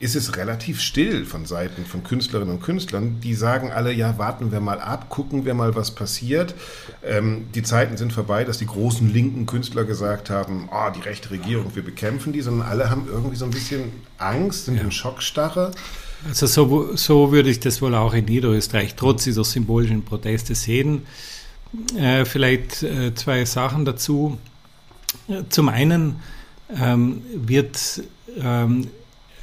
ist 0.00 0.14
es 0.14 0.36
relativ 0.36 0.80
still 0.80 1.24
von 1.24 1.44
Seiten 1.44 1.84
von 1.84 2.04
Künstlerinnen 2.04 2.54
und 2.54 2.62
Künstlern. 2.62 3.20
Die 3.20 3.34
sagen 3.34 3.72
alle, 3.72 3.92
ja, 3.92 4.16
warten 4.16 4.52
wir 4.52 4.60
mal 4.60 4.80
ab, 4.80 5.08
gucken 5.08 5.44
wir 5.44 5.54
mal, 5.54 5.74
was 5.74 5.90
passiert. 5.90 6.54
Ähm, 7.04 7.46
die 7.54 7.64
Zeiten 7.64 7.96
sind 7.96 8.12
vorbei, 8.12 8.44
dass 8.44 8.58
die 8.58 8.66
großen 8.66 9.12
linken 9.12 9.46
Künstler 9.46 9.84
gesagt 9.84 10.30
haben, 10.30 10.68
oh, 10.72 10.90
die 10.94 11.00
rechte 11.00 11.30
Regierung, 11.32 11.74
wir 11.74 11.84
bekämpfen 11.84 12.32
die, 12.32 12.42
sondern 12.42 12.68
alle 12.68 12.90
haben 12.90 13.08
irgendwie 13.08 13.36
so 13.36 13.44
ein 13.44 13.50
bisschen 13.50 13.90
Angst, 14.18 14.66
sind 14.66 14.76
ja. 14.76 14.82
in 14.82 14.92
Schockstarre. 14.92 15.72
Also 16.28 16.46
so, 16.46 16.96
so 16.96 17.32
würde 17.32 17.50
ich 17.50 17.58
das 17.58 17.82
wohl 17.82 17.94
auch 17.94 18.14
in 18.14 18.24
Niederösterreich 18.24 18.94
trotz 18.94 19.24
dieser 19.24 19.44
symbolischen 19.44 20.04
Proteste 20.04 20.54
sehen. 20.54 21.02
Äh, 21.96 22.24
vielleicht 22.24 22.82
äh, 22.84 23.14
zwei 23.14 23.44
Sachen 23.44 23.84
dazu. 23.84 24.38
Zum 25.48 25.68
einen 25.68 26.16
ähm, 26.76 27.22
wird 27.34 28.02
ähm, 28.40 28.88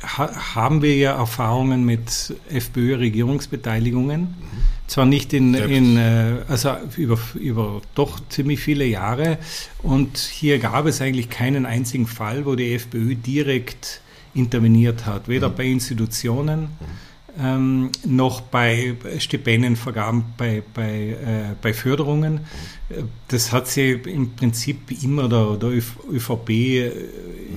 haben 0.04 0.82
wir 0.82 0.96
ja 0.96 1.16
Erfahrungen 1.16 1.86
mit 1.86 2.36
FPÖ-Regierungsbeteiligungen. 2.50 4.22
Mhm. 4.22 4.36
Zwar 4.88 5.06
nicht 5.06 5.34
in, 5.34 5.56
in 5.56 5.98
äh, 5.98 6.38
also 6.48 6.76
über, 6.96 7.18
über 7.34 7.82
doch 7.96 8.20
ziemlich 8.30 8.60
viele 8.60 8.86
Jahre. 8.86 9.40
Und 9.82 10.18
hier 10.18 10.60
gab 10.60 10.86
es 10.86 11.02
eigentlich 11.02 11.30
keinen 11.30 11.66
einzigen 11.66 12.06
Fall, 12.08 12.46
wo 12.46 12.56
die 12.56 12.74
FPÖ 12.76 13.16
direkt 13.16 14.02
interveniert 14.36 15.06
hat. 15.06 15.28
Weder 15.28 15.50
mhm. 15.50 15.56
bei 15.56 15.66
Institutionen 15.66 16.62
mhm. 16.62 16.70
ähm, 17.40 17.90
noch 18.06 18.42
bei 18.42 18.96
Stipendienvergaben, 19.18 20.26
bei, 20.38 20.62
bei, 20.74 20.92
äh, 20.92 21.56
bei 21.62 21.74
Förderungen. 21.74 22.42
Das 23.30 23.52
hat 23.52 23.68
sie 23.68 23.92
im 23.92 24.36
Prinzip 24.36 24.92
immer 25.04 25.28
der, 25.28 25.56
der 25.56 25.70
ÖVP 25.70 26.50
äh, 26.50 26.92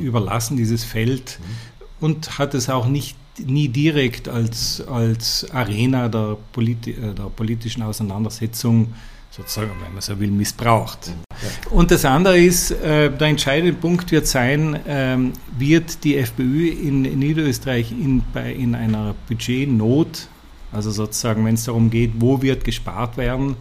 überlassen, 0.00 0.56
dieses 0.56 0.84
Feld. 0.84 1.38
Mhm 1.40 1.67
und 2.00 2.38
hat 2.38 2.54
es 2.54 2.68
auch 2.68 2.86
nicht 2.86 3.16
nie 3.44 3.68
direkt 3.68 4.28
als, 4.28 4.82
als 4.88 5.48
Arena 5.52 6.08
der, 6.08 6.36
politi 6.52 6.92
äh, 6.92 7.14
der 7.14 7.24
politischen 7.24 7.82
Auseinandersetzung 7.82 8.92
sozusagen, 9.30 9.70
wenn 9.82 9.92
man 9.92 10.02
so 10.02 10.18
will, 10.18 10.30
missbraucht. 10.30 11.12
Ja. 11.30 11.70
Und 11.70 11.90
das 11.90 12.04
andere 12.04 12.38
ist, 12.38 12.70
äh, 12.70 13.10
der 13.10 13.28
entscheidende 13.28 13.72
Punkt 13.72 14.10
wird 14.10 14.26
sein, 14.26 14.80
ähm, 14.86 15.32
wird 15.56 16.02
die 16.02 16.16
FPÖ 16.16 16.68
in, 16.68 17.04
in 17.04 17.18
Niederösterreich 17.20 17.92
in, 17.92 18.22
bei, 18.32 18.52
in 18.52 18.74
einer 18.74 19.14
Budgetnot, 19.28 20.28
also 20.72 20.90
sozusagen, 20.90 21.44
wenn 21.44 21.54
es 21.54 21.64
darum 21.64 21.90
geht, 21.90 22.12
wo 22.18 22.42
wird 22.42 22.64
gespart 22.64 23.16
werden, 23.16 23.56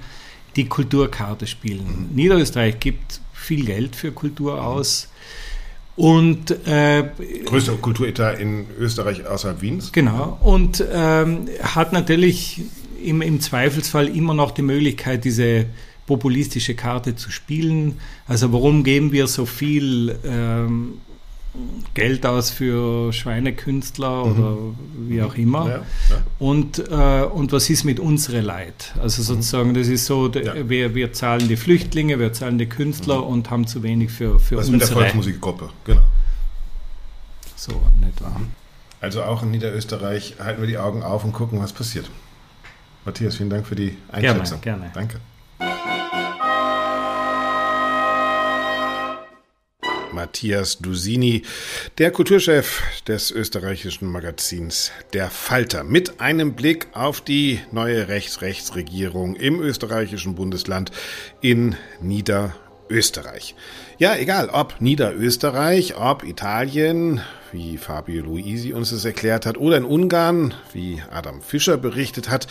die 0.56 0.66
Kulturkarte 0.66 1.46
spielen. 1.46 2.08
Mhm. 2.10 2.16
Niederösterreich 2.16 2.80
gibt 2.80 3.22
viel 3.34 3.66
Geld 3.66 3.96
für 3.96 4.12
Kultur 4.12 4.64
aus. 4.64 5.10
Und 5.98 6.52
äh, 6.68 7.10
größter 7.46 7.74
Kulturetat 7.74 8.40
in 8.40 8.68
Österreich 8.80 9.26
außerhalb 9.26 9.62
Wiens. 9.62 9.92
Genau. 9.92 10.38
Und 10.42 10.84
ähm, 10.94 11.48
hat 11.64 11.92
natürlich 11.92 12.62
im, 13.04 13.22
im 13.24 13.42
Zweifelsfall 13.42 14.08
immer 14.08 14.36
noch 14.36 14.52
die 14.52 14.62
Möglichkeit, 14.62 15.26
diese 15.26 15.66
populistische 16.06 16.76
Karte 16.76 17.16
zu 17.16 17.32
spielen. 17.32 18.00
Also 18.28 18.54
warum 18.54 18.84
geben 18.84 19.12
wir 19.12 19.28
so 19.28 19.48
viel 19.48 20.18
ähm, 20.24 21.00
Geld 21.94 22.26
aus 22.26 22.52
für 22.52 23.12
Schweinekünstler 23.12 24.26
mhm. 24.26 24.32
oder 24.32 24.58
wie 25.08 25.22
auch 25.22 25.36
immer. 25.36 25.68
Ja, 25.68 25.76
ja. 25.76 25.84
Und, 26.40 26.80
äh, 26.80 27.24
und 27.24 27.52
was 27.52 27.70
ist 27.70 27.84
mit 27.84 28.00
unserer 28.00 28.42
Leid? 28.42 28.94
Also 29.02 29.24
sozusagen, 29.24 29.74
das 29.74 29.88
ist 29.88 30.06
so, 30.06 30.32
ja. 30.32 30.70
wir, 30.70 30.94
wir 30.96 31.14
zahlen 31.14 31.48
die 31.48 31.58
Flüchtlinge, 31.58 32.20
wir 32.20 32.34
zahlen 32.34 32.58
die 32.58 32.68
Künstler 32.68 33.18
mhm. 33.18 33.28
und 33.28 33.50
haben 33.50 33.68
zu 33.68 33.84
wenig 33.84 34.12
für, 34.12 34.40
für 34.40 34.58
was 34.58 34.70
unsere. 34.70 34.82
Was 34.82 34.90
mit 34.90 34.90
der 34.90 34.98
Volksmusikgruppe, 34.98 35.70
genau. 35.86 36.02
So, 37.56 37.74
nicht 38.00 38.22
wahr. 38.22 38.42
Also 39.02 39.24
auch 39.24 39.44
in 39.44 39.52
Niederösterreich 39.52 40.36
halten 40.40 40.62
wir 40.62 40.68
die 40.68 40.78
Augen 40.78 41.04
auf 41.04 41.24
und 41.24 41.34
gucken, 41.34 41.60
was 41.60 41.74
passiert. 41.74 42.10
Matthias, 43.06 43.36
vielen 43.38 43.50
Dank 43.50 43.66
für 43.66 43.76
die 43.76 43.98
Einschätzung. 44.12 44.62
Gerne, 44.62 44.82
gerne. 44.82 44.92
Danke. 44.94 45.20
Matthias 50.18 50.80
Dusini, 50.80 51.44
der 52.00 52.10
Kulturchef 52.10 52.82
des 53.08 53.30
österreichischen 53.30 54.12
Magazins 54.12 54.92
Der 55.14 55.30
Falter, 55.30 55.84
mit 55.84 56.20
einem 56.20 56.56
Blick 56.56 56.88
auf 56.94 57.22
die 57.22 57.60
neue 57.72 58.08
Rechts-Rechts-Regierung 58.08 59.36
im 59.36 59.62
österreichischen 59.62 60.34
Bundesland 60.34 60.92
in 61.42 61.76
Niederösterreich. 62.02 63.54
Ja, 64.00 64.16
egal, 64.16 64.50
ob 64.50 64.80
Niederösterreich, 64.80 65.98
ob 65.98 66.24
Italien, 66.24 67.20
wie 67.52 67.80
Fabio 67.80 68.22
Luisi 68.22 68.72
uns 68.72 68.92
das 68.92 69.06
erklärt 69.06 69.48
hat, 69.48 69.58
oder 69.58 69.76
in 69.78 69.86
Ungarn, 69.86 70.54
wie 70.72 71.02
Adam 71.12 71.42
Fischer 71.42 71.78
berichtet 71.78 72.30
hat. 72.30 72.46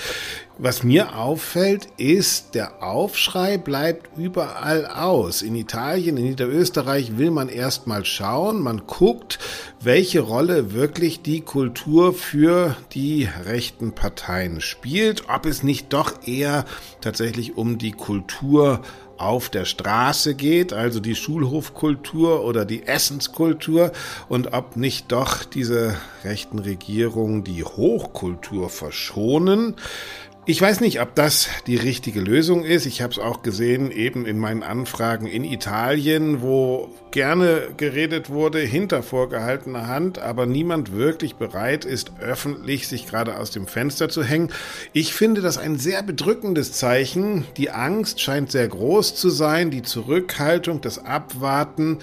Was 0.59 0.83
mir 0.83 1.17
auffällt, 1.17 1.87
ist, 1.99 2.57
der 2.57 2.83
Aufschrei 2.83 3.59
bleibt 3.59 4.19
überall 4.19 4.87
aus. 4.87 5.43
In 5.43 5.55
Italien, 5.55 6.17
in 6.17 6.25
Niederösterreich 6.25 7.17
will 7.17 7.31
man 7.31 7.49
erstmal 7.49 8.05
schauen, 8.05 8.61
man 8.61 8.83
guckt, 8.89 9.39
welche 9.81 10.23
Rolle 10.23 10.73
wirklich 10.73 11.23
die 11.23 11.43
Kultur 11.43 12.13
für 12.13 12.75
die 12.93 13.29
rechten 13.45 13.93
Parteien 13.93 14.61
spielt, 14.61 15.29
ob 15.29 15.47
es 15.47 15.63
nicht 15.63 15.93
doch 15.93 16.27
eher 16.27 16.65
tatsächlich 17.01 17.57
um 17.57 17.79
die 17.79 17.93
Kultur 17.93 18.83
auf 19.19 19.49
der 19.49 19.65
Straße 19.65 20.35
geht, 20.35 20.73
also 20.73 21.01
die 21.01 21.15
Schulhofkultur 21.15 22.45
oder 22.45 22.65
die 22.65 22.87
Essenskultur 22.87 23.93
und 24.29 24.53
ob 24.53 24.77
nicht 24.77 25.13
doch 25.13 25.45
diese 25.45 25.97
rechten 26.25 26.59
Regierungen 26.59 27.45
die 27.45 27.65
Hochkultur 27.65 28.71
verschonen. 28.71 29.77
Ich 30.49 30.61
weiß 30.61 30.81
nicht, 30.81 31.01
ob 31.01 31.17
das 31.17 31.49
die 31.67 31.75
richtige 31.75 32.21
Lösung 32.21 32.63
ist. 32.63 32.87
Ich 32.87 33.03
habe 33.03 33.13
es 33.13 33.19
auch 33.19 33.43
gesehen, 33.43 33.91
eben 33.91 34.27
in 34.27 34.39
meinen 34.39 34.63
Anfragen 34.63 35.27
in 35.27 35.43
Italien, 35.43 36.41
wo 36.41 36.89
gerne 37.11 37.63
geredet 37.77 38.31
wurde, 38.31 38.61
hinter 38.61 39.03
vorgehaltener 39.03 39.89
Hand, 39.89 40.21
aber 40.21 40.47
niemand 40.47 40.93
wirklich 40.93 41.35
bereit 41.35 41.85
ist, 41.85 42.13
öffentlich 42.21 42.87
sich 42.87 43.09
gerade 43.09 43.41
aus 43.41 43.51
dem 43.51 43.67
Fenster 43.67 44.09
zu 44.09 44.23
hängen. 44.23 44.53
Ich 44.93 45.15
finde 45.15 45.41
das 45.41 45.59
ein 45.59 45.81
sehr 45.81 46.05
bedrückendes 46.05 46.71
Zeichen. 46.71 47.45
Die 47.57 47.71
Angst 47.71 48.21
scheint 48.21 48.53
sehr 48.53 48.69
groß 48.69 49.17
zu 49.17 49.31
sein, 49.31 49.73
die 49.73 49.83
Zurückhaltung, 49.83 50.81
das 50.81 51.05
Abwarten 51.05 51.99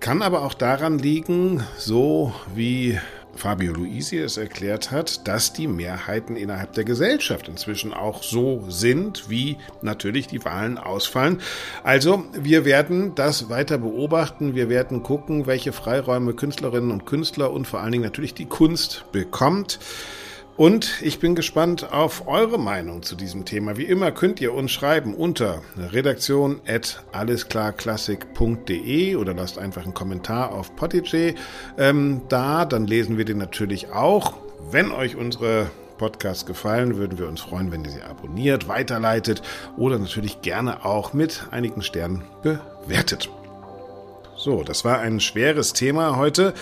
kann 0.00 0.22
aber 0.22 0.42
auch 0.42 0.54
daran 0.54 0.98
liegen, 0.98 1.62
so 1.76 2.32
wie 2.54 2.98
Fabio 3.34 3.72
Luisi 3.72 4.18
es 4.18 4.36
erklärt 4.36 4.90
hat, 4.90 5.26
dass 5.26 5.52
die 5.52 5.66
Mehrheiten 5.66 6.36
innerhalb 6.36 6.72
der 6.74 6.84
Gesellschaft 6.84 7.48
inzwischen 7.48 7.92
auch 7.94 8.22
so 8.22 8.64
sind, 8.68 9.28
wie 9.30 9.56
natürlich 9.80 10.26
die 10.26 10.44
Wahlen 10.44 10.78
ausfallen. 10.78 11.40
Also 11.82 12.24
wir 12.32 12.64
werden 12.64 13.14
das 13.14 13.48
weiter 13.48 13.78
beobachten. 13.78 14.54
Wir 14.54 14.68
werden 14.68 15.02
gucken, 15.02 15.46
welche 15.46 15.72
Freiräume 15.72 16.34
Künstlerinnen 16.34 16.90
und 16.90 17.06
Künstler 17.06 17.52
und 17.52 17.66
vor 17.66 17.80
allen 17.80 17.92
Dingen 17.92 18.04
natürlich 18.04 18.34
die 18.34 18.46
Kunst 18.46 19.04
bekommt. 19.12 19.78
Und 20.56 21.02
ich 21.02 21.18
bin 21.18 21.34
gespannt 21.34 21.92
auf 21.92 22.28
eure 22.28 22.58
Meinung 22.58 23.02
zu 23.02 23.16
diesem 23.16 23.46
Thema. 23.46 23.78
Wie 23.78 23.84
immer 23.84 24.12
könnt 24.12 24.38
ihr 24.40 24.52
uns 24.52 24.70
schreiben 24.70 25.14
unter 25.14 25.62
redaktion 25.76 26.60
at 26.66 27.02
allesklarklassik.de 27.12 29.16
oder 29.16 29.32
lasst 29.32 29.58
einfach 29.58 29.84
einen 29.84 29.94
Kommentar 29.94 30.52
auf 30.52 30.76
Potiche 30.76 31.34
ähm, 31.78 32.20
da, 32.28 32.66
dann 32.66 32.86
lesen 32.86 33.16
wir 33.16 33.24
den 33.24 33.38
natürlich 33.38 33.92
auch. 33.92 34.34
Wenn 34.70 34.92
euch 34.92 35.16
unsere 35.16 35.70
Podcasts 35.96 36.44
gefallen, 36.44 36.96
würden 36.96 37.18
wir 37.18 37.28
uns 37.28 37.40
freuen, 37.40 37.72
wenn 37.72 37.84
ihr 37.84 37.90
sie 37.90 38.02
abonniert, 38.02 38.68
weiterleitet 38.68 39.40
oder 39.76 39.98
natürlich 39.98 40.42
gerne 40.42 40.84
auch 40.84 41.14
mit 41.14 41.46
einigen 41.50 41.82
Sternen 41.82 42.24
bewertet. 42.42 43.30
So, 44.44 44.64
das 44.64 44.84
war 44.84 44.98
ein 44.98 45.20
schweres 45.20 45.72
Thema 45.72 46.16
heute 46.16 46.52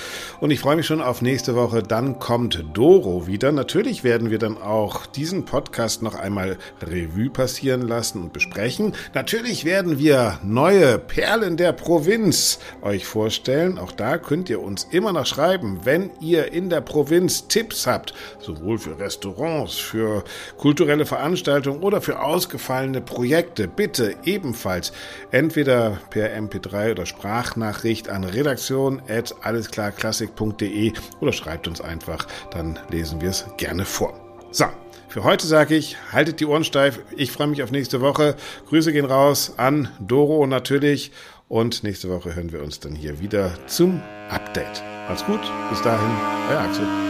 und 0.41 0.51
ich 0.51 0.61
freue 0.61 0.77
mich 0.77 0.85
schon 0.85 1.01
auf 1.01 1.23
nächste 1.23 1.57
Woche. 1.57 1.83
Dann 1.83 2.19
kommt 2.19 2.63
Doro 2.75 3.27
wieder. 3.27 3.53
Natürlich 3.53 4.05
werden 4.05 4.31
wir 4.31 4.39
dann 4.39 4.59
auch 4.59 5.07
diesen 5.07 5.47
Podcast 5.47 6.03
noch 6.03 6.15
einmal 6.15 6.59
Revue 6.83 7.31
passieren 7.31 7.81
lassen 7.81 8.21
und 8.21 8.35
besprechen. 8.35 8.93
Natürlich 9.15 9.65
werden 9.65 9.99
wir 9.99 10.41
neue 10.43 10.99
Perlen 10.99 11.57
der 11.57 11.73
Provinz 11.73 12.59
euch 12.83 13.07
vorstellen. 13.07 13.79
Auch 13.79 13.93
da 13.93 14.19
könnt 14.19 14.51
ihr 14.51 14.61
uns 14.61 14.87
immer 14.91 15.15
noch 15.15 15.25
schreiben, 15.25 15.81
wenn 15.85 16.11
ihr 16.21 16.53
in 16.53 16.69
der 16.69 16.83
Provinz 16.83 17.49
Tipps 17.49 17.87
habt, 17.87 18.13
sowohl 18.41 18.77
für 18.77 18.99
Restaurants, 18.99 19.77
für 19.79 20.23
kulturelle 20.59 21.07
Veranstaltungen 21.07 21.83
oder 21.83 22.03
für 22.03 22.21
ausgefallene 22.21 23.01
Projekte. 23.01 23.69
Bitte 23.69 24.17
ebenfalls 24.25 24.93
entweder 25.31 25.99
per 26.11 26.37
MP3 26.37 26.91
oder 26.91 27.07
Sprachnachricht 27.07 27.70
Nachricht 27.71 28.09
an 28.09 28.25
redaktion.allesklarklassik.de 28.25 30.93
oder 31.21 31.33
schreibt 31.33 31.69
uns 31.69 31.81
einfach, 31.81 32.27
dann 32.51 32.81
lesen 32.91 33.21
wir 33.21 33.31
es 33.31 33.45
gerne 33.59 33.85
vor. 33.85 34.13
So, 34.51 34.65
für 35.09 35.23
heute 35.23 35.47
sage 35.47 35.77
ich, 35.77 35.97
haltet 36.13 36.41
die 36.41 36.47
Ohren 36.47 36.65
steif. 36.65 36.99
Ich 37.17 37.31
freue 37.31 37.47
mich 37.47 37.63
auf 37.63 37.71
nächste 37.71 38.01
Woche. 38.01 38.35
Grüße 38.69 38.93
gehen 38.93 39.05
raus 39.05 39.53
an 39.57 39.89
Doro 40.01 40.49
natürlich. 40.49 41.13
Und 41.49 41.85
nächste 41.85 42.11
Woche 42.11 42.35
hören 42.35 42.51
wir 42.51 42.61
uns 42.63 42.81
dann 42.81 42.97
hier 42.97 43.21
wieder 43.21 43.53
zum 43.69 44.03
Update. 44.29 44.83
Macht's 45.09 45.25
gut. 45.25 45.41
Bis 45.71 45.81
dahin, 45.83 46.11
euer 46.51 46.59
Axel. 46.61 47.10